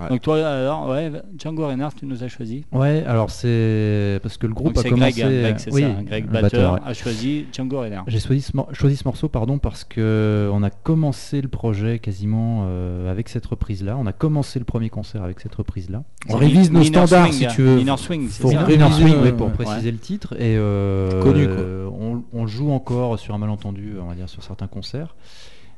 Ouais. 0.00 0.08
Donc 0.08 0.22
toi, 0.22 0.36
alors, 0.44 0.88
ouais, 0.88 1.12
Django 1.38 1.66
Reinhardt, 1.68 1.94
tu 1.96 2.06
nous 2.06 2.24
as 2.24 2.28
choisi. 2.28 2.64
Ouais, 2.72 3.04
alors 3.06 3.30
c'est 3.30 4.18
parce 4.22 4.36
que 4.38 4.46
le 4.48 4.52
groupe 4.54 4.74
Donc 4.74 4.84
a 4.86 4.88
commencé. 4.88 5.20
Greg, 5.20 5.22
hein, 5.24 5.40
Greg, 5.42 5.58
c'est 5.58 5.72
oui, 5.72 5.82
ça, 5.82 5.86
hein, 5.88 6.02
Greg 6.02 6.26
batteur, 6.26 6.80
a 6.84 6.94
choisi 6.94 7.46
Django 7.52 7.80
Reinhardt. 7.80 8.04
J'ai 8.10 8.18
choisi 8.18 8.50
choisi 8.72 8.96
ce 8.96 9.04
morceau 9.04 9.28
pardon 9.28 9.58
parce 9.58 9.84
que 9.84 10.50
on 10.52 10.62
a 10.62 10.70
commencé 10.70 11.40
le 11.40 11.48
projet 11.48 12.00
quasiment 12.00 12.64
euh, 12.66 13.10
avec 13.10 13.28
cette 13.28 13.46
reprise 13.46 13.84
là. 13.84 13.96
On 13.96 14.06
a 14.06 14.12
commencé 14.12 14.58
le 14.58 14.64
premier 14.64 14.90
concert 14.90 15.22
avec 15.22 15.38
cette 15.40 15.54
reprise 15.54 15.90
là. 15.90 16.02
On 16.28 16.36
révise 16.36 16.72
nos 16.72 16.80
Minor 16.80 17.06
standards 17.06 17.32
Swing, 17.32 17.48
si 17.48 17.54
tu 17.54 17.62
veux. 17.62 17.76
Minor 17.76 17.98
Swing, 17.98 18.28
c'est 18.30 18.42
ça 18.48 18.62
réviser, 18.64 18.90
Swing, 19.02 19.16
oui, 19.22 19.32
pour 19.32 19.46
ouais. 19.46 19.52
préciser 19.52 19.92
le 19.92 19.98
titre 19.98 20.34
et 20.34 20.56
euh, 20.56 21.22
Connu, 21.22 21.46
quoi. 21.46 21.56
euh, 21.56 21.88
on, 22.00 22.22
on 22.32 22.46
joue 22.46 22.70
encore 22.72 23.18
sur 23.18 23.34
un 23.34 23.38
malentendu, 23.38 23.94
on 24.02 24.06
va 24.08 24.14
dire 24.14 24.28
sur 24.28 24.42
certains 24.42 24.66
concerts. 24.66 25.14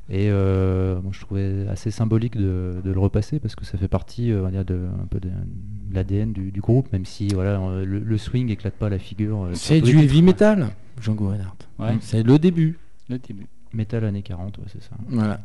Et 0.09 0.29
euh, 0.29 1.01
moi, 1.01 1.11
je 1.13 1.19
trouvais 1.19 1.65
assez 1.69 1.91
symbolique 1.91 2.37
de, 2.37 2.75
de 2.83 2.91
le 2.91 2.99
repasser 2.99 3.39
parce 3.39 3.55
que 3.55 3.65
ça 3.65 3.77
fait 3.77 3.89
partie, 3.89 4.31
euh, 4.31 4.39
on 4.39 4.43
va 4.43 4.51
dire, 4.51 4.63
de, 4.63 4.87
un 5.03 5.05
peu 5.07 5.19
de, 5.19 5.27
de 5.27 5.93
l'ADN 5.95 6.31
du, 6.31 6.51
du 6.51 6.61
groupe, 6.61 6.91
même 6.93 7.03
si 7.05 7.27
voilà, 7.29 7.59
le, 7.83 7.99
le 7.99 8.17
swing 8.17 8.49
éclate 8.49 8.75
pas 8.75 8.87
la 8.89 8.99
figure. 8.99 9.43
euh, 9.43 9.51
C'est 9.53 9.81
du 9.81 9.97
heavy 9.99 10.21
metal, 10.21 10.69
Django 11.01 11.27
Reinhardt. 11.27 11.57
Ouais, 11.79 11.97
C'est 11.99 12.23
le 12.23 12.39
début. 12.39 12.79
le 13.09 13.17
début. 13.19 13.47
Metal 13.73 14.05
années 14.05 14.21
40, 14.21 14.57
ouais, 14.59 14.63
c'est 14.71 14.81
ça. 14.81 14.95
Voilà. 15.09 15.41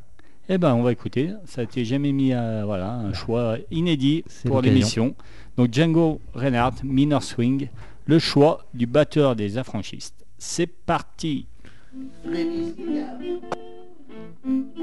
Eh 0.49 0.59
ben, 0.59 0.75
on 0.75 0.83
va 0.83 0.93
écouter. 0.93 1.31
Ça 1.45 1.61
a 1.63 1.65
été 1.65 1.85
jamais 1.85 2.13
mis 2.13 2.33
à 2.33 2.65
voilà 2.65 2.93
un 2.95 3.13
choix 3.13 3.57
inédit 3.73 4.23
pour 4.45 4.61
l'émission. 4.63 5.15
Donc 5.57 5.73
Django 5.75 6.21
Reinhardt, 6.35 6.77
Minor 6.85 7.23
Swing, 7.23 7.69
le 8.07 8.19
choix 8.21 8.65
du 8.75 8.87
batteur 8.87 9.35
des 9.35 9.59
affranchistes. 9.59 10.25
C'est 10.39 10.67
parti. 10.69 11.47
Thank 14.45 14.82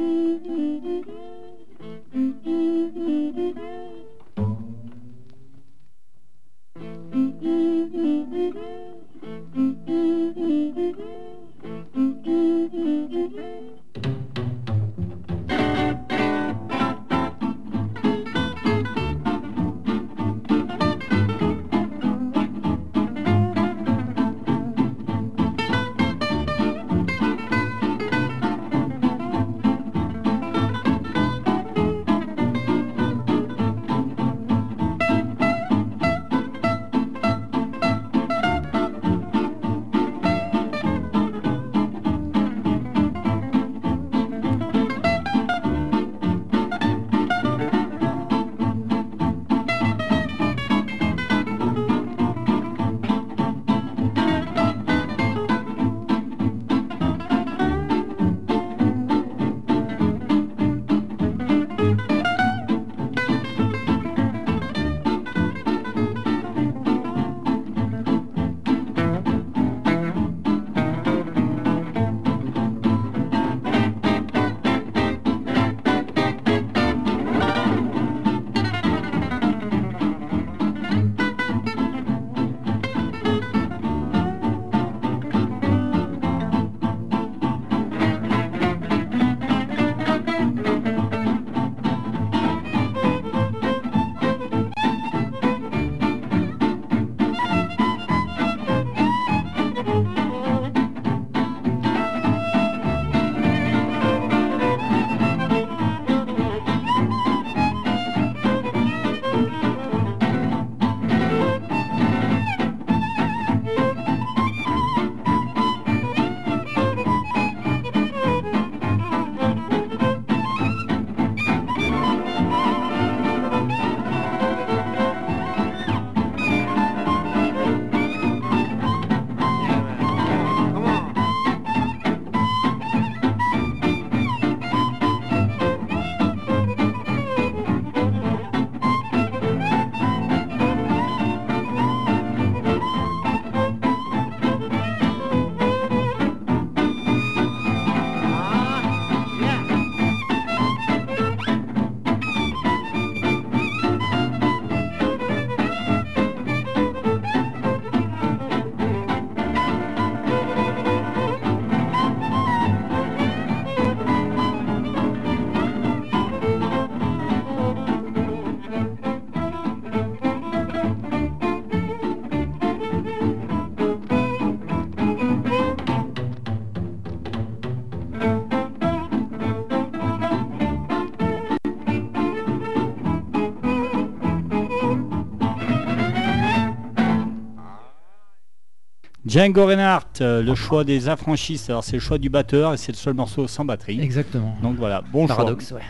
Django 189.40 189.66
Reinhardt, 189.68 190.20
euh, 190.20 190.44
le 190.44 190.54
choix 190.54 190.84
des 190.84 191.08
affranchistes. 191.08 191.70
Alors 191.70 191.86
c'est 191.86 191.94
le 191.94 192.02
choix 192.02 192.18
du 192.18 192.30
batteur 192.30 192.74
et 192.74 192.78
c'est 192.78 192.92
le 192.92 192.98
seul 192.98 193.14
morceau 193.14 193.48
sans 193.48 193.64
batterie. 193.64 194.02
Exactement. 194.02 194.58
Donc 194.62 194.76
voilà, 194.76 195.02
bon 195.14 195.28
choix. 195.28 195.38
Paradoxe, 195.38 195.72
ouais. 195.72 195.82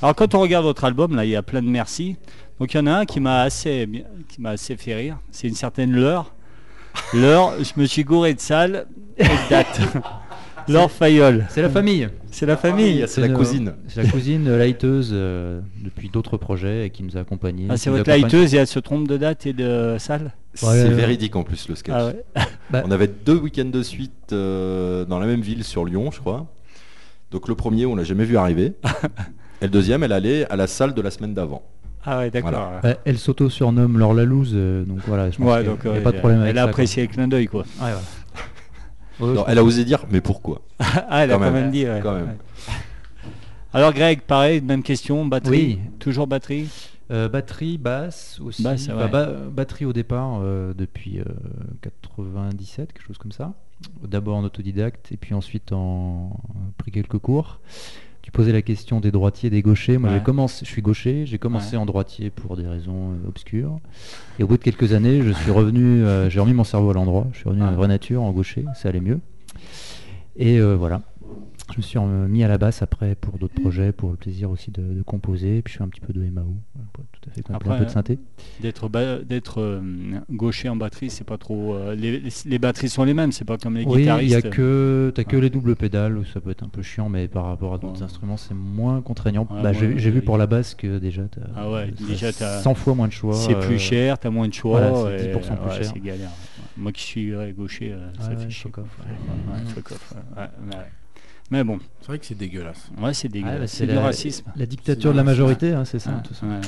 Alors 0.00 0.14
quand 0.14 0.34
on 0.34 0.40
regarde 0.40 0.64
votre 0.64 0.84
album, 0.84 1.14
là 1.14 1.26
il 1.26 1.30
y 1.30 1.36
a 1.36 1.42
plein 1.42 1.60
de 1.60 1.68
merci. 1.68 2.16
Donc 2.58 2.72
il 2.72 2.78
y 2.78 2.80
en 2.80 2.86
a 2.86 2.92
un 3.00 3.04
qui 3.04 3.20
m'a 3.20 3.42
assez, 3.42 3.84
bien- 3.84 4.04
qui 4.30 4.40
m'a 4.40 4.50
assez 4.50 4.76
fait 4.78 4.94
rire. 4.94 5.18
C'est 5.30 5.46
une 5.48 5.54
certaine 5.54 5.92
L'heure. 5.92 6.32
L'heure, 7.12 7.52
je 7.62 7.78
me 7.78 7.84
suis 7.84 8.02
gouré 8.02 8.32
de 8.32 8.40
salle 8.40 8.86
et 9.18 9.24
de 9.24 9.50
date. 9.50 9.80
L'heure 10.72 10.90
Fayol. 10.90 11.46
C'est 11.50 11.62
la 11.62 11.68
famille. 11.68 12.08
C'est 12.30 12.46
la 12.46 12.56
famille. 12.56 13.04
C'est 13.08 13.20
la 13.20 13.26
une- 13.28 13.34
cousine. 13.34 13.72
C'est 13.88 14.02
la 14.02 14.08
cousine 14.08 14.46
euh, 14.48 14.58
laiteuse 14.58 15.10
euh, 15.12 15.60
depuis 15.82 16.08
d'autres 16.08 16.36
projets 16.36 16.86
et 16.86 16.90
qui 16.90 17.02
nous 17.02 17.16
a 17.16 17.20
accompagnés. 17.20 17.66
Ah, 17.68 17.76
c'est 17.76 17.90
votre 17.90 18.08
laiteuse 18.10 18.54
et 18.54 18.58
elle 18.58 18.66
se 18.66 18.78
trompe 18.78 19.08
de 19.08 19.16
date 19.16 19.46
et 19.46 19.52
de 19.52 19.96
salle 19.98 20.32
C'est 20.54 20.66
Ouais, 20.66 20.82
ouais. 20.82 20.88
véridique 20.90 21.34
en 21.36 21.42
plus 21.42 21.68
le 21.68 21.74
sketch. 21.74 21.94
Ah 21.96 22.06
ouais. 22.06 22.24
Bah- 22.70 22.82
On 22.86 22.90
avait 22.90 23.08
deux 23.08 23.36
week-ends 23.36 23.64
de 23.70 23.82
suite 23.82 24.32
euh, 24.32 25.04
dans 25.04 25.18
la 25.18 25.26
même 25.26 25.40
ville 25.40 25.64
sur 25.64 25.84
Lyon, 25.84 26.10
je 26.12 26.20
crois. 26.20 26.46
Donc 27.30 27.48
le 27.48 27.54
premier, 27.54 27.86
on 27.86 27.94
l'a 27.96 28.04
jamais 28.04 28.24
vu 28.24 28.36
arriver. 28.36 28.74
et 29.60 29.64
le 29.64 29.68
deuxième, 29.68 30.02
elle 30.02 30.12
allait 30.12 30.46
à 30.50 30.56
la 30.56 30.66
salle 30.66 30.94
de 30.94 31.02
la 31.02 31.10
semaine 31.10 31.34
d'avant. 31.34 31.62
Ah 32.04 32.18
ouais, 32.20 32.30
d'accord. 32.30 32.50
Voilà. 32.50 32.80
Bah, 32.82 32.94
elle 33.04 33.18
s'auto-surnomme 33.18 33.98
Laure 33.98 34.14
Lalouse, 34.14 34.52
euh, 34.54 34.84
donc 34.84 35.00
voilà, 35.06 35.30
je 35.30 35.36
pense 35.36 35.46
Ouais, 35.46 35.58
qu'il 35.58 35.66
y 35.66 35.68
a- 35.68 35.70
donc 35.72 35.80
il 35.84 35.90
y 35.90 35.94
a 35.94 35.96
euh, 35.96 36.00
pas 36.02 36.12
de 36.12 36.18
problème 36.18 36.40
avec 36.40 36.50
elle 36.52 36.58
a 36.58 36.62
apprécié 36.62 37.02
le 37.02 37.08
clin 37.08 37.28
d'œil 37.28 37.46
quoi. 37.46 37.60
Ouais, 37.60 37.66
voilà. 37.78 38.00
Non, 39.20 39.44
elle 39.46 39.58
a 39.58 39.64
osé 39.64 39.84
dire, 39.84 40.06
mais 40.10 40.20
pourquoi? 40.20 40.62
Ah, 40.78 41.24
elle 41.24 41.30
a 41.32 41.34
Quand 41.34 41.44
quand 41.44 41.50
même. 41.52 41.70
dit. 41.70 41.84
ouais. 41.86 42.00
Quand 42.02 42.14
même. 42.14 42.26
Ouais. 42.26 42.74
Alors 43.72 43.92
Greg, 43.92 44.22
pareil, 44.22 44.60
même 44.60 44.82
question, 44.82 45.24
batterie. 45.26 45.50
Oui. 45.56 45.78
Toujours 46.00 46.26
batterie? 46.26 46.68
Euh, 47.12 47.28
batterie, 47.28 47.76
basse 47.78 48.40
aussi. 48.44 48.62
Basse, 48.62 48.88
ba- 48.88 49.32
batterie 49.50 49.84
au 49.84 49.92
départ 49.92 50.40
euh, 50.42 50.72
depuis 50.74 51.18
euh, 51.20 51.24
97, 51.82 52.92
quelque 52.92 53.04
chose 53.06 53.18
comme 53.18 53.32
ça. 53.32 53.52
D'abord 54.06 54.36
en 54.36 54.44
autodidacte 54.44 55.10
et 55.12 55.16
puis 55.16 55.34
ensuite 55.34 55.72
en 55.72 56.38
pris 56.78 56.90
quelques 56.90 57.18
cours. 57.18 57.60
Tu 58.22 58.30
posais 58.30 58.52
la 58.52 58.60
question 58.62 59.00
des 59.00 59.10
droitiers, 59.10 59.48
des 59.50 59.62
gauchers. 59.62 59.96
Moi, 59.98 60.10
Ouais. 60.10 60.18
j'ai 60.18 60.22
commencé, 60.22 60.64
je 60.66 60.70
suis 60.70 60.82
gaucher. 60.82 61.24
J'ai 61.26 61.38
commencé 61.38 61.72
Ouais. 61.76 61.82
en 61.82 61.86
droitier 61.86 62.28
pour 62.30 62.56
des 62.56 62.66
raisons 62.66 63.12
euh, 63.12 63.28
obscures. 63.28 63.80
Et 64.38 64.42
au 64.42 64.46
bout 64.46 64.58
de 64.58 64.62
quelques 64.62 64.92
années, 64.92 65.22
je 65.22 65.32
suis 65.32 65.50
revenu. 65.50 66.04
euh, 66.04 66.28
j'ai 66.28 66.38
remis 66.40 66.52
mon 66.54 66.64
cerveau 66.64 66.90
à 66.90 66.94
l'endroit. 66.94 67.26
Je 67.32 67.38
suis 67.38 67.48
revenu 67.48 67.62
à 67.64 67.70
la 67.70 67.76
vraie 67.76 67.88
nature 67.88 68.22
en 68.22 68.30
gaucher. 68.32 68.64
Ça 68.74 68.90
allait 68.90 69.00
mieux. 69.00 69.20
Et 70.36 70.58
euh, 70.60 70.76
voilà. 70.76 71.00
Je 71.72 71.76
me 71.76 71.82
suis 71.82 71.98
mis 72.28 72.42
à 72.44 72.48
la 72.48 72.58
basse 72.58 72.82
après 72.82 73.14
pour 73.14 73.38
d'autres 73.38 73.60
projets, 73.60 73.92
pour 73.92 74.10
le 74.10 74.16
plaisir 74.16 74.50
aussi 74.50 74.70
de, 74.70 74.82
de 74.82 75.02
composer. 75.02 75.62
Puis 75.62 75.72
je 75.72 75.78
fais 75.78 75.84
un 75.84 75.88
petit 75.88 76.00
peu 76.00 76.12
de 76.12 76.20
MAO, 76.20 76.44
voilà, 76.74 76.88
pour 76.92 77.04
être 77.04 77.10
tout 77.20 77.30
à 77.30 77.32
fait 77.32 77.42
complet, 77.42 77.56
Après, 77.56 77.74
un 77.74 77.78
peu 77.78 77.84
de 77.84 77.90
synthé. 77.90 78.18
D'être 78.60 78.88
d'être 79.24 79.60
euh, 79.60 79.80
gaucher 80.30 80.68
en 80.68 80.76
batterie, 80.76 81.10
c'est 81.10 81.24
pas 81.24 81.38
trop. 81.38 81.74
euh, 81.74 81.94
les, 81.94 82.58
batteries 82.58 82.88
sont 82.88 83.04
les 83.04 83.14
mêmes, 83.14 83.32
c'est 83.32 83.44
pas 83.44 83.56
comme 83.58 83.76
les 83.76 83.84
Oui, 83.84 83.92
il 83.92 83.98
guitaristes. 84.00 84.32
y 84.32 84.34
a 84.36 84.42
que 84.42 85.12
t'as 85.14 85.24
que 85.24 85.36
Ouais. 85.36 85.42
les 85.42 85.50
doubles 85.50 85.76
pédales, 85.76 86.18
où 86.18 86.24
ça 86.24 86.40
peut 86.40 86.50
être 86.50 86.62
un 86.64 86.68
peu 86.68 86.82
chiant, 86.82 87.08
mais 87.08 87.28
par 87.28 87.44
rapport 87.46 87.74
à 87.74 87.78
d'autres 87.78 87.98
Ouais. 87.98 88.02
instruments, 88.04 88.36
c'est 88.36 88.54
moins 88.54 89.00
contraignant. 89.00 89.46
Ouais, 89.50 89.62
Bah, 89.62 89.72
j'ai 89.72 90.10
vu 90.10 90.22
pour 90.22 90.38
la 90.38 90.46
basse 90.46 90.74
que 90.74 90.98
déjà 90.98 91.22
t'as 91.30 91.40
Ah 91.56 91.70
ouais, 91.70 91.92
t'as 91.96 92.04
déjà, 92.06 92.32
t'as- 92.32 92.60
100 92.60 92.74
fois 92.74 92.94
moins 92.94 93.08
de 93.08 93.12
choix. 93.12 93.34
C'est 93.34 93.54
euh, 93.54 93.60
plus 93.60 93.78
cher, 93.78 94.18
t'as 94.18 94.30
moins 94.30 94.48
de 94.48 94.54
choix. 94.54 94.80
voilà, 94.90 95.18
c'est 95.18 95.26
et, 95.26 95.32
10% 95.34 95.56
plus 95.56 95.70
cher. 95.76 95.84
C'est 95.94 96.00
galère. 96.00 96.30
Moi 96.76 96.92
qui 96.92 97.02
suis 97.02 97.32
gaucher, 97.56 97.94
ça 98.18 98.30
fait 98.36 98.50
chier. 98.50 98.70
fuck 98.70 98.72
quoi. 98.72 98.84
off, 99.94 100.10
Mais 101.50 101.64
bon, 101.64 101.78
C'est 102.00 102.06
vrai 102.08 102.18
que 102.18 102.26
c'est 102.26 102.36
dégueulasse. 102.38 102.90
ouais, 103.00 103.12
c'est 103.14 103.28
Ah, 103.28 103.32
dégueulasse. 103.32 103.58
bah, 103.60 103.66
c'est 103.66 103.86
du 103.86 103.94
la, 103.94 104.00
racisme. 104.02 104.52
La 104.56 104.66
dictature 104.66 105.10
de 105.12 105.16
la 105.16 105.24
majorité, 105.24 105.72
hein, 105.72 105.84
c'est 105.84 105.98
ça. 105.98 106.10
Ouais, 106.10 106.22
tout 106.22 106.34
ça. 106.34 106.46
ouais. 106.46 106.60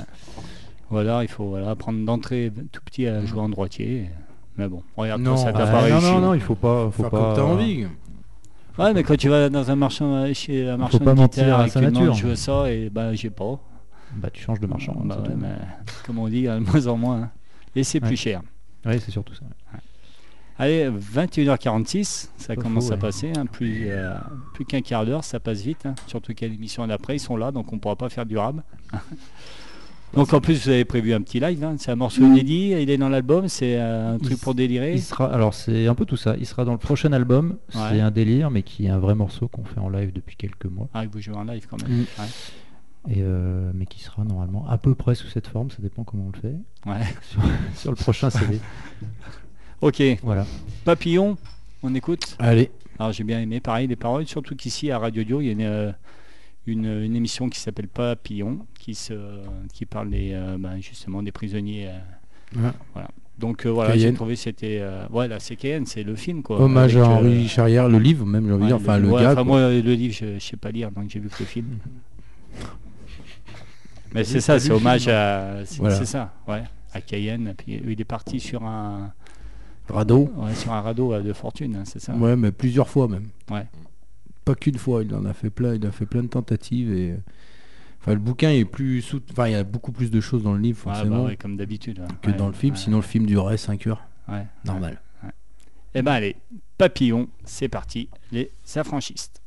Ou 0.91 0.97
alors 0.99 1.23
il 1.23 1.29
faut 1.29 1.47
voilà, 1.47 1.71
apprendre 1.71 2.05
d'entrée 2.05 2.53
tout 2.73 2.81
petit 2.85 3.07
à 3.07 3.25
jouer 3.25 3.41
en 3.41 3.49
droitier. 3.49 4.11
Mais 4.59 4.69
bon, 4.69 4.83
regarde, 4.97 5.23
Non, 5.23 5.35
toi, 5.37 5.45
ça 5.45 5.53
t'a 5.53 5.67
pas 5.67 5.89
non, 5.89 6.01
non, 6.01 6.21
non, 6.21 6.35
il 6.35 6.41
faut 6.41 6.55
pas, 6.55 6.91
faut 6.91 7.03
Faire 7.03 7.11
pas. 7.11 7.19
comme 7.19 7.35
t'as 7.37 7.43
envie. 7.43 7.87
Ouais, 8.79 8.93
mais 8.93 9.03
quand 9.03 9.17
tu 9.17 9.29
vas 9.29 9.49
dans 9.49 9.71
un 9.71 9.77
marchand 9.77 10.15
euh, 10.15 10.33
chez 10.35 10.69
un 10.69 10.77
marchand 10.77 10.99
pas 10.99 11.13
de 11.15 11.19
mentir 11.21 11.59
à 11.59 11.63
et 11.63 11.67
que 11.67 11.73
sa 11.73 11.81
nature. 11.81 12.15
je 12.15 12.27
veux 12.27 12.35
ça 12.37 12.71
et 12.71 12.91
bah 12.91 13.15
j'ai 13.15 13.31
pas. 13.31 13.59
Bah, 14.17 14.29
tu 14.31 14.43
changes 14.43 14.61
de 14.61 14.67
marchand. 14.67 14.95
hein, 14.99 15.05
Bah 15.07 15.23
ouais, 15.23 15.35
mais, 15.37 15.55
comme 16.05 16.19
on 16.19 16.29
dit, 16.29 16.37
il 16.39 16.43
y 16.45 16.49
a 16.49 16.59
de 16.59 16.65
moins 16.65 16.87
en 16.87 16.97
moins. 16.99 17.23
hein. 17.23 17.31
Et 17.77 17.85
c'est 17.85 18.03
Ouais. 18.03 18.09
plus 18.09 18.17
cher. 18.17 18.43
Ouais, 18.85 18.99
c'est 18.99 19.11
surtout 19.11 19.35
ça. 19.35 19.45
Allez, 20.63 20.89
21h46, 20.89 22.29
ça 22.37 22.55
commence 22.55 22.93
à 22.93 22.95
ouais. 22.95 23.01
passer, 23.01 23.33
hein, 23.37 23.47
plus, 23.47 23.87
euh, 23.89 24.15
plus 24.55 24.65
qu'un 24.65 24.81
quart 24.81 25.05
d'heure, 25.05 25.25
ça 25.25 25.41
passe 25.41 25.63
vite, 25.63 25.87
hein. 25.87 25.97
surtout 26.07 26.35
qu'à 26.35 26.47
l'émission 26.47 26.87
d'après, 26.87 27.17
ils 27.17 27.19
sont 27.19 27.37
là, 27.37 27.51
donc 27.51 27.73
on 27.73 27.75
ne 27.75 27.81
pourra 27.81 27.97
pas 27.97 28.09
faire 28.09 28.25
durable. 28.25 28.63
donc 30.15 30.33
en 30.33 30.41
plus, 30.41 30.63
vous 30.63 30.69
avez 30.69 30.85
prévu 30.85 31.15
un 31.15 31.21
petit 31.21 31.41
live, 31.41 31.65
hein. 31.65 31.75
c'est 31.79 31.91
un 31.91 31.97
morceau 31.97 32.23
inédit, 32.23 32.77
il 32.81 32.91
est 32.91 32.97
dans 32.97 33.09
l'album, 33.09 33.49
c'est 33.49 33.77
euh, 33.77 34.13
un 34.13 34.19
Il 34.19 34.25
truc 34.25 34.39
pour 34.39 34.55
délirer. 34.55 34.95
Il 34.95 35.03
sera, 35.03 35.35
alors 35.35 35.53
c'est 35.53 35.89
un 35.89 35.97
peu 35.97 36.05
tout 36.05 36.17
ça. 36.17 36.37
Il 36.39 36.47
sera 36.47 36.65
dans 36.65 36.71
le 36.71 36.79
prochain 36.79 37.13
album. 37.13 37.57
Ouais. 37.75 37.81
C'est 37.91 38.01
un 38.01 38.13
délire, 38.13 38.53
mais 38.53 38.63
qui 38.63 38.87
est 38.87 38.91
un 38.91 39.01
vrai 39.01 39.17
morceau 39.17 39.49
qu'on 39.49 39.65
fait 39.65 39.81
en 39.81 39.89
live 39.89 40.13
depuis 40.13 40.37
quelques 40.37 40.67
mois. 40.67 40.89
Ah, 40.95 41.07
vous 41.11 41.21
jouez 41.21 41.35
en 41.35 41.43
live 41.43 41.67
quand 41.69 41.83
même. 41.83 42.03
Mm. 42.03 42.07
Ouais. 42.21 42.29
Et 43.17 43.19
euh, 43.19 43.73
mais 43.75 43.87
qui 43.87 44.01
sera 44.01 44.23
normalement 44.23 44.65
à 44.69 44.79
peu 44.79 44.95
près 44.95 45.17
sous 45.17 45.27
cette 45.27 45.49
forme. 45.49 45.73
Ça 45.73 45.79
dépend 45.81 46.05
comment 46.05 46.27
on 46.29 46.31
le 46.31 46.39
fait. 46.39 46.57
Ouais. 46.89 47.05
Sur, 47.23 47.41
sur 47.75 47.91
le 47.91 47.97
prochain 47.97 48.31
CD. 48.31 48.61
Ok, 49.83 50.03
Voilà. 50.23 50.47
Papillon, 50.85 51.37
on 51.83 51.95
écoute. 51.95 52.37
Allez. 52.39 52.71
Alors 52.99 53.13
j'ai 53.13 53.25
bien 53.25 53.41
aimé, 53.41 53.59
pareil, 53.61 53.87
les 53.89 53.97
paroles, 53.97 54.27
surtout 54.27 54.55
qu'ici 54.55 54.91
à 54.91 54.99
Radio 54.99 55.25
Dio, 55.25 55.41
il 55.41 55.47
y 55.47 55.49
a 55.49 55.53
une, 55.53 55.63
euh, 55.63 55.93
une, 56.67 56.85
une 56.87 57.17
émission 57.17 57.49
qui 57.49 57.59
s'appelle 57.59 57.89
Papillon, 57.89 58.65
qui, 58.79 58.95
se, 58.95 59.15
qui 59.73 59.85
parle 59.87 60.11
des, 60.11 60.31
euh, 60.35 60.57
ben, 60.59 60.81
justement 60.81 61.23
des 61.23 61.33
prisonniers. 61.33 61.89
euh, 61.89 61.99
Ouais. 62.55 62.71
voilà. 62.93 63.09
Donc 63.39 63.65
euh, 63.67 63.71
voilà, 63.71 63.97
j'ai 63.97 64.13
trouvé 64.13 64.37
c'était... 64.37 64.79
Euh, 64.83 65.07
ouais, 65.11 65.27
là 65.27 65.41
c'est 65.41 65.57
Cayenne, 65.57 65.87
c'est 65.87 66.03
le 66.03 66.15
film 66.17 66.43
quoi. 66.43 66.61
Hommage 66.61 66.95
avec, 66.97 67.09
à 67.09 67.11
euh, 67.13 67.15
Henri 67.15 67.49
Charrière, 67.49 67.89
le 67.89 67.99
livre 67.99 68.27
même, 68.27 68.47
j'ai 68.47 68.53
envie 68.53 68.63
de 68.63 68.67
dire. 68.69 68.77
Enfin, 68.77 68.99
le 68.99 69.09
ouais, 69.09 69.23
gars. 69.23 69.27
enfin, 69.33 69.35
quoi. 69.37 69.45
moi, 69.45 69.61
le 69.71 69.81
livre, 69.95 70.15
je, 70.15 70.35
je 70.39 70.45
sais 70.45 70.57
pas 70.59 70.71
lire, 70.71 70.91
donc 70.93 71.09
j'ai 71.09 71.19
vu 71.19 71.29
que 71.29 71.37
le 71.41 71.47
film. 71.47 71.79
Mais 74.15 74.23
c'est 74.25 74.41
ça, 74.43 74.61
c'est 74.61 74.71
hommage 74.71 75.05
film, 75.05 75.15
à... 75.15 75.65
C'est 75.65 75.79
Voilà. 75.79 75.97
c'est 75.97 76.05
ça, 76.05 76.35
ouais, 76.47 76.63
à 76.93 77.01
Cayenne. 77.01 77.55
Puis 77.57 77.81
il 77.89 77.99
est 78.01 78.05
parti 78.05 78.39
sur 78.39 78.63
un, 78.65 79.13
Radeau. 79.89 80.33
ouais, 80.37 80.55
sur 80.55 80.73
un 80.73 80.81
radeau 80.81 81.21
de 81.21 81.33
fortune, 81.33 81.77
hein, 81.77 81.83
c'est 81.85 81.99
ça 82.01 82.15
Ouais, 82.15 82.37
mais 82.37 82.53
plusieurs 82.53 82.89
fois 82.89 83.09
même. 83.09 83.29
Ouais. 83.51 83.67
Pas 84.45 84.55
qu'une 84.55 84.79
fois, 84.79 85.03
il 85.03 85.15
en 85.15 85.25
a 85.25 85.33
fait 85.33 85.51
plein, 85.51 85.75
il 85.75 85.87
a 85.87 85.91
fait 85.93 86.07
plein 86.07 86.23
de 86.23 86.29
tentatives 86.29 86.93
et 86.93 87.15
enfin 88.01 88.15
le 88.15 88.19
bouquin 88.21 88.51
est 88.51 88.65
plus 88.65 89.01
sous... 89.03 89.21
enfin 89.31 89.47
il 89.49 89.53
y 89.53 89.55
a 89.57 89.63
beaucoup 89.65 89.93
plus 89.93 90.11
de 90.11 90.21
choses 90.21 90.43
dans 90.43 90.53
le 90.55 90.59
livre 90.61 90.79
forcément 90.79 91.23
bah 91.23 91.29
ouais, 91.29 91.37
comme 91.37 91.57
d'habitude. 91.57 92.01
ouais. 92.01 92.07
que 92.23 92.31
Ouais, 92.31 92.37
dans 92.37 92.49
le 92.49 92.53
film, 92.53 92.75
ouais, 92.75 92.81
sinon 92.81 92.97
le 92.97 93.03
film 93.05 93.27
durerait 93.27 93.57
5 93.57 93.87
heures, 93.87 94.03
ouais. 94.29 94.47
normal. 94.65 95.01
Eh 95.95 96.01
ben 96.01 96.13
allez, 96.13 96.37
papillon, 96.79 97.29
c'est 97.45 97.69
parti, 97.69 98.09
les 98.33 98.51
affranchistes. 98.77 99.43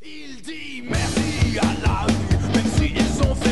Il 0.00 0.40
dit 0.42 0.82
merci 0.88 1.58
à 1.58 1.86
la 1.86 2.06
rue, 2.06 2.52
même 2.54 2.66
s'ils 2.66 3.22
ont 3.28 3.34
fait 3.34 3.51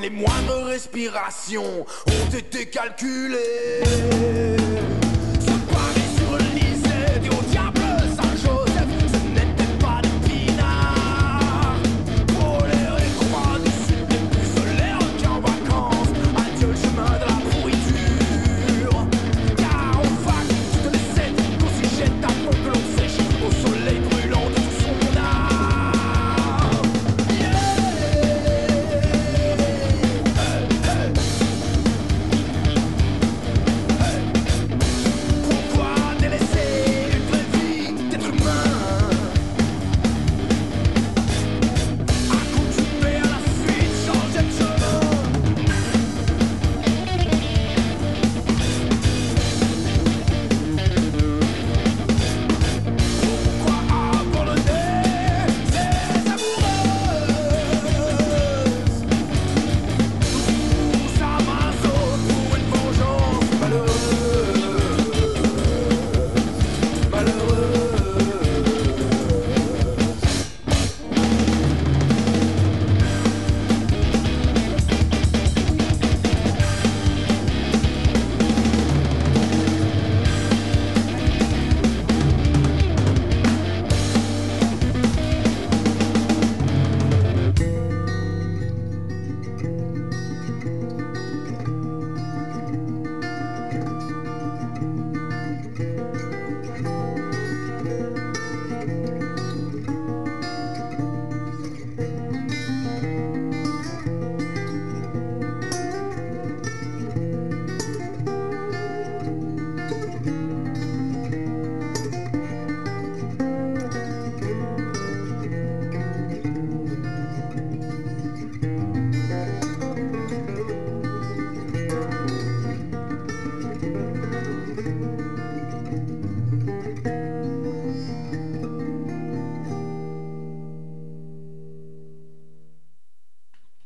les 0.00 0.10
moindres 0.10 0.64
respirations 0.66 1.84
ont 2.06 2.36
été 2.36 2.66
calculées. 2.66 3.38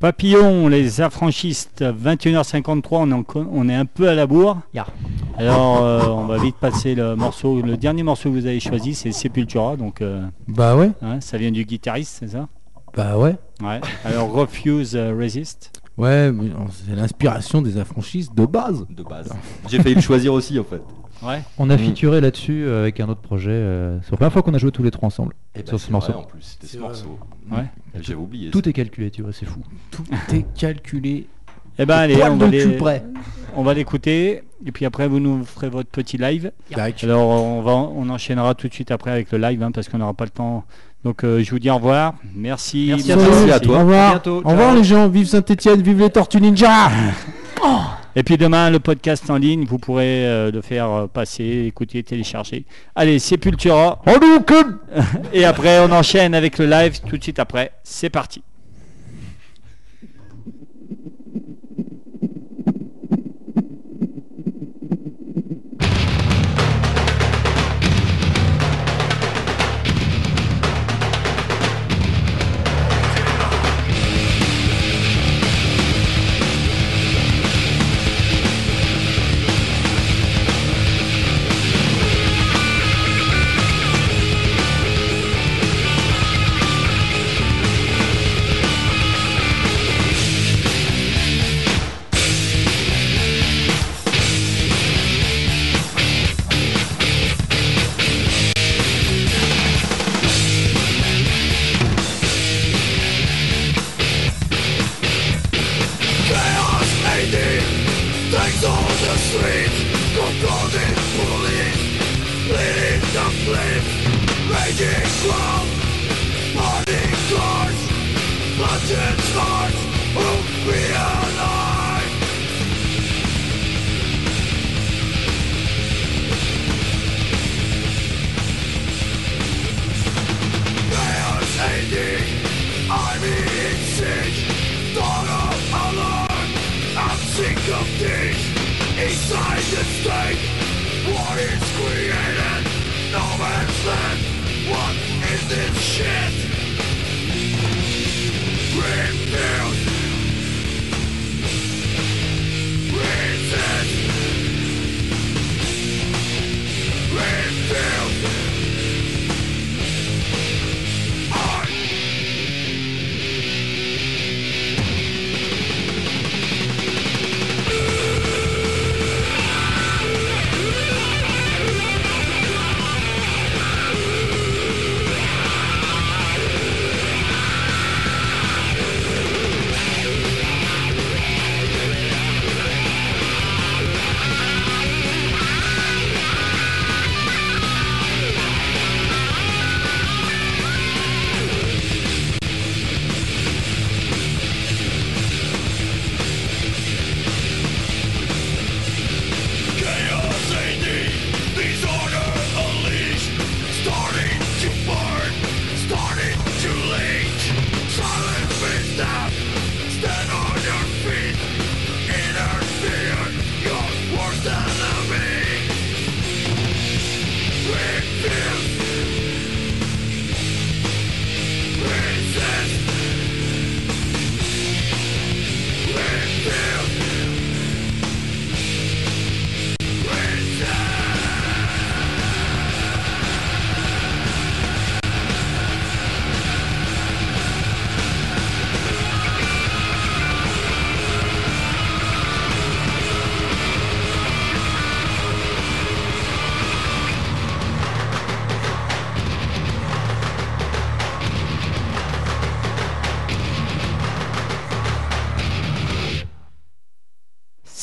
Papillon, 0.03 0.67
les 0.67 1.01
affranchistes, 1.01 1.85
21h53, 1.85 2.87
on 2.91 3.11
est, 3.13 3.15
en 3.15 3.25
on 3.53 3.69
est 3.69 3.75
un 3.77 3.85
peu 3.85 4.09
à 4.09 4.17
la 4.17 4.27
bourre. 4.27 4.59
Ya. 4.75 4.85
Alors, 5.39 5.81
euh, 5.85 6.09
on 6.09 6.27
va 6.27 6.39
vite 6.39 6.57
passer 6.57 6.97
le 6.97 7.15
morceau. 7.15 7.63
Le 7.63 7.77
dernier 7.77 8.03
morceau 8.03 8.29
que 8.29 8.35
vous 8.35 8.47
avez 8.47 8.59
choisi, 8.59 8.97
c'est 8.97 9.13
Sepultura, 9.13 9.77
donc 9.77 10.03
euh, 10.03 10.27
Bah 10.49 10.75
ouais, 10.75 10.91
hein, 11.03 11.21
ça 11.21 11.39
vient 11.39 11.53
du 11.53 11.65
guitariste, 11.65 12.17
c'est 12.19 12.31
ça? 12.31 12.49
Bah 12.97 13.17
ouais. 13.17 13.37
Ouais. 13.63 13.81
Alors, 14.05 14.33
Refuse 14.33 14.97
euh, 14.97 15.15
Resist. 15.17 15.71
Ouais, 15.97 16.33
mais 16.33 16.51
c'est 16.73 16.97
l'inspiration 16.97 17.63
des 17.63 17.79
affranchis 17.79 18.29
de 18.35 18.45
base. 18.45 18.85
De 18.91 19.05
base. 19.05 19.33
J'ai 19.69 19.79
failli 19.79 19.95
le 19.95 20.01
choisir 20.01 20.33
aussi 20.33 20.59
en 20.59 20.65
fait. 20.65 20.83
Ouais. 21.23 21.41
On 21.59 21.71
a 21.71 21.77
Mm. 21.77 21.79
featuré 21.79 22.21
là-dessus 22.21 22.65
euh, 22.65 22.83
avec 22.83 22.99
un 23.01 23.09
autre 23.09 23.21
projet. 23.21 23.51
euh, 23.53 23.99
c'est 24.03 24.11
la 24.11 24.17
première 24.17 24.33
fois 24.33 24.43
qu'on 24.43 24.55
a 24.55 24.59
joué 24.59 24.71
tous 24.73 24.83
les 24.83 24.91
trois 24.91 25.07
ensemble 25.07 25.35
Et 25.55 25.67
sur 25.67 25.79
ce 25.79 25.91
morceau. 25.93 26.13
en 26.13 26.23
plus, 26.25 26.41
c'était 26.43 26.67
ce 26.67 26.73
C'est 26.73 26.79
vrai. 26.79 26.89
morceau. 26.89 27.19
Ouais. 27.51 27.65
J'avais 28.01 28.19
oublié. 28.19 28.51
Tout 28.51 28.69
est 28.69 28.73
calculé, 28.73 29.11
tu 29.11 29.23
vois, 29.23 29.33
c'est 29.33 29.47
fou. 29.47 29.61
Tout 29.91 30.05
est 30.35 30.45
calculé. 30.59 31.27
Eh 31.79 31.87
ben, 31.87 31.97
allez, 31.97 32.17
on 32.25 32.37
va, 32.37 32.49
les- 32.49 32.67
on 33.57 33.65
l'écouter. 33.73 34.43
Et 34.67 34.73
puis 34.73 34.85
après, 34.85 35.09
vous 35.09 35.21
nous 35.21 35.45
ferez 35.45 35.69
votre 35.71 35.89
petit 35.89 36.19
live. 36.19 36.53
Alors, 37.03 37.29
on, 37.31 37.63
va, 37.63 37.73
on 37.73 38.09
enchaînera 38.11 38.55
tout 38.55 38.69
de 38.69 38.75
suite 38.75 38.91
après 38.91 39.11
avec 39.11 39.33
le 39.33 39.39
live, 39.39 39.63
hein, 39.63 39.71
parce 39.73 39.89
qu'on 39.89 39.99
n'aura 39.99 40.15
pas 40.15 40.25
le 40.25 40.31
temps. 40.31 40.65
Donc, 41.05 41.25
euh, 41.25 41.43
je 41.43 41.51
vous 41.51 41.59
dis 41.59 41.71
au 41.71 41.77
revoir. 41.77 42.15
Merci. 42.37 42.87
Merci 42.91 43.13
à 43.13 43.17
Merci 43.17 43.29
toi. 43.29 43.37
Merci 43.41 43.53
à 43.53 43.61
toi. 43.61 43.77
Au 43.77 43.81
revoir. 43.81 44.11
bientôt, 44.13 44.43
Au 44.45 44.51
revoir 44.51 44.75
les 44.75 44.85
gens. 44.85 45.09
Vive 45.09 45.27
Saint-Etienne, 45.27 45.83
vive 45.83 45.99
les 45.99 46.11
Tortues 46.11 46.41
Ninja. 46.41 46.91
Et 48.15 48.23
puis 48.23 48.37
demain, 48.37 48.69
le 48.69 48.79
podcast 48.79 49.31
en 49.31 49.37
ligne, 49.37 49.65
vous 49.65 49.79
pourrez 49.79 50.27
euh, 50.27 50.51
le 50.51 50.61
faire 50.61 50.91
euh, 50.91 51.07
passer, 51.07 51.65
écouter, 51.67 52.03
télécharger. 52.03 52.67
Allez, 52.95 53.19
Sepultura. 53.19 54.03
Et 55.33 55.45
après, 55.45 55.81
on 55.81 55.91
enchaîne 55.93 56.35
avec 56.35 56.59
le 56.59 56.67
live 56.67 57.01
tout 57.01 57.17
de 57.17 57.23
suite 57.23 57.39
après. 57.39 57.73
C'est 57.85 58.11
parti. 58.11 58.43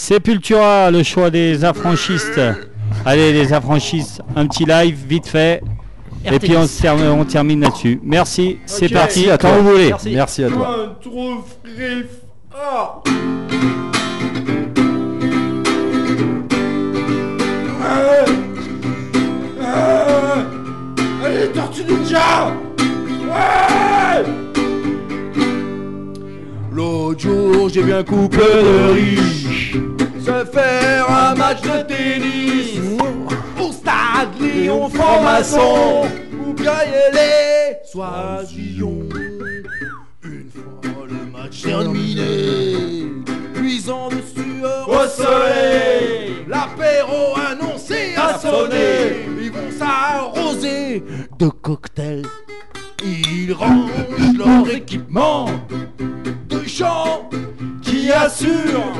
Sepultura, 0.09 0.89
le 0.89 1.03
choix 1.03 1.29
des 1.29 1.63
affranchistes. 1.63 2.41
Allez, 3.05 3.31
les 3.31 3.53
affranchistes, 3.53 4.23
un 4.35 4.47
petit 4.47 4.65
live 4.65 4.97
vite 5.07 5.27
fait. 5.27 5.61
Et 6.25 6.39
puis 6.39 6.57
on, 6.57 6.65
se 6.65 6.81
termine, 6.81 7.09
on 7.09 7.23
termine 7.25 7.61
là-dessus. 7.61 7.99
Merci, 8.03 8.57
c'est 8.65 8.89
parti, 8.89 9.29
à 9.29 9.37
quand 9.37 9.49
toi. 9.49 9.57
vous 9.59 9.69
voulez. 9.69 9.89
Merci. 9.89 10.09
Merci 10.09 10.43
à 10.45 10.49
toi. 10.49 10.97
Ah. 12.51 13.01
Ah. 17.83 18.25
Ah. 19.61 20.45
Allez, 21.23 21.49
Tortue 21.53 21.83
Ninja 21.83 22.51
Ouais 23.27 24.25
L'autre 26.71 27.19
jour, 27.19 27.69
j'ai 27.69 27.83
couple 28.03 28.39
de 28.39 28.91
riches 28.93 29.28
se 30.19 30.45
faire 30.45 31.09
un 31.09 31.35
match 31.35 31.61
de 31.61 31.81
tennis. 31.83 32.79
Au 33.59 33.71
stade 33.71 34.39
Lyon 34.39 34.89
franc-maçon. 34.89 36.07
Ou 36.45 36.53
bien 36.53 36.73
les 37.13 37.77
Soisillon. 37.85 38.99
Une 40.23 40.49
fois 40.51 41.05
le 41.07 41.31
match 41.31 41.63
terminé, 41.63 43.07
puisant 43.53 44.09
de 44.09 44.21
sueur 44.21 44.87
au 44.87 45.07
soleil, 45.07 46.45
l'apéro 46.47 47.35
annoncé 47.49 48.15
a 48.15 48.37
sonné. 48.37 49.25
Ils 49.41 49.51
vont 49.51 49.71
s'arroser 49.77 51.03
de 51.39 51.47
cocktails. 51.47 52.27
Ils 53.03 53.53
rangent 53.53 54.37
leur 54.37 54.69
équipement. 54.69 55.49
De 56.49 56.67
chant 56.67 57.29
qui 57.81 58.11
assure 58.11 58.93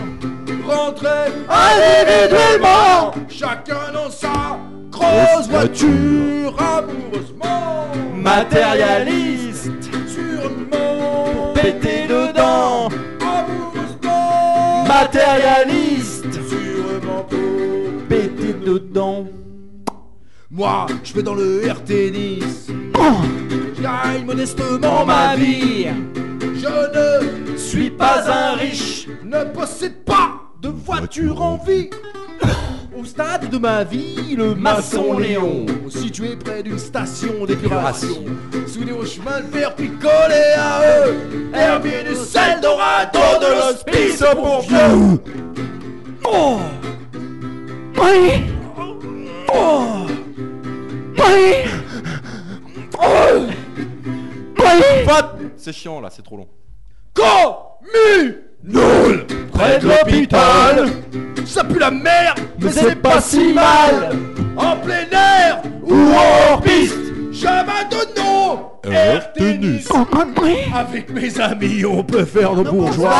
rentrer 0.69 1.31
individuellement, 1.49 3.11
chacun 3.27 3.91
dans 3.93 4.09
sa 4.09 4.59
grosse 4.91 5.47
voiture 5.49 6.55
amoureusement 6.59 7.87
matérialiste, 8.15 9.71
sûrement 10.07 11.53
pété 11.53 12.07
dedans, 12.07 12.89
amoureusement 13.21 14.85
matérialiste, 14.87 16.33
sûrement 16.47 17.23
pour 17.29 18.07
péter 18.07 18.53
dedans. 18.65 19.25
Moi, 20.51 20.87
je 21.03 21.13
vais 21.13 21.23
dans 21.23 21.35
le 21.35 21.65
air 21.65 21.83
tennis. 21.83 22.67
Je 23.75 23.81
gagne 23.81 24.25
modestement 24.25 25.05
ma 25.05 25.35
vie. 25.35 25.87
Je 26.41 27.23
ne 27.23 27.57
suis 27.57 27.89
pas 27.89 28.29
un 28.29 28.55
riche, 28.55 29.07
ne 29.23 29.43
possède 29.45 29.93
pas 29.93 29.98
de 30.61 30.69
voiture 30.69 31.41
en 31.41 31.57
vie. 31.57 31.89
Au 32.97 33.05
stade 33.05 33.49
de 33.49 33.57
ma 33.57 33.83
vie, 33.83 34.35
le 34.35 34.55
maçon 34.55 35.17
Léon, 35.17 35.65
situé 35.89 36.35
près 36.35 36.63
d'une 36.63 36.79
station 36.79 37.45
d'épuration, 37.45 38.25
sous 38.67 38.83
les 38.83 38.91
hauts 38.91 39.05
chemins 39.05 39.39
de 39.39 39.45
fer 39.45 39.73
picolés 39.73 40.53
à 40.57 41.05
eux, 41.05 41.51
Herminus 41.53 42.35
Eldorado 42.35 43.19
de 43.39 43.55
l'hospice 43.55 44.23
pour 44.35 44.61
vieux. 44.61 45.21
Oh. 46.25 46.57
Oui. 47.97 48.43
Oh. 49.53 50.05
Oui. 51.17 51.53
Oh. 52.97 53.45
Oui. 54.57 55.05
C'est 55.55 55.73
chiant 55.73 56.01
là, 56.01 56.09
c'est 56.09 56.23
trop 56.23 56.37
long. 56.37 56.47
Communal 58.63 59.25
Près 59.53 59.79
de 59.79 59.87
l'hôpital. 59.87 60.89
Ça 61.45 61.63
pue 61.63 61.79
la 61.79 61.91
merde 61.91 62.39
Mais 62.59 62.71
c'est 62.71 62.95
pas 62.95 63.21
si 63.21 63.53
mal. 63.53 64.11
En 64.55 64.75
plein 64.77 65.09
air 65.11 65.61
ou 65.83 65.95
hors 66.13 66.61
piste. 66.61 66.95
J'abandonne 67.31 68.07
Air 68.83 69.33
tennis 69.33 69.87
Avec 70.75 71.09
mes 71.11 71.39
amis. 71.39 71.85
on 71.85 72.03
peut 72.03 72.25
faire 72.25 72.53
nos 72.53 72.63
bourgeois. 72.63 73.13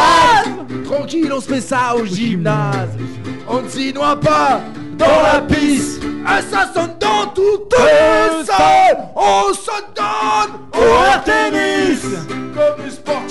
Tranquille 0.85 1.31
on 1.33 1.39
se 1.39 1.47
fait 1.47 1.61
ça 1.61 1.95
au 1.95 2.05
gymnase. 2.05 2.89
On 3.47 3.61
ne 3.61 3.67
s'y 3.69 3.93
noie 3.93 4.19
pas. 4.19 4.61
Dans 4.97 5.05
la 5.33 5.41
piste. 5.41 6.03
Et 6.03 6.41
ça 6.53 6.69
sonne 6.73 6.95
dans 6.99 7.27
toutes 7.33 7.73
les 7.77 8.45
salles. 8.45 9.09
On 9.15 9.53
se 9.53 9.71
donne 9.95 10.59
au 10.73 11.05
air 11.05 11.23
tennis 11.23 12.03
Comme 12.29 12.85
les 12.85 12.91
sportifs 12.91 13.28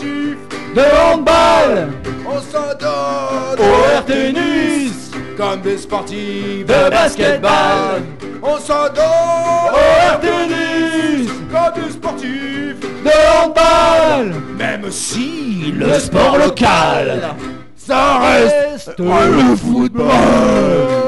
de 0.79 0.85
handball. 0.97 1.89
On 2.25 2.41
s'en 2.41 2.71
donne 2.79 3.59
au 3.59 3.93
air 3.93 4.05
tennis. 4.05 5.11
Comme 5.37 5.61
des 5.61 5.79
sportifs 5.79 6.67
de 6.67 6.91
basketball. 6.91 8.03
On 8.43 8.59
s'en 8.59 8.85
donne 8.95 9.75
au 9.75 10.05
air 10.05 10.21
tennis. 10.21 11.31
Comme 11.53 11.83
des 11.83 11.91
sportifs 11.91 12.81
de 13.05 13.15
handball. 13.39 14.35
Même 14.57 14.91
si 14.91 15.73
le 15.77 15.95
sport 15.95 16.39
local. 16.39 17.35
Ça 17.77 18.19
reste 18.19 18.99
le 18.99 19.57
football 19.57 21.08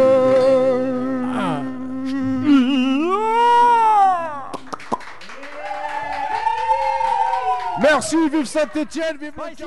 Merci, 7.92 8.28
vive 8.28 8.46
Saint-Etienne, 8.46 9.16
vive 9.18 9.32
le 9.36 9.56
42 9.56 9.66